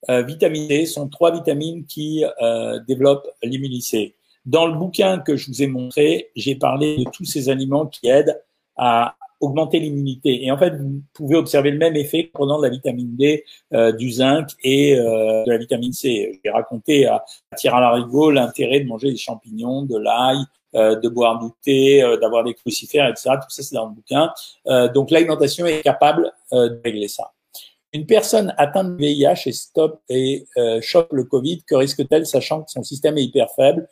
euh, 0.09 0.23
vitamine 0.23 0.67
D 0.67 0.85
sont 0.87 1.09
trois 1.09 1.31
vitamines 1.31 1.85
qui 1.85 2.25
euh, 2.41 2.79
développent 2.87 3.29
l'immunité. 3.43 4.15
Dans 4.45 4.65
le 4.65 4.73
bouquin 4.73 5.19
que 5.19 5.35
je 5.35 5.47
vous 5.47 5.61
ai 5.61 5.67
montré, 5.67 6.31
j'ai 6.35 6.55
parlé 6.55 6.97
de 6.97 7.09
tous 7.11 7.25
ces 7.25 7.49
aliments 7.49 7.85
qui 7.85 8.07
aident 8.07 8.41
à 8.75 9.15
augmenter 9.41 9.79
l'immunité. 9.79 10.45
Et 10.45 10.51
en 10.51 10.57
fait, 10.57 10.77
vous 10.77 11.01
pouvez 11.13 11.35
observer 11.35 11.71
le 11.71 11.77
même 11.77 11.95
effet 11.95 12.29
en 12.33 12.39
prenant 12.39 12.57
de 12.59 12.63
la 12.63 12.69
vitamine 12.69 13.15
D, 13.17 13.43
euh, 13.73 13.91
du 13.91 14.11
zinc 14.11 14.51
et 14.63 14.95
euh, 14.97 15.43
de 15.43 15.51
la 15.51 15.57
vitamine 15.57 15.91
C. 15.91 16.39
J'ai 16.43 16.51
raconté 16.51 17.07
à, 17.07 17.25
à 17.51 17.79
Larigot 17.79 18.31
l'intérêt 18.31 18.79
de 18.79 18.87
manger 18.87 19.11
des 19.11 19.17
champignons, 19.17 19.83
de 19.83 19.97
l'ail, 19.97 20.37
euh, 20.75 20.95
de 20.95 21.09
boire 21.09 21.39
du 21.39 21.49
thé, 21.63 22.01
d'avoir 22.21 22.43
des 22.43 22.53
crucifères, 22.53 23.09
etc. 23.09 23.31
Tout 23.33 23.49
ça, 23.49 23.63
c'est 23.63 23.75
dans 23.75 23.87
le 23.87 23.95
bouquin. 23.95 24.31
donc, 24.93 25.11
l'alimentation 25.11 25.65
est 25.65 25.81
capable 25.81 26.31
de 26.51 26.79
régler 26.83 27.07
ça. 27.07 27.31
Une 27.93 28.05
personne 28.05 28.53
atteinte 28.57 28.95
de 28.95 28.97
VIH 28.97 29.47
et 29.47 29.51
stop 29.51 30.01
et 30.07 30.45
chope 30.81 31.11
le 31.11 31.25
Covid, 31.25 31.63
que 31.67 31.75
risque-t-elle 31.75 32.25
sachant 32.25 32.61
que 32.61 32.71
son 32.71 32.83
système 32.83 33.17
est 33.17 33.23
hyper 33.23 33.49
faible? 33.51 33.89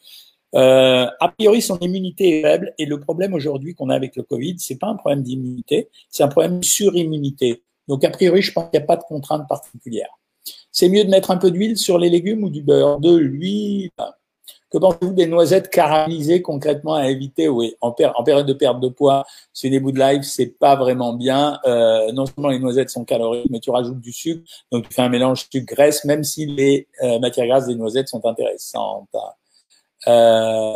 Euh, 0.56 1.08
a 1.20 1.28
priori, 1.30 1.62
son 1.62 1.78
immunité 1.80 2.40
est 2.40 2.42
faible 2.42 2.74
et 2.78 2.86
le 2.86 3.00
problème 3.00 3.34
aujourd'hui 3.34 3.76
qu'on 3.76 3.90
a 3.90 3.96
avec 3.96 4.16
le 4.16 4.24
Covid, 4.24 4.56
c'est 4.58 4.78
pas 4.78 4.88
un 4.88 4.96
problème 4.96 5.22
d'immunité, 5.22 5.90
c'est 6.10 6.24
un 6.24 6.28
problème 6.28 6.60
de 6.60 6.66
surimmunité. 6.66 7.64
Donc, 7.88 8.04
a 8.04 8.10
priori, 8.10 8.42
je 8.42 8.52
pense 8.52 8.70
qu'il 8.70 8.80
n'y 8.80 8.84
a 8.84 8.88
pas 8.88 8.98
de 8.98 9.04
contrainte 9.04 9.48
particulière. 9.48 10.10
C'est 10.72 10.90
mieux 10.90 11.04
de 11.04 11.10
mettre 11.10 11.32
un 11.32 11.38
peu 11.38 11.52
d'huile 11.52 11.78
sur 11.78 11.98
les 11.98 12.10
légumes 12.10 12.44
ou 12.44 12.50
du 12.50 12.62
beurre, 12.62 13.00
de 13.00 13.16
l'huile. 13.16 13.90
Que 14.72 14.78
pensez-vous 14.78 15.14
des 15.14 15.26
noisettes 15.26 15.70
caramélisées 15.70 16.44
concrètement 16.44 16.94
à 16.94 17.10
éviter? 17.10 17.50
Oui, 17.50 17.76
en, 17.82 17.92
période 17.92 18.46
de 18.46 18.54
perte 18.54 18.80
de 18.80 18.88
poids, 18.88 19.26
sur 19.52 19.72
des 19.72 19.80
bouts 19.80 19.92
de 19.92 19.98
live, 19.98 20.22
c'est 20.22 20.60
pas 20.60 20.76
vraiment 20.76 21.14
bien. 21.14 21.60
Euh, 21.66 22.12
non 22.12 22.28
seulement 22.28 22.50
les 22.50 22.60
noisettes 22.60 22.92
sont 22.92 23.04
caloriques, 23.04 23.50
mais 23.50 23.60
tu 23.60 23.72
rajoutes 23.72 24.00
du 24.00 24.12
sucre, 24.12 24.44
donc 24.72 24.88
tu 24.88 24.94
fais 24.94 25.02
un 25.02 25.10
mélange 25.10 25.48
sucre-graisse, 25.52 26.06
même 26.06 26.24
si 26.24 26.46
les 26.46 26.88
euh, 27.02 27.18
matières 27.18 27.48
grasses 27.48 27.66
des 27.66 27.76
noisettes 27.76 28.10
sont 28.10 28.24
intéressantes. 28.28 29.10
Euh, 30.08 30.74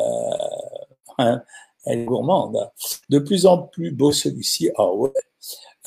hein, 1.17 1.41
elle 1.85 1.99
est 1.99 2.05
gourmande. 2.05 2.69
De 3.09 3.19
plus 3.19 3.45
en 3.45 3.57
plus 3.59 3.91
beau 3.91 4.11
celui-ci. 4.11 4.69
Oh 4.77 4.95
ouais. 4.97 5.11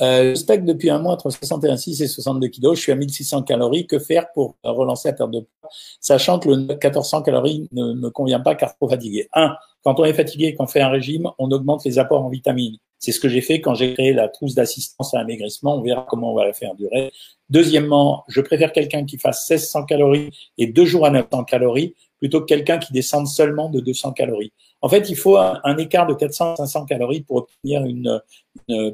Euh, 0.02 0.30
je 0.30 0.34
spectre 0.34 0.66
depuis 0.66 0.90
un 0.90 0.98
mois 0.98 1.14
entre 1.14 1.30
61,6 1.30 2.02
et 2.02 2.06
62 2.06 2.48
kilos. 2.48 2.76
Je 2.76 2.82
suis 2.82 2.92
à 2.92 2.96
1600 2.96 3.42
calories. 3.42 3.86
Que 3.86 3.98
faire 3.98 4.30
pour 4.32 4.56
relancer 4.62 5.08
la 5.08 5.14
perte 5.14 5.30
de 5.30 5.40
poids, 5.40 5.70
sachant 6.00 6.38
que 6.38 6.48
le 6.50 6.56
1400 6.56 7.22
calories 7.22 7.68
ne 7.72 7.94
me 7.94 8.10
convient 8.10 8.40
pas 8.40 8.54
car 8.54 8.76
trop 8.76 8.88
fatigué. 8.88 9.28
Un, 9.32 9.56
quand 9.82 9.98
on 9.98 10.04
est 10.04 10.14
fatigué 10.14 10.46
et 10.46 10.54
qu'on 10.54 10.66
fait 10.66 10.80
un 10.80 10.90
régime, 10.90 11.30
on 11.38 11.50
augmente 11.50 11.84
les 11.84 11.98
apports 11.98 12.24
en 12.24 12.28
vitamines. 12.28 12.76
C'est 12.98 13.12
ce 13.12 13.20
que 13.20 13.28
j'ai 13.28 13.40
fait 13.40 13.60
quand 13.60 13.74
j'ai 13.74 13.94
créé 13.94 14.12
la 14.12 14.28
trousse 14.28 14.54
d'assistance 14.54 15.14
à 15.14 15.18
l'amaigrissement. 15.18 15.76
On 15.76 15.82
verra 15.82 16.06
comment 16.08 16.32
on 16.32 16.34
va 16.34 16.44
la 16.44 16.52
faire 16.52 16.74
durer. 16.74 17.12
Deuxièmement, 17.50 18.24
je 18.28 18.40
préfère 18.40 18.72
quelqu'un 18.72 19.04
qui 19.04 19.18
fasse 19.18 19.48
1600 19.48 19.84
calories 19.84 20.30
et 20.58 20.66
deux 20.66 20.84
jours 20.84 21.06
à 21.06 21.10
900 21.10 21.44
calories 21.44 21.94
plutôt 22.18 22.40
que 22.40 22.46
quelqu'un 22.46 22.78
qui 22.78 22.92
descende 22.92 23.26
seulement 23.26 23.68
de 23.68 23.80
200 23.80 24.12
calories. 24.12 24.52
En 24.82 24.88
fait, 24.88 25.08
il 25.10 25.16
faut 25.16 25.36
un, 25.36 25.76
écart 25.78 26.06
de 26.06 26.14
400-500 26.14 26.86
calories 26.86 27.22
pour 27.22 27.36
obtenir 27.38 27.84
une, 27.84 28.20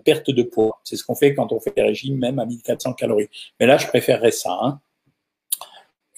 perte 0.04 0.30
de 0.30 0.42
poids. 0.42 0.80
C'est 0.84 0.96
ce 0.96 1.04
qu'on 1.04 1.14
fait 1.14 1.34
quand 1.34 1.52
on 1.52 1.60
fait 1.60 1.74
des 1.74 1.82
régimes, 1.82 2.18
même 2.18 2.38
à 2.38 2.46
1400 2.46 2.94
calories. 2.94 3.28
Mais 3.60 3.66
là, 3.66 3.78
je 3.78 3.86
préférerais 3.86 4.32
ça. 4.32 4.58
Hein. 4.62 4.80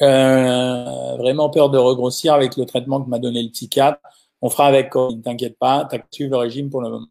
Euh, 0.03 1.17
vraiment 1.17 1.51
peur 1.51 1.71
de 1.71 1.79
regrossir 1.79 2.35
avec 2.35 2.57
le 2.57 2.67
traitement 2.67 3.01
que 3.01 3.09
m'a 3.09 3.19
donné 3.19 3.43
le 3.43 3.51
psychiatre. 3.51 4.01
On 4.43 4.51
fera 4.51 4.67
avec, 4.67 4.95
ne 4.95 5.23
t'inquiète 5.23 5.57
pas, 5.59 5.89
suivi 6.11 6.31
le 6.31 6.37
régime 6.37 6.69
pour 6.69 6.83
le 6.83 6.91
moment. 6.91 7.07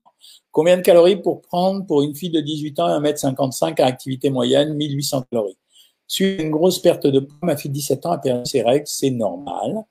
Combien 0.51 0.77
de 0.77 0.81
calories 0.81 1.15
pour 1.15 1.41
prendre 1.41 1.85
pour 1.85 2.03
une 2.03 2.13
fille 2.13 2.29
de 2.29 2.41
18 2.41 2.79
ans 2.79 2.89
et 2.89 3.11
1m55 3.11 3.81
à 3.81 3.85
activité 3.85 4.29
moyenne? 4.29 4.75
1800 4.75 5.23
calories. 5.31 5.57
Suite 6.07 6.41
une 6.41 6.51
grosse 6.51 6.79
perte 6.79 7.07
de 7.07 7.19
poids, 7.19 7.37
ma 7.41 7.57
fille 7.57 7.69
de 7.69 7.75
17 7.75 8.05
ans 8.05 8.11
a 8.11 8.17
perdu 8.17 8.49
ses 8.49 8.61
règles, 8.61 8.87
c'est 8.87 9.09
normal. 9.09 9.85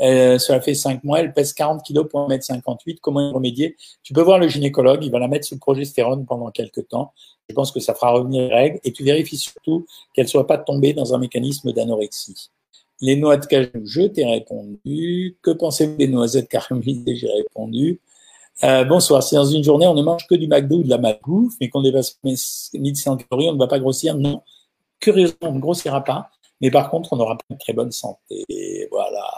Euh, 0.00 0.38
cela 0.38 0.60
fait 0.60 0.74
5 0.74 1.04
mois, 1.04 1.20
elle 1.20 1.32
pèse 1.32 1.52
40 1.52 1.82
kilos 1.82 2.06
pour 2.08 2.28
1m58. 2.28 2.98
Comment 3.00 3.28
y 3.28 3.32
remédier? 3.32 3.76
Tu 4.02 4.12
peux 4.12 4.22
voir 4.22 4.38
le 4.38 4.48
gynécologue, 4.48 5.04
il 5.04 5.10
va 5.10 5.18
la 5.18 5.28
mettre 5.28 5.46
sous 5.46 5.58
progestérone 5.58 6.24
pendant 6.24 6.50
quelques 6.50 6.88
temps. 6.88 7.12
Je 7.48 7.54
pense 7.54 7.72
que 7.72 7.80
ça 7.80 7.94
fera 7.94 8.12
revenir 8.12 8.48
les 8.48 8.54
règles. 8.54 8.80
Et 8.84 8.92
tu 8.92 9.04
vérifies 9.04 9.36
surtout 9.36 9.86
qu'elle 10.14 10.24
ne 10.24 10.30
soit 10.30 10.46
pas 10.46 10.58
tombée 10.58 10.94
dans 10.94 11.14
un 11.14 11.18
mécanisme 11.18 11.72
d'anorexie. 11.72 12.50
Les 13.00 13.16
noix 13.16 13.36
de 13.36 13.46
cajou, 13.46 13.70
je 13.84 14.02
t'ai 14.02 14.24
répondu. 14.24 15.36
Que 15.42 15.50
pensez-vous 15.50 15.96
des 15.96 16.08
noisettes 16.08 16.48
caramélisées 16.48 17.16
J'ai 17.16 17.30
répondu. 17.30 18.00
Euh, 18.64 18.84
bonsoir. 18.84 19.22
Si 19.22 19.34
dans 19.34 19.44
une 19.44 19.64
journée, 19.64 19.86
on 19.86 19.94
ne 19.94 20.02
mange 20.02 20.26
que 20.26 20.34
du 20.34 20.46
McDo 20.46 20.76
ou 20.76 20.82
de 20.84 20.88
la 20.88 20.98
malbouffe, 20.98 21.54
mais 21.60 21.68
qu'on 21.68 21.82
dépasse 21.82 22.18
1100 22.22 23.16
calories, 23.16 23.50
on 23.50 23.54
ne 23.54 23.58
va 23.58 23.66
pas 23.66 23.80
grossir 23.80 24.16
Non. 24.16 24.42
Curieusement, 25.02 25.48
on 25.48 25.54
ne 25.54 25.60
grossira 25.60 26.02
pas. 26.02 26.30
Mais 26.60 26.70
par 26.70 26.88
contre, 26.88 27.12
on 27.12 27.18
aura 27.18 27.36
pas 27.36 27.44
une 27.50 27.58
très 27.58 27.72
bonne 27.72 27.90
santé. 27.90 28.46
Voilà. 28.90 29.28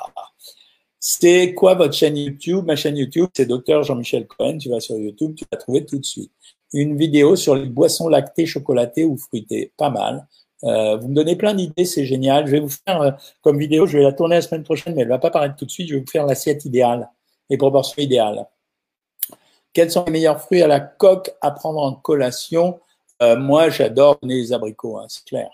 C'est 1.01 1.55
quoi 1.55 1.75
votre 1.75 1.95
chaîne 1.95 2.17
YouTube? 2.19 2.67
Ma 2.67 2.77
chaîne 2.77 2.99
YouTube, 2.99 3.29
c'est 3.35 3.47
Docteur 3.47 3.83
Jean-Michel 3.83 4.27
Cohen. 4.27 4.59
Tu 4.59 4.69
vas 4.69 4.81
sur 4.81 4.97
YouTube, 4.97 5.35
tu 5.35 5.45
vas 5.51 5.57
trouver 5.57 5.87
tout 5.87 5.99
de 5.99 6.05
suite. 6.05 6.31
Une 6.75 6.97
vidéo 6.99 7.35
sur 7.35 7.55
les 7.55 7.67
boissons 7.67 8.09
lactées, 8.09 8.45
chocolatées 8.45 9.05
ou 9.05 9.17
fruitées. 9.17 9.73
Pas 9.79 9.89
mal. 9.89 10.29
Euh, 10.65 10.97
vous 10.97 11.09
me 11.09 11.15
donnez 11.15 11.37
plein 11.37 11.55
d'idées, 11.55 11.87
c'est 11.87 12.05
génial. 12.05 12.47
Je 12.47 12.53
vais 12.53 12.61
vous 12.61 12.69
faire 12.69 13.01
euh, 13.01 13.11
comme 13.41 13.59
vidéo, 13.59 13.87
je 13.87 13.97
vais 13.97 14.05
la 14.05 14.13
tourner 14.13 14.37
la 14.37 14.43
semaine 14.43 14.63
prochaine, 14.63 14.95
mais 14.95 15.03
elle 15.03 15.09
va 15.09 15.19
pas 15.19 15.31
paraître 15.31 15.57
tout 15.57 15.65
de 15.65 15.71
suite. 15.71 15.89
Je 15.89 15.95
vais 15.95 16.01
vous 16.01 16.11
faire 16.11 16.27
l'assiette 16.27 16.65
idéale, 16.67 17.11
les 17.49 17.57
proportions 17.57 18.03
idéales. 18.03 18.47
Quels 19.73 19.91
sont 19.91 20.05
les 20.05 20.13
meilleurs 20.13 20.41
fruits 20.41 20.63
à 20.63 20.67
la 20.67 20.81
coque 20.81 21.35
à 21.41 21.51
prendre 21.51 21.81
en 21.81 21.95
collation? 21.95 22.81
Euh, 23.23 23.37
Moi, 23.37 23.71
j'adore 23.71 24.19
les 24.23 24.53
abricots, 24.53 24.99
hein, 24.99 25.07
c'est 25.09 25.25
clair. 25.25 25.51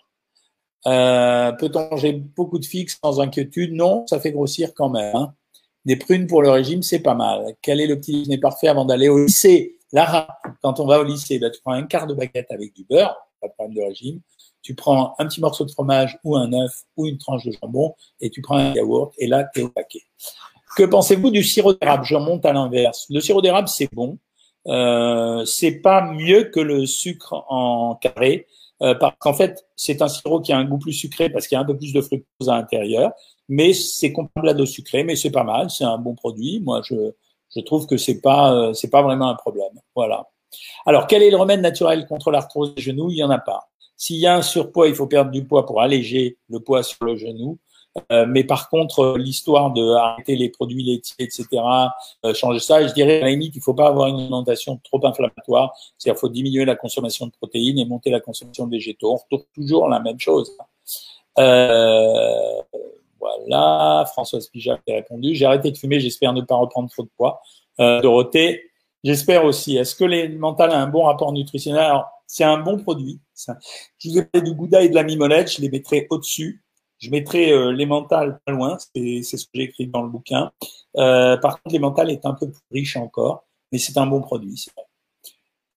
Euh, 0.86 1.52
Peut-on 1.52 1.90
manger 1.90 2.12
beaucoup 2.12 2.58
de 2.58 2.64
figues 2.64 2.90
sans 2.90 3.20
inquiétude? 3.20 3.72
Non, 3.72 4.06
ça 4.06 4.18
fait 4.20 4.32
grossir 4.32 4.72
quand 4.74 4.88
même. 4.88 5.14
Hein. 5.14 5.34
Des 5.84 5.96
prunes 5.96 6.26
pour 6.26 6.42
le 6.42 6.50
régime, 6.50 6.82
c'est 6.82 7.00
pas 7.00 7.14
mal. 7.14 7.54
Quel 7.62 7.80
est 7.80 7.86
le 7.86 7.98
petit 7.98 8.12
déjeuner 8.12 8.38
parfait 8.38 8.68
avant 8.68 8.84
d'aller 8.84 9.08
au 9.08 9.24
lycée? 9.24 9.76
Lara, 9.92 10.28
quand 10.62 10.78
on 10.80 10.86
va 10.86 11.00
au 11.00 11.04
lycée, 11.04 11.38
ben, 11.38 11.50
tu 11.50 11.60
prends 11.62 11.72
un 11.72 11.84
quart 11.84 12.06
de 12.06 12.14
baguette 12.14 12.50
avec 12.50 12.74
du 12.74 12.84
beurre, 12.84 13.16
pas 13.40 13.48
de 13.48 13.52
problème 13.54 13.76
de 13.76 13.82
régime. 13.82 14.20
Tu 14.62 14.74
prends 14.74 15.14
un 15.18 15.26
petit 15.26 15.40
morceau 15.40 15.64
de 15.64 15.70
fromage 15.70 16.18
ou 16.22 16.36
un 16.36 16.52
œuf 16.52 16.82
ou 16.96 17.06
une 17.06 17.16
tranche 17.16 17.44
de 17.44 17.52
jambon 17.52 17.94
et 18.20 18.28
tu 18.28 18.42
prends 18.42 18.56
un 18.56 18.74
yaourt 18.74 19.14
et 19.18 19.26
là, 19.26 19.48
tu 19.52 19.60
es 19.60 19.62
au 19.62 19.70
paquet. 19.70 20.02
Que 20.76 20.84
pensez-vous 20.84 21.30
du 21.30 21.42
sirop 21.42 21.72
d'érable? 21.72 22.04
Je 22.04 22.14
remonte 22.14 22.44
à 22.44 22.52
l'inverse. 22.52 23.06
Le 23.10 23.20
sirop 23.20 23.40
d'érable, 23.40 23.68
c'est 23.68 23.88
bon. 23.92 24.18
Euh, 24.66 25.44
c'est 25.44 25.80
pas 25.80 26.12
mieux 26.12 26.44
que 26.44 26.60
le 26.60 26.86
sucre 26.86 27.44
en 27.48 27.94
carré, 27.94 28.46
euh, 28.82 28.94
parce 28.94 29.16
qu'en 29.18 29.32
fait, 29.34 29.66
c'est 29.76 30.02
un 30.02 30.08
sirop 30.08 30.40
qui 30.40 30.52
a 30.52 30.58
un 30.58 30.64
goût 30.64 30.78
plus 30.78 30.92
sucré 30.92 31.30
parce 31.30 31.46
qu'il 31.46 31.56
y 31.56 31.58
a 31.58 31.62
un 31.62 31.66
peu 31.66 31.76
plus 31.76 31.92
de 31.92 32.00
fructose 32.00 32.48
à 32.48 32.56
l'intérieur, 32.56 33.12
mais 33.48 33.72
c'est 33.72 34.12
comparable 34.12 34.50
à 34.50 34.52
l'eau 34.52 34.66
sucrée, 34.66 35.02
mais 35.04 35.16
c'est 35.16 35.30
pas 35.30 35.44
mal, 35.44 35.70
c'est 35.70 35.84
un 35.84 35.98
bon 35.98 36.14
produit. 36.14 36.60
Moi, 36.60 36.82
je, 36.84 36.94
je 37.54 37.60
trouve 37.60 37.86
que 37.86 37.96
c'est 37.96 38.20
pas, 38.20 38.54
euh, 38.54 38.72
c'est 38.74 38.90
pas 38.90 39.02
vraiment 39.02 39.28
un 39.28 39.34
problème. 39.34 39.72
Voilà. 39.94 40.28
Alors, 40.86 41.06
quel 41.06 41.22
est 41.22 41.30
le 41.30 41.36
remède 41.36 41.60
naturel 41.60 42.06
contre 42.06 42.30
l'arthrose 42.30 42.74
des 42.74 42.82
genoux? 42.82 43.10
Il 43.10 43.16
y 43.16 43.24
en 43.24 43.30
a 43.30 43.38
pas. 43.38 43.68
S'il 43.96 44.16
y 44.16 44.26
a 44.26 44.34
un 44.34 44.42
surpoids, 44.42 44.88
il 44.88 44.94
faut 44.94 45.06
perdre 45.06 45.30
du 45.30 45.44
poids 45.44 45.66
pour 45.66 45.80
alléger 45.80 46.38
le 46.48 46.60
poids 46.60 46.82
sur 46.82 47.04
le 47.04 47.16
genou. 47.16 47.58
Euh, 48.12 48.24
mais 48.26 48.44
par 48.44 48.68
contre, 48.68 49.00
euh, 49.00 49.18
l'histoire 49.18 49.72
de 49.72 49.82
arrêter 49.94 50.36
les 50.36 50.48
produits 50.48 50.84
laitiers, 50.84 51.24
etc., 51.24 51.46
euh, 52.24 52.34
changer 52.34 52.60
ça, 52.60 52.86
je 52.86 52.92
dirais 52.92 53.20
à 53.20 53.24
la 53.24 53.30
limite, 53.30 53.56
il 53.56 53.62
faut 53.62 53.74
pas 53.74 53.88
avoir 53.88 54.08
une 54.08 54.20
alimentation 54.20 54.80
trop 54.84 55.04
inflammatoire. 55.04 55.72
C'est-à-dire, 55.98 56.18
faut 56.20 56.28
diminuer 56.28 56.64
la 56.64 56.76
consommation 56.76 57.26
de 57.26 57.32
protéines 57.32 57.78
et 57.78 57.84
monter 57.84 58.10
la 58.10 58.20
consommation 58.20 58.66
de 58.66 58.70
végétaux. 58.70 59.12
On 59.12 59.16
retrouve 59.16 59.46
toujours 59.54 59.88
la 59.88 60.00
même 60.00 60.20
chose. 60.20 60.56
Euh, 61.38 62.62
voilà, 63.18 64.04
Françoise 64.12 64.48
Pijac 64.48 64.80
a 64.88 64.94
répondu. 64.94 65.34
J'ai 65.34 65.44
arrêté 65.44 65.70
de 65.70 65.76
fumer, 65.76 66.00
j'espère 66.00 66.32
ne 66.32 66.42
pas 66.42 66.56
reprendre 66.56 66.90
trop 66.90 67.02
de 67.02 67.10
poids. 67.16 67.42
Euh, 67.80 68.00
Dorothée, 68.00 68.70
j'espère 69.04 69.44
aussi. 69.44 69.76
Est-ce 69.76 69.94
que 69.94 70.04
les 70.04 70.28
mental 70.28 70.70
a 70.70 70.80
un 70.80 70.86
bon 70.86 71.04
rapport 71.04 71.32
nutritionnel? 71.32 71.82
Alors, 71.82 72.06
c'est 72.26 72.44
un 72.44 72.58
bon 72.58 72.78
produit. 72.78 73.20
Je 73.98 74.08
vous 74.08 74.18
ai 74.18 74.24
parlé 74.24 74.48
du 74.48 74.54
Gouda 74.54 74.82
et 74.82 74.88
de 74.88 74.94
la 74.94 75.02
mimolette, 75.02 75.52
je 75.52 75.60
les 75.60 75.68
mettrai 75.68 76.06
au-dessus. 76.10 76.62
Je 77.00 77.10
mettrai 77.10 77.52
euh, 77.52 77.72
les 77.72 77.86
mentales 77.86 78.40
pas 78.44 78.52
loin, 78.52 78.78
c'est 78.78 79.22
ce 79.22 79.44
que 79.44 79.50
j'ai 79.54 79.62
écrit 79.64 79.86
dans 79.86 80.02
le 80.02 80.08
bouquin. 80.08 80.52
Euh, 80.96 81.36
par 81.38 81.60
contre, 81.60 81.72
les 81.72 81.78
mentales 81.78 82.10
est 82.10 82.24
un 82.26 82.34
peu 82.34 82.50
plus 82.50 82.62
riche 82.70 82.96
encore, 82.96 83.44
mais 83.72 83.78
c'est 83.78 83.96
un 83.98 84.06
bon 84.06 84.20
produit. 84.20 84.66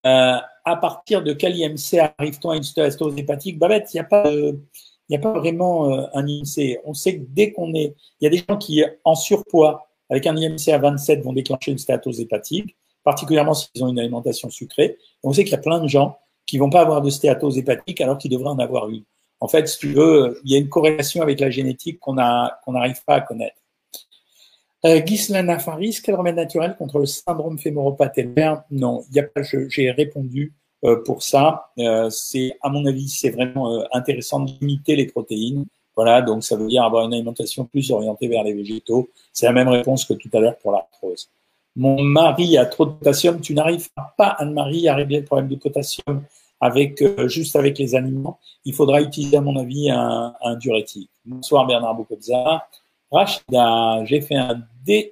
Euh, 0.06 0.38
à 0.66 0.76
partir 0.76 1.24
de 1.24 1.34
quel 1.34 1.56
IMC 1.56 2.00
arrive-t-on 2.18 2.52
à 2.52 2.58
une 2.58 2.64
stéatose 2.64 3.18
hépatique? 3.18 3.58
Babette, 3.58 3.94
il 3.94 3.98
n'y 3.98 4.02
a 4.02 4.04
pas 4.04 4.30
il 5.10 5.18
n'y 5.18 5.18
a 5.18 5.32
pas 5.32 5.38
vraiment 5.38 5.92
euh, 5.92 6.06
un 6.14 6.26
IMC. 6.26 6.80
On 6.86 6.94
sait 6.94 7.18
que 7.18 7.26
dès 7.30 7.52
qu'on 7.52 7.74
est, 7.74 7.96
il 8.20 8.24
y 8.24 8.28
a 8.28 8.30
des 8.30 8.44
gens 8.48 8.58
qui, 8.58 8.84
en 9.04 9.16
surpoids, 9.16 9.88
avec 10.10 10.28
un 10.28 10.36
IMC 10.36 10.70
à 10.70 10.78
27, 10.78 11.22
vont 11.24 11.34
déclencher 11.34 11.72
une 11.72 11.78
stéatose 11.78 12.20
hépatique, 12.20 12.78
particulièrement 13.04 13.54
s'ils 13.54 13.84
ont 13.84 13.90
une 13.90 14.00
alimentation 14.00 14.50
sucrée. 14.50 14.98
on 15.24 15.34
sait 15.34 15.44
qu'il 15.44 15.52
y 15.52 15.56
a 15.56 15.60
plein 15.60 15.80
de 15.80 15.88
gens 15.88 16.18
qui 16.46 16.58
vont 16.58 16.70
pas 16.70 16.82
avoir 16.82 17.02
de 17.02 17.10
stéatose 17.10 17.58
hépatique 17.58 18.00
alors 18.02 18.18
qu'ils 18.18 18.32
devraient 18.32 18.50
en 18.50 18.60
avoir 18.60 18.90
une. 18.90 19.04
En 19.44 19.50
fait, 19.50 19.68
si 19.68 19.78
tu 19.78 19.88
veux, 19.90 20.40
il 20.46 20.52
y 20.54 20.56
a 20.56 20.58
une 20.58 20.70
corrélation 20.70 21.22
avec 21.22 21.42
la 21.42 21.50
génétique 21.50 22.00
qu'on 22.00 22.14
n'arrive 22.14 23.04
pas 23.06 23.16
à 23.16 23.20
connaître. 23.20 23.58
Euh, 24.86 25.02
Ghislaine 25.02 25.60
Faris, 25.60 26.00
quel 26.02 26.16
remède 26.16 26.38
naturel 26.38 26.78
contre 26.78 27.00
le 27.00 27.06
syndrome 27.06 27.60
fémoropathélaire 27.60 28.64
Non. 28.72 29.04
J'ai 29.68 29.92
répondu 29.92 30.54
euh, 30.86 31.04
pour 31.04 31.24
ça. 31.24 31.72
Euh, 31.78 32.10
à 32.62 32.70
mon 32.70 32.86
avis, 32.86 33.10
c'est 33.10 33.32
vraiment 33.32 33.74
euh, 33.74 33.84
intéressant 33.92 34.40
de 34.40 34.52
limiter 34.62 34.96
les 34.96 35.08
protéines. 35.08 35.66
Voilà, 35.98 36.22
donc 36.22 36.46
ça 36.46 36.56
veut 36.56 36.68
dire 36.68 36.86
avoir 36.86 37.06
une 37.06 37.14
alimentation 37.14 37.66
plus 37.66 37.92
orientée 37.92 38.30
vers 38.30 38.46
les 38.46 38.54
végétaux. 38.54 39.10
C'est 39.34 39.46
la 39.46 39.52
même 39.52 39.68
réponse 39.68 40.06
que 40.06 40.14
tout 40.14 40.30
à 40.32 40.40
l'heure 40.40 40.58
pour 40.58 40.72
l'arthrose. 40.72 41.30
Mon 41.76 42.02
mari 42.02 42.58
a 42.58 42.66
trop 42.66 42.86
de 42.86 42.92
potassium. 42.92 43.42
Tu 43.42 43.54
n'arrives 43.54 43.90
pas, 44.18 44.38
Anne-Marie, 44.40 44.88
à 44.88 44.96
régler 44.96 45.20
le 45.20 45.26
problème 45.26 45.50
du 45.50 45.58
potassium 45.58 46.24
avec 46.64 47.02
euh, 47.02 47.28
juste 47.28 47.58
avec 47.58 47.78
les 47.78 47.94
aliments, 47.94 48.40
il 48.64 48.74
faudra 48.74 49.02
utiliser 49.02 49.36
à 49.36 49.42
mon 49.42 49.58
avis 49.58 49.92
un, 49.92 50.34
un 50.42 50.56
diurétique. 50.56 51.10
Bonsoir 51.26 51.68
Bernard 51.68 51.96
Bocobza. 51.96 52.66
Rachida, 53.12 54.06
j'ai 54.06 54.22
fait 54.22 54.38
un 54.38 54.64
dé. 54.86 55.12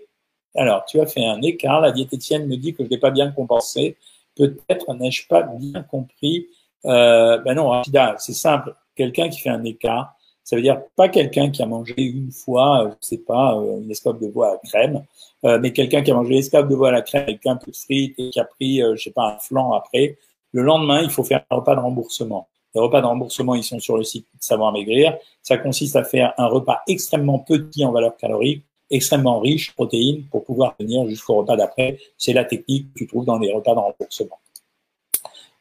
Alors, 0.55 0.85
tu 0.85 1.01
as 1.01 1.05
fait 1.05 1.25
un 1.25 1.41
écart. 1.41 1.81
La 1.81 1.91
diététicienne 1.91 2.47
me 2.47 2.55
dit 2.55 2.73
que 2.73 2.85
je 2.85 2.89
n'ai 2.89 2.97
pas 2.97 3.11
bien 3.11 3.31
compensé. 3.31 3.97
Peut-être 4.37 4.93
n'ai-je 4.93 5.27
pas 5.27 5.43
bien 5.43 5.83
compris. 5.83 6.47
Euh, 6.85 7.37
ben 7.39 7.53
non, 7.55 7.67
Rachida, 7.67 8.15
c'est 8.17 8.33
simple. 8.33 8.73
Quelqu'un 8.95 9.27
qui 9.27 9.41
fait 9.41 9.49
un 9.49 9.63
écart, 9.65 10.15
ça 10.45 10.55
veut 10.55 10.61
dire 10.61 10.81
pas 10.95 11.09
quelqu'un 11.09 11.49
qui 11.51 11.61
a 11.61 11.65
mangé 11.65 11.95
une 11.97 12.31
fois, 12.31 12.85
euh, 12.85 12.91
je 13.01 13.07
sais 13.07 13.17
pas, 13.17 13.57
euh, 13.57 13.81
une 13.81 13.91
escope 13.91 14.21
de 14.21 14.27
bois 14.27 14.53
à 14.53 14.57
crème, 14.65 15.03
mais 15.43 15.73
quelqu'un 15.73 16.01
qui 16.01 16.11
a 16.11 16.13
mangé 16.13 16.35
l'escope 16.35 16.69
de 16.69 16.75
bois 16.75 16.89
à 16.89 16.91
la 16.91 17.01
crème 17.01 17.23
avec 17.23 17.45
un 17.45 17.57
peu 17.57 17.71
de 17.71 17.75
frites 17.75 18.15
et 18.17 18.29
qui 18.29 18.39
a 18.39 18.45
pris, 18.45 18.79
je 18.95 19.03
sais 19.03 19.11
pas, 19.11 19.35
un 19.35 19.39
flan 19.39 19.73
après. 19.73 20.17
Le 20.53 20.63
lendemain, 20.63 21.01
il 21.01 21.09
faut 21.09 21.23
faire 21.23 21.43
un 21.49 21.55
repas 21.55 21.75
de 21.75 21.79
remboursement. 21.79 22.47
Les 22.73 22.81
repas 22.81 23.01
de 23.01 23.05
remboursement, 23.05 23.55
ils 23.55 23.63
sont 23.63 23.79
sur 23.79 23.97
le 23.97 24.03
site 24.03 24.27
Savoir 24.39 24.71
Maigrir. 24.71 25.17
Ça 25.41 25.57
consiste 25.57 25.95
à 25.95 26.03
faire 26.03 26.33
un 26.37 26.47
repas 26.47 26.81
extrêmement 26.87 27.39
petit 27.39 27.83
en 27.83 27.91
valeur 27.91 28.15
calorique, 28.17 28.63
extrêmement 28.89 29.39
riche, 29.39 29.73
protéines, 29.73 30.23
pour 30.31 30.43
pouvoir 30.43 30.75
tenir 30.77 31.07
jusqu'au 31.07 31.35
repas 31.35 31.55
d'après. 31.55 31.97
C'est 32.17 32.33
la 32.33 32.45
technique 32.45 32.93
que 32.93 32.99
tu 32.99 33.07
trouves 33.07 33.25
dans 33.25 33.37
les 33.37 33.51
repas 33.53 33.73
de 33.73 33.79
remboursement. 33.79 34.39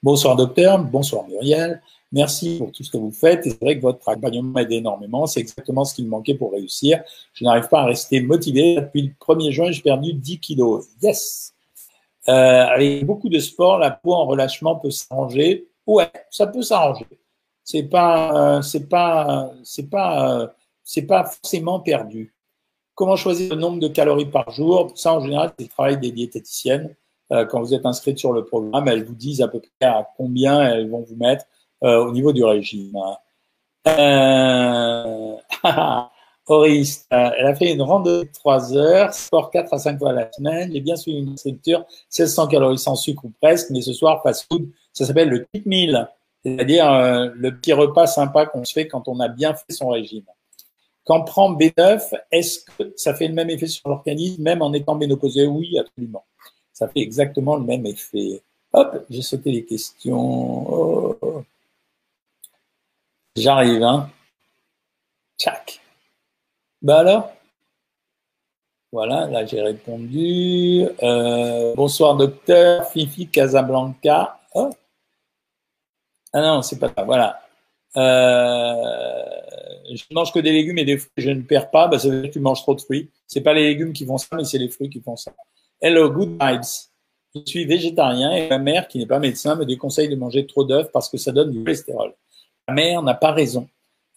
Bonsoir 0.02 0.34
docteur, 0.34 0.82
bonsoir 0.82 1.26
Muriel. 1.28 1.82
Merci 2.12 2.58
pour 2.58 2.72
tout 2.72 2.82
ce 2.82 2.90
que 2.90 2.96
vous 2.96 3.12
faites. 3.12 3.44
C'est 3.44 3.60
vrai 3.60 3.76
que 3.76 3.82
votre 3.82 4.08
accompagnement 4.08 4.50
m'aide 4.50 4.72
énormément. 4.72 5.26
C'est 5.26 5.40
exactement 5.40 5.84
ce 5.84 5.94
qu'il 5.94 6.06
me 6.06 6.10
manquait 6.10 6.34
pour 6.34 6.52
réussir. 6.52 7.02
Je 7.34 7.44
n'arrive 7.44 7.68
pas 7.68 7.82
à 7.82 7.84
rester 7.84 8.20
motivé. 8.20 8.76
Depuis 8.76 9.02
le 9.02 9.12
1er 9.20 9.50
juin, 9.52 9.70
j'ai 9.70 9.82
perdu 9.82 10.12
10 10.12 10.40
kilos. 10.40 10.88
Yes! 11.00 11.54
Euh, 12.28 12.32
avec 12.66 13.04
beaucoup 13.06 13.28
de 13.28 13.38
sport, 13.38 13.78
la 13.78 13.90
peau 13.90 14.12
en 14.14 14.26
relâchement 14.26 14.76
peut 14.76 14.90
s'arranger. 14.90 15.68
Ouais, 15.86 16.10
ça 16.30 16.46
peut 16.46 16.62
s'arranger. 16.62 17.06
C'est 17.64 17.84
pas, 17.84 18.58
euh, 18.58 18.62
c'est 18.62 18.88
pas, 18.88 19.50
c'est 19.64 19.88
pas, 19.88 20.40
euh, 20.42 20.46
c'est 20.84 21.02
pas 21.06 21.24
forcément 21.24 21.80
perdu. 21.80 22.34
Comment 22.94 23.16
choisir 23.16 23.54
le 23.54 23.60
nombre 23.60 23.78
de 23.80 23.88
calories 23.88 24.26
par 24.30 24.50
jour? 24.50 24.92
Ça, 24.96 25.14
en 25.14 25.20
général, 25.20 25.52
c'est 25.58 25.64
le 25.64 25.70
travail 25.70 25.98
des 25.98 26.12
diététiciennes. 26.12 26.94
euh, 27.32 27.44
quand 27.46 27.60
vous 27.60 27.74
êtes 27.74 27.86
inscrite 27.86 28.18
sur 28.18 28.32
le 28.32 28.44
programme, 28.44 28.88
elles 28.88 29.04
vous 29.04 29.14
disent 29.14 29.40
à 29.40 29.48
peu 29.48 29.60
près 29.60 29.88
à 29.88 30.06
combien 30.16 30.60
elles 30.62 30.90
vont 30.90 31.02
vous 31.02 31.16
mettre 31.16 31.44
euh, 31.84 32.04
au 32.04 32.10
niveau 32.12 32.32
du 32.32 32.44
régime. 32.44 32.92
Euh, 36.50 36.54
Horis, 36.54 37.06
elle 37.10 37.46
a 37.46 37.54
fait 37.54 37.72
une 37.72 37.82
randonnée 37.82 38.24
de 38.24 38.32
3 38.32 38.76
heures, 38.76 39.14
sport 39.14 39.50
4 39.50 39.72
à 39.72 39.78
5 39.78 39.98
fois 39.98 40.12
la 40.12 40.30
semaine, 40.32 40.70
j'ai 40.72 40.80
bien 40.80 40.96
suivi 40.96 41.18
une 41.18 41.36
structure, 41.36 41.80
1600 42.10 42.48
calories 42.48 42.78
sans 42.78 42.96
sucre 42.96 43.24
ou 43.24 43.32
presque, 43.40 43.70
mais 43.70 43.82
ce 43.82 43.92
soir, 43.92 44.22
fast 44.22 44.46
food, 44.50 44.68
ça 44.92 45.06
s'appelle 45.06 45.28
le 45.28 45.46
cheat 45.54 45.66
meal, 45.66 46.08
c'est-à-dire 46.44 46.90
le 47.34 47.50
petit 47.56 47.72
repas 47.72 48.06
sympa 48.06 48.46
qu'on 48.46 48.64
se 48.64 48.72
fait 48.72 48.88
quand 48.88 49.06
on 49.08 49.20
a 49.20 49.28
bien 49.28 49.54
fait 49.54 49.72
son 49.72 49.88
régime. 49.88 50.24
Quand 51.04 51.22
prend 51.22 51.52
B9, 51.52 52.14
est-ce 52.30 52.60
que 52.60 52.92
ça 52.96 53.14
fait 53.14 53.28
le 53.28 53.34
même 53.34 53.50
effet 53.50 53.66
sur 53.66 53.88
l'organisme, 53.88 54.42
même 54.42 54.62
en 54.62 54.72
étant 54.72 54.94
ménopausé? 54.94 55.46
Oui, 55.46 55.78
absolument 55.78 56.24
ça 56.80 56.88
fait 56.88 57.00
exactement 57.00 57.56
le 57.56 57.64
même 57.64 57.84
effet. 57.84 58.42
Hop, 58.72 59.04
j'ai 59.10 59.20
sauté 59.20 59.50
les 59.52 59.66
questions. 59.66 60.72
Oh. 60.72 61.44
J'arrive, 63.36 63.82
hein. 63.82 64.08
Tchac. 65.38 65.79
Bah 66.82 67.00
alors? 67.00 67.30
Voilà, 68.92 69.26
là 69.26 69.44
j'ai 69.44 69.60
répondu. 69.60 70.86
Euh, 71.02 71.74
bonsoir 71.74 72.16
docteur, 72.16 72.90
Fifi 72.90 73.28
Casablanca. 73.28 74.40
Oh. 74.54 74.70
Ah 76.32 76.40
non, 76.40 76.62
c'est 76.62 76.78
pas 76.78 76.88
ça. 76.96 77.04
Voilà. 77.04 77.40
Euh, 77.96 79.24
je 79.92 80.04
mange 80.12 80.32
que 80.32 80.38
des 80.38 80.52
légumes 80.52 80.78
et 80.78 80.84
des 80.84 80.96
fruits, 80.98 81.12
je 81.18 81.30
ne 81.30 81.42
perds 81.42 81.70
pas. 81.70 81.88
Bah, 81.88 81.98
ça 81.98 82.08
veut 82.08 82.22
dire 82.22 82.30
que 82.30 82.34
tu 82.34 82.40
manges 82.40 82.62
trop 82.62 82.74
de 82.74 82.80
fruits. 82.80 83.10
C'est 83.26 83.42
pas 83.42 83.52
les 83.52 83.64
légumes 83.64 83.92
qui 83.92 84.06
font 84.06 84.18
ça, 84.18 84.36
mais 84.36 84.44
c'est 84.44 84.58
les 84.58 84.68
fruits 84.68 84.88
qui 84.90 85.00
font 85.00 85.16
ça. 85.16 85.32
Hello, 85.80 86.10
good 86.10 86.38
vibes. 86.40 86.62
Je 87.34 87.40
suis 87.44 87.64
végétarien 87.64 88.32
et 88.32 88.48
ma 88.48 88.58
mère, 88.58 88.88
qui 88.88 88.98
n'est 88.98 89.06
pas 89.06 89.18
médecin, 89.18 89.54
me 89.54 89.64
déconseille 89.64 90.08
de 90.08 90.16
manger 90.16 90.46
trop 90.46 90.64
d'œufs 90.64 90.90
parce 90.92 91.08
que 91.08 91.18
ça 91.18 91.30
donne 91.30 91.50
du 91.52 91.62
cholestérol. 91.62 92.14
Ma 92.66 92.74
mère 92.74 93.02
n'a 93.02 93.14
pas 93.14 93.32
raison. 93.32 93.68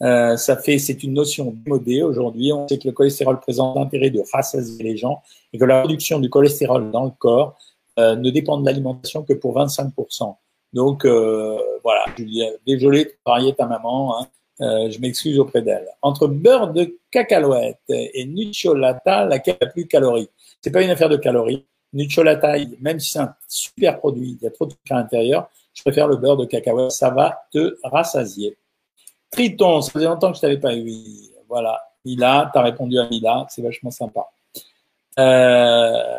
Euh, 0.03 0.35
ça 0.35 0.57
fait, 0.57 0.79
c'est 0.79 1.03
une 1.03 1.13
notion 1.13 1.53
démodée 1.55 2.03
aujourd'hui. 2.03 2.51
On 2.51 2.67
sait 2.67 2.77
que 2.77 2.87
le 2.87 2.93
cholestérol 2.93 3.39
présente 3.39 3.75
l'intérêt 3.77 4.09
de 4.09 4.21
rassasier 4.33 4.83
les 4.83 4.97
gens 4.97 5.21
et 5.53 5.57
que 5.57 5.65
la 5.65 5.81
réduction 5.81 6.19
du 6.19 6.29
cholestérol 6.29 6.91
dans 6.91 7.05
le 7.05 7.11
corps 7.17 7.57
euh, 7.99 8.15
ne 8.15 8.29
dépend 8.29 8.57
de 8.57 8.65
l'alimentation 8.65 9.23
que 9.23 9.33
pour 9.33 9.57
25%. 9.57 10.35
Donc 10.73 11.05
euh, 11.05 11.57
voilà, 11.83 12.05
Julia, 12.17 12.47
désolé 12.65 13.05
de 13.05 13.13
parier 13.23 13.53
ta 13.53 13.65
maman. 13.65 14.19
Hein. 14.19 14.27
Euh, 14.61 14.91
je 14.91 14.99
m'excuse 14.99 15.39
auprès 15.39 15.61
d'elle. 15.61 15.87
Entre 16.01 16.27
beurre 16.27 16.73
de 16.73 16.97
cacahuète 17.09 17.79
et 17.89 18.25
nucciolata, 18.25 19.25
laquelle 19.25 19.57
a 19.61 19.67
plus 19.67 19.85
de 19.85 19.89
calories 19.89 20.29
c'est 20.63 20.71
pas 20.71 20.81
une 20.81 20.89
affaire 20.89 21.09
de 21.09 21.17
calories. 21.17 21.65
taille, 22.41 22.77
même 22.79 22.99
si 22.99 23.11
c'est 23.11 23.19
un 23.19 23.35
super 23.47 23.99
produit, 23.99 24.37
il 24.39 24.43
y 24.43 24.47
a 24.47 24.51
trop 24.51 24.65
de 24.65 24.71
sucre 24.71 24.91
à 24.91 24.95
l'intérieur, 24.95 25.49
je 25.73 25.81
préfère 25.81 26.07
le 26.07 26.15
beurre 26.15 26.37
de 26.37 26.45
cacahuète, 26.45 26.91
ça 26.91 27.09
va 27.09 27.43
te 27.51 27.77
rassasier. 27.83 28.57
Triton, 29.33 29.81
ça 29.81 29.91
faisait 29.91 30.05
longtemps 30.05 30.31
que 30.31 30.37
je 30.37 30.41
t'avais 30.41 30.59
pas 30.59 30.75
eu. 30.75 30.91
Voilà, 31.49 31.81
Mila, 32.05 32.49
tu 32.53 32.59
as 32.59 32.61
répondu 32.61 32.97
à 32.99 33.07
Mila, 33.09 33.45
c'est 33.49 33.61
vachement 33.61 33.91
sympa. 33.91 34.27
Euh, 35.19 36.17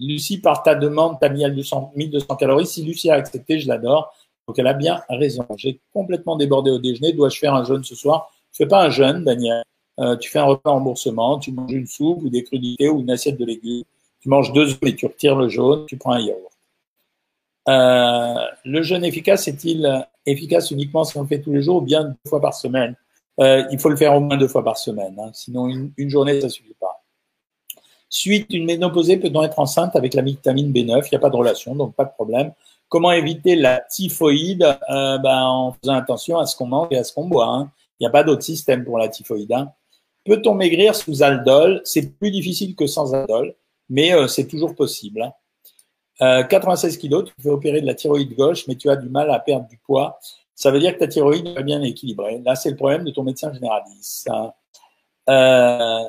Lucie, 0.00 0.40
par 0.40 0.62
ta 0.62 0.74
demande, 0.74 1.18
tu 1.20 1.26
as 1.26 1.28
mis 1.28 1.44
à 1.44 1.48
1200 1.48 2.36
calories. 2.36 2.66
Si 2.66 2.82
Lucie 2.82 3.10
a 3.10 3.14
accepté, 3.14 3.58
je 3.58 3.68
l'adore. 3.68 4.14
Donc 4.46 4.58
elle 4.58 4.66
a 4.66 4.72
bien 4.72 5.02
raison. 5.08 5.46
J'ai 5.56 5.80
complètement 5.92 6.36
débordé 6.36 6.70
au 6.70 6.78
déjeuner. 6.78 7.12
Dois-je 7.12 7.38
faire 7.38 7.54
un 7.54 7.64
jeûne 7.64 7.84
ce 7.84 7.94
soir? 7.94 8.30
Je 8.52 8.58
fais 8.58 8.66
pas 8.66 8.82
un 8.82 8.90
jeûne, 8.90 9.24
Daniel. 9.24 9.62
Euh, 10.00 10.16
tu 10.16 10.30
fais 10.30 10.38
un 10.38 10.44
repas 10.44 10.70
remboursement, 10.70 11.38
tu 11.38 11.52
manges 11.52 11.72
une 11.72 11.86
soupe 11.86 12.22
ou 12.22 12.30
des 12.30 12.42
crudités 12.44 12.88
ou 12.88 13.00
une 13.00 13.10
assiette 13.10 13.38
de 13.38 13.44
légumes, 13.44 13.84
tu 14.20 14.28
manges 14.30 14.50
deux 14.52 14.70
œufs 14.70 14.78
et 14.86 14.96
tu 14.96 15.04
retires 15.06 15.36
le 15.36 15.48
jaune, 15.48 15.84
tu 15.86 15.98
prends 15.98 16.12
un 16.12 16.20
yaourt. 16.20 16.50
Euh, 17.68 18.46
le 18.64 18.82
jeûne 18.82 19.04
efficace 19.04 19.46
est-il 19.48 20.06
efficace 20.26 20.70
uniquement 20.70 21.04
si 21.04 21.16
on 21.16 21.22
le 21.22 21.28
fait 21.28 21.40
tous 21.40 21.52
les 21.52 21.62
jours 21.62 21.76
ou 21.76 21.80
bien 21.80 22.04
deux 22.04 22.28
fois 22.28 22.40
par 22.40 22.54
semaine 22.54 22.96
euh, 23.40 23.64
Il 23.70 23.78
faut 23.78 23.88
le 23.88 23.96
faire 23.96 24.14
au 24.14 24.20
moins 24.20 24.36
deux 24.36 24.48
fois 24.48 24.64
par 24.64 24.78
semaine, 24.78 25.16
hein. 25.18 25.30
sinon 25.32 25.68
une, 25.68 26.10
journée 26.10 26.40
ça 26.40 26.48
suffit 26.48 26.76
pas. 26.80 27.02
Suite, 28.08 28.46
une 28.50 28.66
ménopausée 28.66 29.16
peut-on 29.16 29.42
être 29.42 29.58
enceinte 29.58 29.96
avec 29.96 30.14
la 30.14 30.22
vitamine 30.22 30.72
B9 30.72 31.06
Il 31.06 31.08
n'y 31.12 31.16
a 31.16 31.18
pas 31.18 31.30
de 31.30 31.36
relation, 31.36 31.74
donc 31.74 31.94
pas 31.94 32.04
de 32.04 32.10
problème. 32.10 32.52
Comment 32.88 33.10
éviter 33.10 33.56
la 33.56 33.80
typhoïde? 33.80 34.66
Ben, 34.88 35.42
En 35.44 35.72
faisant 35.72 35.94
attention 35.94 36.38
à 36.38 36.44
ce 36.44 36.54
qu'on 36.54 36.66
mange 36.66 36.88
et 36.90 36.98
à 36.98 37.04
ce 37.04 37.14
qu'on 37.14 37.26
boit. 37.26 37.48
Hein. 37.48 37.70
Il 37.98 38.04
n'y 38.04 38.06
a 38.08 38.10
pas 38.10 38.22
d'autre 38.22 38.42
système 38.42 38.84
pour 38.84 38.98
la 38.98 39.08
typhoïde. 39.08 39.52
Hein. 39.52 39.72
Peut-on 40.24 40.54
maigrir 40.54 40.94
sous 40.94 41.22
aldol? 41.22 41.80
C'est 41.84 42.18
plus 42.18 42.30
difficile 42.30 42.76
que 42.76 42.86
sans 42.86 43.14
aldol, 43.14 43.54
mais 43.88 44.12
euh, 44.12 44.28
c'est 44.28 44.46
toujours 44.46 44.74
possible. 44.74 45.32
96 46.22 46.84
hein. 46.84 46.96
euh, 46.96 47.00
kilos, 47.00 47.24
tu 47.24 47.42
fais 47.42 47.48
opérer 47.48 47.80
de 47.80 47.86
la 47.86 47.94
thyroïde 47.94 48.34
gauche, 48.36 48.66
mais 48.68 48.76
tu 48.76 48.88
as 48.90 48.96
du 48.96 49.08
mal 49.08 49.30
à 49.30 49.38
perdre 49.40 49.66
du 49.68 49.78
poids. 49.78 50.18
Ça 50.54 50.70
veut 50.70 50.78
dire 50.78 50.94
que 50.94 51.00
ta 51.00 51.08
thyroïde 51.08 51.46
est 51.56 51.62
bien 51.62 51.82
équilibrée. 51.82 52.40
Là, 52.44 52.54
c'est 52.54 52.70
le 52.70 52.76
problème 52.76 53.04
de 53.04 53.10
ton 53.10 53.24
médecin 53.24 53.52
généraliste. 53.52 54.30
Hein. 54.30 54.52
Euh, 55.28 56.04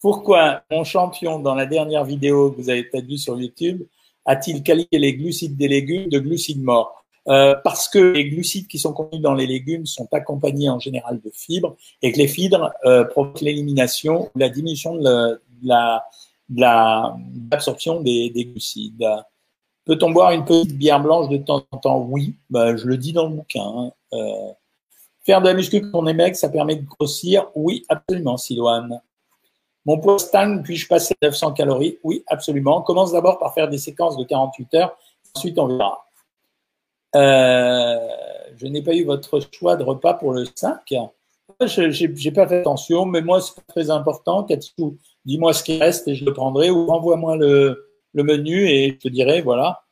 pourquoi 0.00 0.62
mon 0.70 0.84
champion, 0.84 1.38
dans 1.38 1.54
la 1.54 1.66
dernière 1.66 2.04
vidéo 2.04 2.50
que 2.50 2.56
vous 2.56 2.70
avez 2.70 2.84
peut-être 2.84 3.06
vue 3.06 3.18
sur 3.18 3.38
YouTube, 3.38 3.82
a-t-il 4.24 4.62
qualifié 4.62 4.98
les 4.98 5.14
glucides 5.14 5.56
des 5.56 5.68
légumes 5.68 6.08
de 6.08 6.18
glucides 6.18 6.62
morts? 6.62 7.04
Euh, 7.26 7.54
parce 7.64 7.88
que 7.88 7.98
les 7.98 8.28
glucides 8.28 8.68
qui 8.68 8.78
sont 8.78 8.92
contenus 8.92 9.22
dans 9.22 9.34
les 9.34 9.46
légumes 9.46 9.86
sont 9.86 10.08
accompagnés 10.12 10.68
en 10.68 10.78
général 10.78 11.20
de 11.22 11.30
fibres 11.32 11.74
et 12.02 12.12
que 12.12 12.18
les 12.18 12.28
fibres 12.28 12.72
provoquent 13.10 13.40
l'élimination 13.40 14.30
ou 14.34 14.38
la 14.38 14.50
diminution 14.50 14.94
de 14.96 15.40
la, 15.62 16.04
l'absorption 16.50 18.00
des, 18.00 18.30
des, 18.30 18.44
glucides. 18.46 19.06
Peut-on 19.84 20.10
boire 20.10 20.32
une 20.32 20.44
petite 20.44 20.76
bière 20.76 21.00
blanche 21.00 21.28
de 21.28 21.36
temps 21.36 21.64
en 21.70 21.78
temps? 21.78 21.98
Oui, 21.98 22.36
ben, 22.50 22.76
je 22.76 22.86
le 22.86 22.96
dis 22.96 23.12
dans 23.12 23.28
le 23.28 23.36
bouquin. 23.36 23.64
Hein. 23.64 23.92
Euh, 24.12 24.52
faire 25.24 25.40
de 25.40 25.48
la 25.48 25.54
muscu 25.54 25.80
quand 25.80 26.06
on 26.06 26.34
ça 26.34 26.48
permet 26.48 26.76
de 26.76 26.86
grossir? 26.86 27.50
Oui, 27.54 27.84
absolument, 27.88 28.36
Siloane. 28.36 29.00
Mon 29.86 29.98
poids 29.98 30.18
stagne, 30.18 30.62
puis-je 30.62 30.88
passer 30.88 31.14
900 31.22 31.52
calories? 31.52 31.98
Oui, 32.02 32.24
absolument. 32.28 32.80
Commence 32.82 33.12
d'abord 33.12 33.38
par 33.38 33.52
faire 33.52 33.68
des 33.68 33.78
séquences 33.78 34.16
de 34.16 34.24
48 34.24 34.74
heures, 34.74 34.96
ensuite 35.34 35.58
on 35.58 35.66
verra. 35.66 36.06
Euh, 37.16 38.08
je 38.56 38.66
n'ai 38.66 38.82
pas 38.82 38.94
eu 38.94 39.04
votre 39.04 39.40
choix 39.52 39.76
de 39.76 39.84
repas 39.84 40.14
pour 40.14 40.32
le 40.32 40.46
5. 40.54 40.80
Je 41.60 42.26
n'ai 42.28 42.32
pas 42.32 42.46
fait 42.46 42.60
attention, 42.60 43.04
mais 43.04 43.20
moi, 43.20 43.40
c'est 43.40 43.66
très 43.66 43.90
important. 43.90 44.46
dis-moi 45.24 45.52
ce 45.52 45.62
qui 45.62 45.78
reste 45.78 46.08
et 46.08 46.14
je 46.14 46.24
le 46.24 46.32
prendrai 46.32 46.70
ou 46.70 46.90
envoie-moi 46.90 47.36
le, 47.36 47.90
le, 48.12 48.22
menu 48.22 48.68
et 48.68 48.90
je 48.90 48.96
te 48.96 49.08
dirai, 49.08 49.42
voilà. 49.42 49.84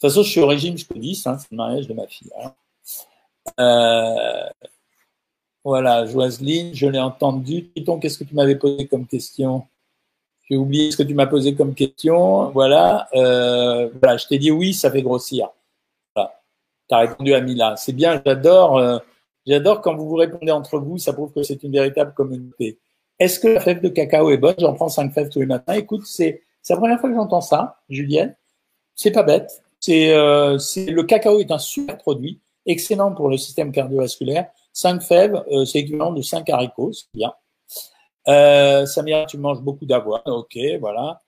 De 0.00 0.06
toute 0.06 0.10
façon, 0.10 0.22
je 0.22 0.30
suis 0.30 0.40
au 0.40 0.46
régime 0.46 0.76
jusqu'au 0.76 0.98
10, 0.98 1.26
hein, 1.26 1.38
c'est 1.38 1.50
le 1.50 1.56
mariage 1.56 1.86
de 1.86 1.94
ma 1.94 2.06
fille. 2.06 2.30
Hein. 2.42 2.54
Euh, 3.60 4.68
voilà, 5.62 6.06
Joaseline, 6.06 6.74
je 6.74 6.86
l'ai 6.86 6.98
entendu. 6.98 7.70
Python, 7.74 7.98
qu'est-ce 7.98 8.18
que 8.18 8.24
tu 8.24 8.34
m'avais 8.34 8.56
posé 8.56 8.86
comme 8.86 9.06
question? 9.06 9.66
J'ai 10.48 10.56
oublié 10.56 10.90
ce 10.90 10.96
que 10.96 11.02
tu 11.02 11.14
m'as 11.14 11.26
posé 11.26 11.54
comme 11.54 11.74
question. 11.74 12.50
Voilà, 12.50 13.08
euh, 13.14 13.90
voilà, 14.00 14.16
je 14.16 14.26
t'ai 14.26 14.38
dit 14.38 14.50
oui, 14.50 14.72
ça 14.74 14.90
fait 14.90 15.02
grossir 15.02 15.50
tu 16.90 16.96
as 16.96 16.98
répondu 16.98 17.34
à 17.34 17.40
Mila. 17.40 17.76
C'est 17.76 17.92
bien, 17.92 18.20
j'adore, 18.24 18.78
euh, 18.78 18.98
j'adore 19.46 19.80
quand 19.80 19.96
vous 19.96 20.08
vous 20.08 20.16
répondez 20.16 20.52
entre 20.52 20.78
vous, 20.78 20.98
ça 20.98 21.12
prouve 21.12 21.32
que 21.32 21.42
c'est 21.42 21.62
une 21.62 21.72
véritable 21.72 22.14
communauté. 22.14 22.78
Est-ce 23.18 23.38
que 23.38 23.48
la 23.48 23.60
fève 23.60 23.80
de 23.80 23.88
cacao 23.88 24.30
est 24.30 24.38
bonne? 24.38 24.54
J'en 24.58 24.72
prends 24.74 24.88
cinq 24.88 25.12
fèves 25.12 25.28
tous 25.28 25.40
les 25.40 25.46
matins. 25.46 25.74
Écoute, 25.74 26.06
c'est 26.06 26.42
la 26.68 26.76
première 26.76 27.00
fois 27.00 27.10
que 27.10 27.16
j'entends 27.16 27.40
ça, 27.40 27.80
Julienne. 27.88 28.34
C'est 28.94 29.10
pas 29.10 29.22
bête. 29.22 29.62
C'est 29.78 30.12
euh, 30.12 30.58
le 30.76 31.02
cacao 31.02 31.40
est 31.40 31.50
un 31.50 31.58
super 31.58 31.96
produit, 31.98 32.40
excellent 32.66 33.12
pour 33.12 33.28
le 33.28 33.36
système 33.36 33.72
cardiovasculaire. 33.72 34.50
Cinq 34.72 35.02
fèves, 35.02 35.42
euh, 35.50 35.64
c'est 35.64 35.80
équivalent 35.80 36.12
de 36.12 36.22
cinq 36.22 36.48
haricots, 36.48 36.92
c'est 36.92 37.06
bien. 37.12 37.32
Euh, 38.28 38.86
Samia, 38.86 39.26
tu 39.26 39.38
manges 39.38 39.60
beaucoup 39.60 39.86
d'avoine, 39.86 40.22
ok, 40.26 40.58
voilà. 40.80 41.20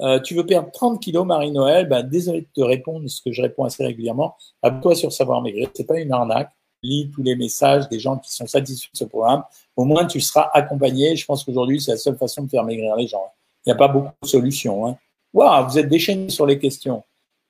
Euh, 0.00 0.18
tu 0.18 0.34
veux 0.34 0.46
perdre 0.46 0.70
30 0.70 1.00
kilos, 1.00 1.26
Marie-Noël? 1.26 1.86
Ben, 1.86 2.02
Désolé 2.02 2.42
de 2.42 2.48
te 2.54 2.62
répondre, 2.62 3.08
ce 3.08 3.20
que 3.22 3.32
je 3.32 3.42
réponds 3.42 3.64
assez 3.64 3.84
régulièrement. 3.84 4.34
Abonne-toi 4.62 4.94
sur 4.94 5.12
Savoir 5.12 5.42
Maigrir. 5.42 5.68
C'est 5.74 5.86
pas 5.86 5.98
une 5.98 6.12
arnaque. 6.12 6.50
Lis 6.82 7.10
tous 7.14 7.22
les 7.22 7.36
messages 7.36 7.88
des 7.88 8.00
gens 8.00 8.16
qui 8.16 8.32
sont 8.32 8.46
satisfaits 8.46 8.92
de 8.92 8.98
ce 8.98 9.04
programme. 9.04 9.44
Au 9.76 9.84
moins, 9.84 10.06
tu 10.06 10.20
seras 10.20 10.50
accompagné. 10.52 11.16
Je 11.16 11.26
pense 11.26 11.44
qu'aujourd'hui, 11.44 11.80
c'est 11.80 11.92
la 11.92 11.96
seule 11.98 12.16
façon 12.16 12.44
de 12.44 12.50
faire 12.50 12.64
maigrir 12.64 12.96
les 12.96 13.06
gens. 13.06 13.24
Il 13.64 13.68
n'y 13.68 13.72
a 13.72 13.76
pas 13.76 13.88
beaucoup 13.88 14.12
de 14.22 14.28
solutions. 14.28 14.86
Hein. 14.86 14.96
Waouh, 15.32 15.68
vous 15.68 15.78
êtes 15.78 15.88
déchaînés 15.88 16.30
sur 16.30 16.46
les 16.46 16.58
questions. 16.58 17.02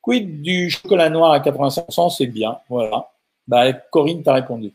Quid 0.03 0.43
du 0.43 0.71
chocolat 0.71 1.11
noir 1.11 1.33
à 1.33 1.41
85%, 1.41 2.17
c'est 2.17 2.27
bien. 2.27 2.59
Voilà. 2.69 3.11
Bah, 3.47 3.73
Corinne 3.73 4.23
t'a 4.23 4.35
répondu. 4.35 4.75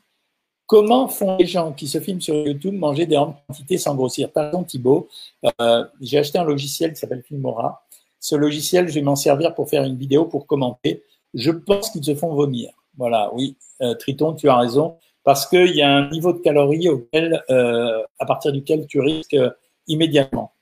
Comment 0.68 1.08
font 1.08 1.38
les 1.38 1.46
gens 1.46 1.74
qui 1.74 1.88
se 1.88 2.00
filment 2.00 2.22
sur 2.22 2.36
YouTube 2.36 2.74
manger 2.74 3.06
des 3.06 3.16
grandes 3.16 3.36
quantités 3.48 3.78
sans 3.78 3.94
grossir? 3.94 4.32
Pardon 4.32 4.64
Thibault, 4.64 5.08
euh, 5.62 5.86
j'ai 6.02 6.18
acheté 6.18 6.40
un 6.40 6.44
logiciel 6.44 6.94
qui 6.94 7.00
s'appelle 7.00 7.22
Filmora. 7.22 7.86
Ce 8.20 8.36
logiciel, 8.36 8.88
je 8.88 8.96
vais 8.96 9.04
m'en 9.04 9.16
servir 9.16 9.54
pour 9.54 9.70
faire 9.70 9.84
une 9.84 9.96
vidéo 9.96 10.26
pour 10.26 10.48
commenter. 10.48 11.04
Je 11.36 11.52
pense 11.52 11.92
qu'ils 11.92 12.04
se 12.04 12.16
font 12.16 12.34
vomir. 12.34 12.72
Voilà, 12.98 13.30
oui, 13.34 13.58
euh, 13.82 13.94
Triton, 13.96 14.34
tu 14.34 14.50
as 14.50 14.58
raison, 14.58 14.98
parce 15.24 15.48
qu'il 15.48 15.76
y 15.76 15.82
a 15.82 15.90
un 15.90 16.10
niveau 16.10 16.34
de 16.34 16.40
calories 16.40 16.90
auquel, 16.90 17.44
euh, 17.50 18.04
à 18.20 18.26
partir 18.26 18.52
duquel 18.52 18.88
tu 18.88 19.00
risques 19.00 19.38
immédiatement. 19.88 20.54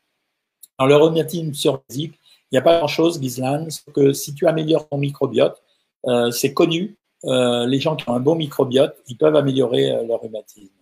Dans 0.79 0.86
le 0.86 1.53
sur 1.53 1.84
physique, 1.88 2.19
Il 2.51 2.55
n'y 2.55 2.59
a 2.59 2.61
pas 2.61 2.77
grand-chose, 2.77 3.19
Gislan, 3.19 3.67
que 3.95 4.13
si 4.13 4.36
tu 4.36 4.47
améliores 4.47 4.88
ton 4.88 4.97
microbiote, 4.97 5.61
euh, 6.05 6.29
c'est 6.29 6.53
connu, 6.53 6.97
euh, 7.25 7.65
les 7.65 7.79
gens 7.79 7.95
qui 7.95 8.07
ont 8.09 8.13
un 8.13 8.19
bon 8.19 8.36
microbiote, 8.36 8.95
ils 9.07 9.17
peuvent 9.17 9.36
améliorer 9.36 9.91
euh, 9.91 10.03
leur 10.03 10.21
rhumatisme. 10.21 10.73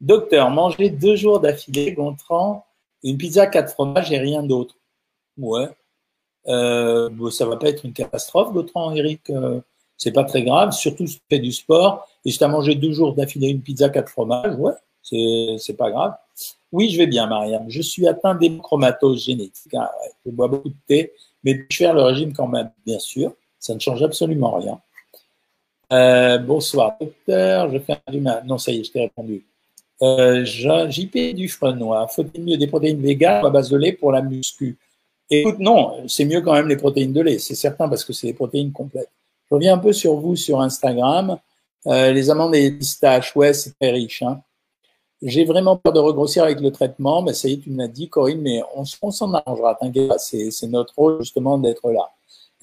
Docteur, 0.00 0.50
manger 0.50 0.90
deux 0.90 1.16
jours 1.16 1.40
d'affilée, 1.40 1.92
Gontran, 1.92 2.64
une 3.02 3.18
pizza 3.18 3.46
quatre 3.46 3.72
fromages 3.72 4.10
et 4.10 4.18
rien 4.18 4.42
d'autre. 4.42 4.76
Ouais. 5.36 5.68
Euh, 6.48 7.08
bon, 7.10 7.30
va 7.46 7.56
pas 7.56 7.68
être 7.68 7.84
une 7.84 7.92
catastrophe, 7.92 8.52
Gontran, 8.52 8.94
Eric. 8.94 9.28
Euh, 9.30 9.60
c'est 10.02 10.10
pas 10.10 10.24
très 10.24 10.42
grave, 10.42 10.72
surtout 10.72 11.06
si 11.06 11.18
tu 11.18 11.22
fais 11.30 11.38
du 11.38 11.52
sport 11.52 12.08
et 12.24 12.32
si 12.32 12.38
tu 12.38 12.42
as 12.42 12.48
mangé 12.48 12.74
deux 12.74 12.90
jours 12.90 13.14
d'affilée 13.14 13.50
une 13.50 13.60
pizza 13.60 13.88
quatre 13.88 14.08
fromages, 14.08 14.56
ouais, 14.56 14.72
c'est, 15.00 15.76
pas 15.76 15.92
grave. 15.92 16.14
Oui, 16.72 16.90
je 16.90 16.98
vais 16.98 17.06
bien, 17.06 17.28
Marianne. 17.28 17.66
Je 17.68 17.82
suis 17.82 18.08
atteint 18.08 18.34
d'hémochromatose 18.34 19.24
génétique. 19.24 19.74
Hein, 19.74 19.88
je 20.26 20.32
bois 20.32 20.48
beaucoup 20.48 20.70
de 20.70 20.74
thé, 20.88 21.12
mais 21.44 21.64
je 21.70 21.76
fais 21.76 21.92
le 21.92 22.02
régime 22.02 22.32
quand 22.32 22.48
même, 22.48 22.72
bien 22.84 22.98
sûr. 22.98 23.32
Ça 23.60 23.76
ne 23.76 23.78
change 23.78 24.02
absolument 24.02 24.50
rien. 24.50 24.80
Euh, 25.92 26.38
bonsoir, 26.38 26.96
docteur. 27.00 27.70
Je 27.70 27.78
fais 27.78 27.96
un 28.04 28.12
humain. 28.12 28.42
Non, 28.44 28.58
ça 28.58 28.72
y 28.72 28.80
est, 28.80 28.84
je 28.84 28.90
t'ai 28.90 29.02
répondu. 29.02 29.46
Euh, 30.02 30.44
JP 30.44 31.16
du 31.36 31.48
noir. 31.76 32.10
Faut-il 32.10 32.42
mieux 32.42 32.56
des 32.56 32.66
protéines 32.66 33.00
véganes 33.00 33.46
à 33.46 33.50
base 33.50 33.70
de 33.70 33.76
lait 33.76 33.92
pour 33.92 34.10
la 34.10 34.20
muscu? 34.20 34.76
Écoute, 35.30 35.60
non, 35.60 36.08
c'est 36.08 36.24
mieux 36.24 36.40
quand 36.40 36.54
même 36.54 36.66
les 36.66 36.76
protéines 36.76 37.12
de 37.12 37.20
lait, 37.20 37.38
c'est 37.38 37.54
certain, 37.54 37.88
parce 37.88 38.04
que 38.04 38.12
c'est 38.12 38.26
des 38.26 38.34
protéines 38.34 38.72
complètes. 38.72 39.08
Je 39.52 39.56
reviens 39.56 39.74
un 39.74 39.78
peu 39.78 39.92
sur 39.92 40.14
vous 40.14 40.34
sur 40.34 40.62
Instagram. 40.62 41.36
Euh, 41.86 42.10
les 42.10 42.30
amandes 42.30 42.54
et 42.54 42.62
les 42.62 42.70
pistaches, 42.70 43.36
ouais, 43.36 43.52
c'est 43.52 43.78
très 43.78 43.90
riche. 43.90 44.22
Hein. 44.22 44.40
J'ai 45.20 45.44
vraiment 45.44 45.76
peur 45.76 45.92
de 45.92 46.00
regrossir 46.00 46.44
avec 46.44 46.58
le 46.60 46.70
traitement. 46.70 47.22
Ben, 47.22 47.34
ça 47.34 47.48
y 47.48 47.52
est, 47.52 47.58
tu 47.58 47.68
me 47.68 47.76
l'as 47.76 47.88
dit, 47.88 48.08
Corinne, 48.08 48.40
mais 48.40 48.62
on, 48.74 48.86
s'en 48.86 49.34
arrangera, 49.34 49.74
t'inquiète 49.74 50.08
pas. 50.08 50.16
C'est, 50.16 50.66
notre 50.68 50.94
rôle, 50.96 51.18
justement, 51.20 51.58
d'être 51.58 51.90
là. 51.90 52.10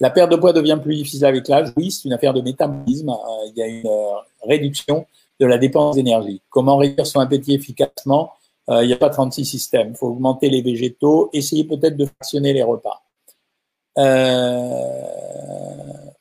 La 0.00 0.10
perte 0.10 0.32
de 0.32 0.36
poids 0.36 0.52
devient 0.52 0.80
plus 0.82 0.96
difficile 0.96 1.26
avec 1.26 1.46
l'âge. 1.46 1.72
Oui, 1.76 1.92
c'est 1.92 2.06
une 2.08 2.12
affaire 2.12 2.34
de 2.34 2.40
métabolisme. 2.40 3.10
Euh, 3.10 3.46
il 3.46 3.56
y 3.56 3.62
a 3.62 3.68
une 3.68 3.86
euh, 3.86 4.16
réduction 4.42 5.06
de 5.38 5.46
la 5.46 5.58
dépense 5.58 5.94
d'énergie. 5.94 6.42
Comment 6.50 6.76
réduire 6.76 7.06
son 7.06 7.20
appétit 7.20 7.54
efficacement? 7.54 8.32
Euh, 8.68 8.82
Il 8.82 8.88
n'y 8.88 8.94
a 8.94 8.96
pas 8.96 9.10
36 9.10 9.44
systèmes. 9.44 9.90
Il 9.90 9.96
faut 9.96 10.08
augmenter 10.08 10.50
les 10.50 10.60
végétaux, 10.60 11.30
essayer 11.32 11.62
peut-être 11.62 11.96
de 11.96 12.06
fractionner 12.06 12.52
les 12.52 12.64
repas. 12.64 13.00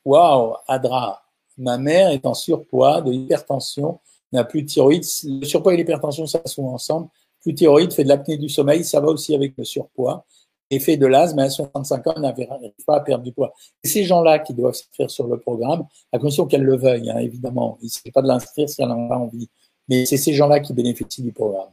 Waouh, 0.05 0.55
Adra, 0.67 1.21
ma 1.57 1.77
mère 1.77 2.09
est 2.09 2.25
en 2.25 2.33
surpoids, 2.33 3.01
de 3.01 3.11
l'hypertension 3.11 3.99
n'a 4.31 4.43
plus 4.43 4.63
de 4.63 4.67
thyroïde. 4.67 5.03
Le 5.25 5.45
surpoids 5.45 5.73
et 5.73 5.77
l'hypertension, 5.77 6.25
ça 6.27 6.41
sont 6.45 6.65
ensemble. 6.65 7.07
Plus 7.41 7.53
de 7.53 7.57
thyroïde, 7.57 7.93
fait 7.93 8.03
de 8.03 8.09
l'apnée 8.09 8.37
du 8.37 8.49
sommeil, 8.49 8.83
ça 8.83 8.99
va 8.99 9.07
aussi 9.07 9.33
avec 9.33 9.53
le 9.57 9.63
surpoids. 9.63 10.25
Et 10.71 10.79
fait 10.79 10.97
de 10.97 11.07
l'asthme, 11.07 11.39
à 11.39 11.49
65 11.49 12.07
ans, 12.07 12.19
n'arrive 12.19 12.47
pas 12.85 12.97
à 12.97 12.99
perdre 12.99 13.23
du 13.23 13.31
poids. 13.31 13.53
Ces 13.83 14.03
gens-là 14.03 14.37
qui 14.39 14.53
doivent 14.53 14.75
s'inscrire 14.75 15.09
sur 15.09 15.27
le 15.27 15.39
programme, 15.39 15.87
à 16.11 16.19
condition 16.19 16.45
qu'elles 16.45 16.63
le 16.63 16.77
veuillent, 16.77 17.09
hein, 17.09 17.17
évidemment. 17.17 17.79
Il 17.81 17.85
ne 17.85 17.89
s'agit 17.89 18.11
pas 18.11 18.21
de 18.21 18.27
l'inscrire 18.27 18.69
si 18.69 18.81
elle 18.81 18.89
n'en 18.89 19.09
a 19.09 19.15
envie. 19.15 19.49
Mais 19.87 20.05
c'est 20.05 20.17
ces 20.17 20.33
gens-là 20.33 20.59
qui 20.59 20.73
bénéficient 20.73 21.23
du 21.23 21.31
programme. 21.31 21.69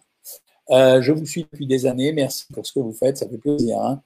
Euh, 0.71 1.03
je 1.03 1.13
vous 1.13 1.27
suis 1.27 1.43
depuis 1.43 1.67
des 1.67 1.85
années. 1.85 2.13
Merci 2.13 2.47
pour 2.53 2.67
ce 2.67 2.73
que 2.73 2.81
vous 2.81 2.93
faites. 2.93 3.19
Ça 3.19 3.29
fait 3.29 3.39
plaisir. 3.39 3.79
Hein. 3.79 4.03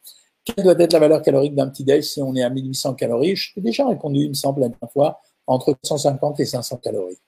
Quelle 0.55 0.65
doit 0.65 0.79
être 0.79 0.93
la 0.93 0.99
valeur 0.99 1.23
calorique 1.23 1.55
d'un 1.55 1.69
petit 1.69 1.85
déj 1.85 2.05
si 2.05 2.23
on 2.23 2.35
est 2.35 2.43
à 2.43 2.51
1800 2.51 2.95
calories? 2.95 3.37
Je 3.37 3.55
t'ai 3.55 3.61
déjà 3.61 3.87
répondu, 3.87 4.21
il 4.21 4.29
me 4.31 4.35
semble, 4.35 4.61
la 4.61 4.69
dernière 4.69 4.93
fois, 4.93 5.21
entre 5.47 5.77
150 5.83 6.41
et 6.41 6.45
500 6.45 6.77
calories. 6.79 7.19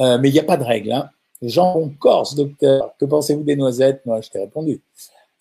Euh, 0.00 0.18
mais 0.18 0.28
il 0.28 0.32
n'y 0.32 0.40
a 0.40 0.44
pas 0.44 0.56
de 0.56 0.64
règle. 0.64 0.92
Hein. 0.92 1.10
Jean 1.42 1.90
Corse, 1.98 2.34
docteur, 2.34 2.94
que 2.98 3.04
pensez-vous 3.04 3.42
des 3.42 3.56
noisettes? 3.56 4.04
Moi, 4.06 4.20
je 4.20 4.30
t'ai 4.30 4.40
répondu. 4.40 4.80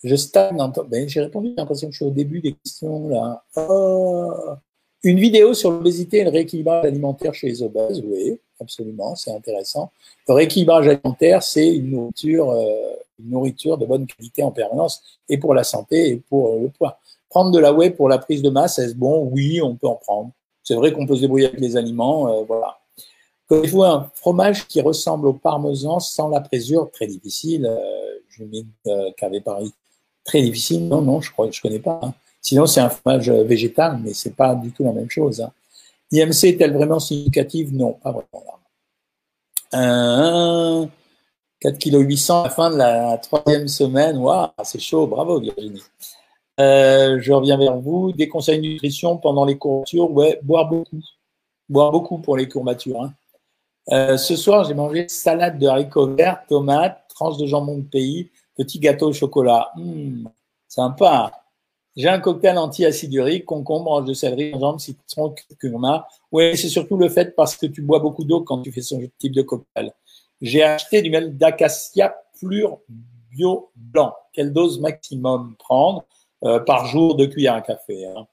Je 0.03 0.15
stagne 0.15 0.57
dans 0.57 0.69
ben, 0.69 1.07
J'ai 1.07 1.21
répondu, 1.21 1.49
j'ai 1.49 1.55
l'impression 1.55 1.87
que 1.87 1.93
je 1.93 1.97
suis 1.97 2.05
au 2.05 2.11
début 2.11 2.41
des 2.41 2.53
questions. 2.53 3.07
là. 3.07 3.43
Oh. 3.55 4.33
Une 5.03 5.19
vidéo 5.19 5.53
sur 5.53 5.71
l'obésité 5.71 6.19
et 6.19 6.23
le 6.23 6.29
rééquilibrage 6.29 6.85
alimentaire 6.85 7.33
chez 7.33 7.47
les 7.47 7.61
obèses, 7.61 8.01
oui, 8.05 8.39
absolument, 8.61 9.15
c'est 9.15 9.31
intéressant. 9.31 9.91
Le 10.29 10.33
rééquilibrage 10.33 10.87
alimentaire, 10.87 11.43
c'est 11.43 11.75
une 11.75 11.91
nourriture, 11.91 12.51
euh, 12.51 12.93
nourriture 13.23 13.77
de 13.77 13.85
bonne 13.85 14.05
qualité 14.05 14.43
en 14.43 14.51
permanence, 14.51 15.19
et 15.29 15.37
pour 15.37 15.53
la 15.53 15.63
santé 15.63 16.09
et 16.09 16.17
pour 16.17 16.59
le 16.59 16.69
poids. 16.69 16.99
Prendre 17.29 17.51
de 17.51 17.59
la 17.59 17.73
whey 17.73 17.89
pour 17.89 18.09
la 18.09 18.17
prise 18.17 18.41
de 18.41 18.49
masse, 18.49 18.79
est-ce 18.79 18.95
bon? 18.95 19.29
Oui, 19.31 19.61
on 19.61 19.75
peut 19.75 19.87
en 19.87 19.95
prendre. 19.95 20.31
C'est 20.63 20.75
vrai 20.75 20.93
qu'on 20.93 21.05
peut 21.05 21.15
se 21.15 21.21
débrouiller 21.21 21.47
avec 21.47 21.59
les 21.59 21.75
aliments, 21.77 22.27
euh, 22.27 22.43
voilà. 22.47 22.77
Connaissez-vous 23.47 23.83
un 23.83 24.09
fromage 24.15 24.67
qui 24.67 24.81
ressemble 24.81 25.27
au 25.27 25.33
parmesan 25.33 25.99
sans 25.99 26.29
la 26.29 26.41
présure 26.41 26.89
Très 26.91 27.07
difficile. 27.07 27.65
Euh, 27.65 28.03
je 28.29 28.43
mets 28.43 28.65
euh, 28.87 29.39
Paris. 29.41 29.73
Très 30.23 30.41
difficile. 30.41 30.87
Non, 30.87 31.01
non, 31.01 31.21
je 31.21 31.31
je 31.51 31.61
connais 31.61 31.79
pas. 31.79 31.99
Hein. 32.01 32.13
Sinon, 32.41 32.65
c'est 32.65 32.81
un 32.81 32.89
fromage 32.89 33.29
euh, 33.29 33.43
végétal, 33.43 33.99
mais 34.03 34.13
c'est 34.13 34.35
pas 34.35 34.55
du 34.55 34.71
tout 34.71 34.83
la 34.83 34.91
même 34.91 35.09
chose. 35.09 35.41
Hein. 35.41 35.51
IMC 36.11 36.43
est-elle 36.43 36.73
vraiment 36.73 36.99
significative? 36.99 37.73
Non, 37.73 37.93
pas 37.93 38.11
vraiment. 38.11 38.59
Euh, 39.73 40.85
4 41.63 41.79
kg 41.79 41.95
800 41.95 42.41
à 42.41 42.43
la 42.43 42.49
fin 42.49 42.71
de 42.71 42.75
la 42.75 43.17
troisième 43.19 43.69
semaine. 43.69 44.17
Waouh, 44.17 44.49
c'est 44.65 44.81
chaud. 44.81 45.07
Bravo, 45.07 45.39
Virginie. 45.39 45.81
Euh, 46.59 47.19
je 47.21 47.31
reviens 47.31 47.57
vers 47.57 47.77
vous. 47.77 48.11
Des 48.11 48.27
conseils 48.27 48.57
de 48.57 48.67
nutrition 48.67 49.15
pendant 49.15 49.45
les 49.45 49.57
courbatures 49.57 50.11
Ouais, 50.11 50.41
boire 50.43 50.67
beaucoup. 50.67 50.99
Boire 51.69 51.91
beaucoup 51.93 52.17
pour 52.17 52.35
les 52.35 52.49
courbatures. 52.49 53.01
Hein. 53.03 53.13
Euh, 53.91 54.17
ce 54.17 54.35
soir, 54.35 54.65
j'ai 54.65 54.73
mangé 54.73 55.07
salade 55.07 55.57
de 55.57 55.67
haricots 55.67 56.13
verts, 56.13 56.43
tomates, 56.49 57.01
tranche 57.07 57.37
de 57.37 57.45
jambon 57.45 57.77
de 57.77 57.83
pays, 57.83 58.29
petit 58.57 58.79
gâteau 58.79 59.07
au 59.07 59.13
chocolat. 59.13 59.71
Mmh, 59.77 60.27
sympa. 60.67 61.31
J'ai 61.95 62.09
un 62.09 62.19
cocktail 62.19 62.57
anti-acidurique, 62.57 63.45
concombre, 63.45 63.85
branche 63.85 64.05
de 64.05 64.13
céleri, 64.13 64.51
gingembre, 64.51 64.81
citron, 64.81 65.29
curcuma. 65.29 66.07
Oui, 66.29 66.57
c'est 66.57 66.67
surtout 66.67 66.97
le 66.97 67.07
fait 67.07 67.33
parce 67.37 67.55
que 67.55 67.67
tu 67.67 67.81
bois 67.81 67.99
beaucoup 67.99 68.25
d'eau 68.25 68.41
quand 68.41 68.61
tu 68.61 68.71
fais 68.73 68.81
ce 68.81 68.95
type 69.17 69.31
de 69.31 69.43
cocktail. 69.43 69.93
J'ai 70.43 70.61
acheté 70.61 71.01
du 71.01 71.09
miel 71.09 71.37
d'acacia 71.37 72.13
pur 72.37 72.79
bio 73.31 73.71
blanc. 73.75 74.13
Quelle 74.33 74.51
dose 74.51 74.81
maximum 74.81 75.55
prendre 75.57 76.03
euh, 76.43 76.59
par 76.59 76.85
jour 76.87 77.15
de 77.15 77.25
cuillère 77.25 77.53
à 77.53 77.61
café 77.61 78.05
hein. 78.05 78.27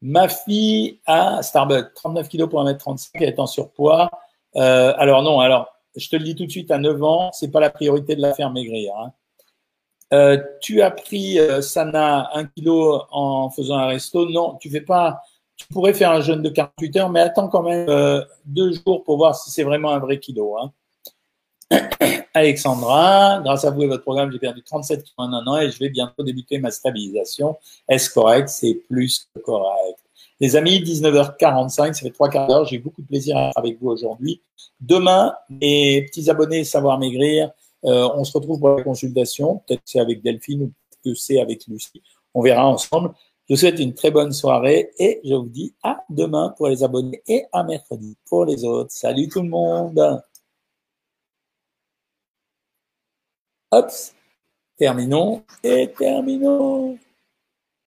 Ma 0.00 0.28
fille 0.28 0.98
a 1.04 1.42
Starbucks, 1.42 1.92
39 1.92 2.26
kg 2.26 2.46
pour 2.46 2.64
1m35, 2.64 3.10
elle 3.14 3.24
est 3.24 3.38
en 3.38 3.46
surpoids. 3.46 4.10
Euh, 4.56 4.94
alors 4.96 5.22
non, 5.22 5.40
alors 5.40 5.68
je 5.94 6.08
te 6.08 6.16
le 6.16 6.24
dis 6.24 6.34
tout 6.34 6.46
de 6.46 6.50
suite, 6.50 6.70
à 6.70 6.78
9 6.78 7.02
ans, 7.02 7.30
c'est 7.32 7.50
pas 7.50 7.60
la 7.60 7.68
priorité 7.68 8.16
de 8.16 8.22
la 8.22 8.32
faire 8.32 8.50
maigrir. 8.50 8.94
Hein. 8.96 9.12
Euh, 10.14 10.42
tu 10.62 10.80
as 10.80 10.90
pris 10.90 11.38
Sana 11.60 12.30
un 12.32 12.46
kilo 12.46 13.02
en 13.10 13.50
faisant 13.50 13.76
un 13.76 13.88
resto? 13.88 14.26
Non, 14.30 14.56
tu 14.56 14.70
fais 14.70 14.80
pas. 14.80 15.20
Tu 15.56 15.66
pourrais 15.66 15.92
faire 15.92 16.12
un 16.12 16.22
jeûne 16.22 16.40
de 16.40 16.48
48 16.48 16.96
heures, 16.96 17.10
mais 17.10 17.20
attends 17.20 17.48
quand 17.48 17.62
même 17.62 18.24
deux 18.46 18.72
jours 18.72 19.04
pour 19.04 19.18
voir 19.18 19.34
si 19.34 19.50
c'est 19.50 19.64
vraiment 19.64 19.90
un 19.90 19.98
vrai 19.98 20.18
kilo. 20.18 20.56
Hein. 20.56 20.72
Alexandra, 22.34 23.40
grâce 23.42 23.64
à 23.64 23.70
vous 23.70 23.82
et 23.82 23.86
votre 23.86 24.02
programme, 24.02 24.30
j'ai 24.32 24.38
perdu 24.38 24.62
37 24.62 25.02
kilos 25.02 25.14
en 25.18 25.32
un 25.32 25.46
an 25.46 25.58
et 25.58 25.70
je 25.70 25.78
vais 25.78 25.88
bientôt 25.88 26.22
débuter 26.22 26.58
ma 26.58 26.70
stabilisation. 26.70 27.56
Est-ce 27.88 28.10
correct? 28.10 28.48
C'est 28.48 28.74
plus 28.88 29.28
que 29.34 29.40
correct. 29.40 29.98
Les 30.40 30.56
amis, 30.56 30.80
19h45, 30.80 31.92
ça 31.92 32.00
fait 32.00 32.10
trois 32.10 32.30
quarts 32.30 32.46
d'heure. 32.46 32.64
J'ai 32.64 32.78
beaucoup 32.78 33.02
de 33.02 33.06
plaisir 33.06 33.36
à 33.36 33.48
être 33.48 33.58
avec 33.58 33.78
vous 33.80 33.90
aujourd'hui. 33.90 34.40
Demain, 34.80 35.34
mes 35.50 36.02
petits 36.02 36.30
abonnés 36.30 36.64
Savoir 36.64 36.98
Maigrir, 36.98 37.50
euh, 37.84 38.08
on 38.14 38.24
se 38.24 38.32
retrouve 38.32 38.58
pour 38.58 38.70
la 38.70 38.82
consultation. 38.82 39.62
Peut-être 39.66 39.82
c'est 39.84 40.00
avec 40.00 40.22
Delphine 40.22 40.62
ou 40.62 40.72
peut-être 41.02 41.16
c'est 41.16 41.40
avec 41.40 41.66
Lucie. 41.66 42.02
On 42.34 42.42
verra 42.42 42.66
ensemble. 42.66 43.12
Je 43.48 43.54
vous 43.54 43.60
souhaite 43.60 43.80
une 43.80 43.94
très 43.94 44.10
bonne 44.10 44.32
soirée 44.32 44.92
et 44.98 45.20
je 45.24 45.34
vous 45.34 45.48
dis 45.48 45.74
à 45.82 46.04
demain 46.08 46.54
pour 46.56 46.68
les 46.68 46.84
abonnés 46.84 47.20
et 47.26 47.44
à 47.52 47.64
mercredi 47.64 48.16
pour 48.26 48.44
les 48.44 48.64
autres. 48.64 48.92
Salut 48.92 49.28
tout 49.28 49.42
le 49.42 49.48
monde. 49.48 50.22
Hop, 53.72 53.90
terminons 54.76 55.44
et 55.62 55.92
terminons. 55.96 56.98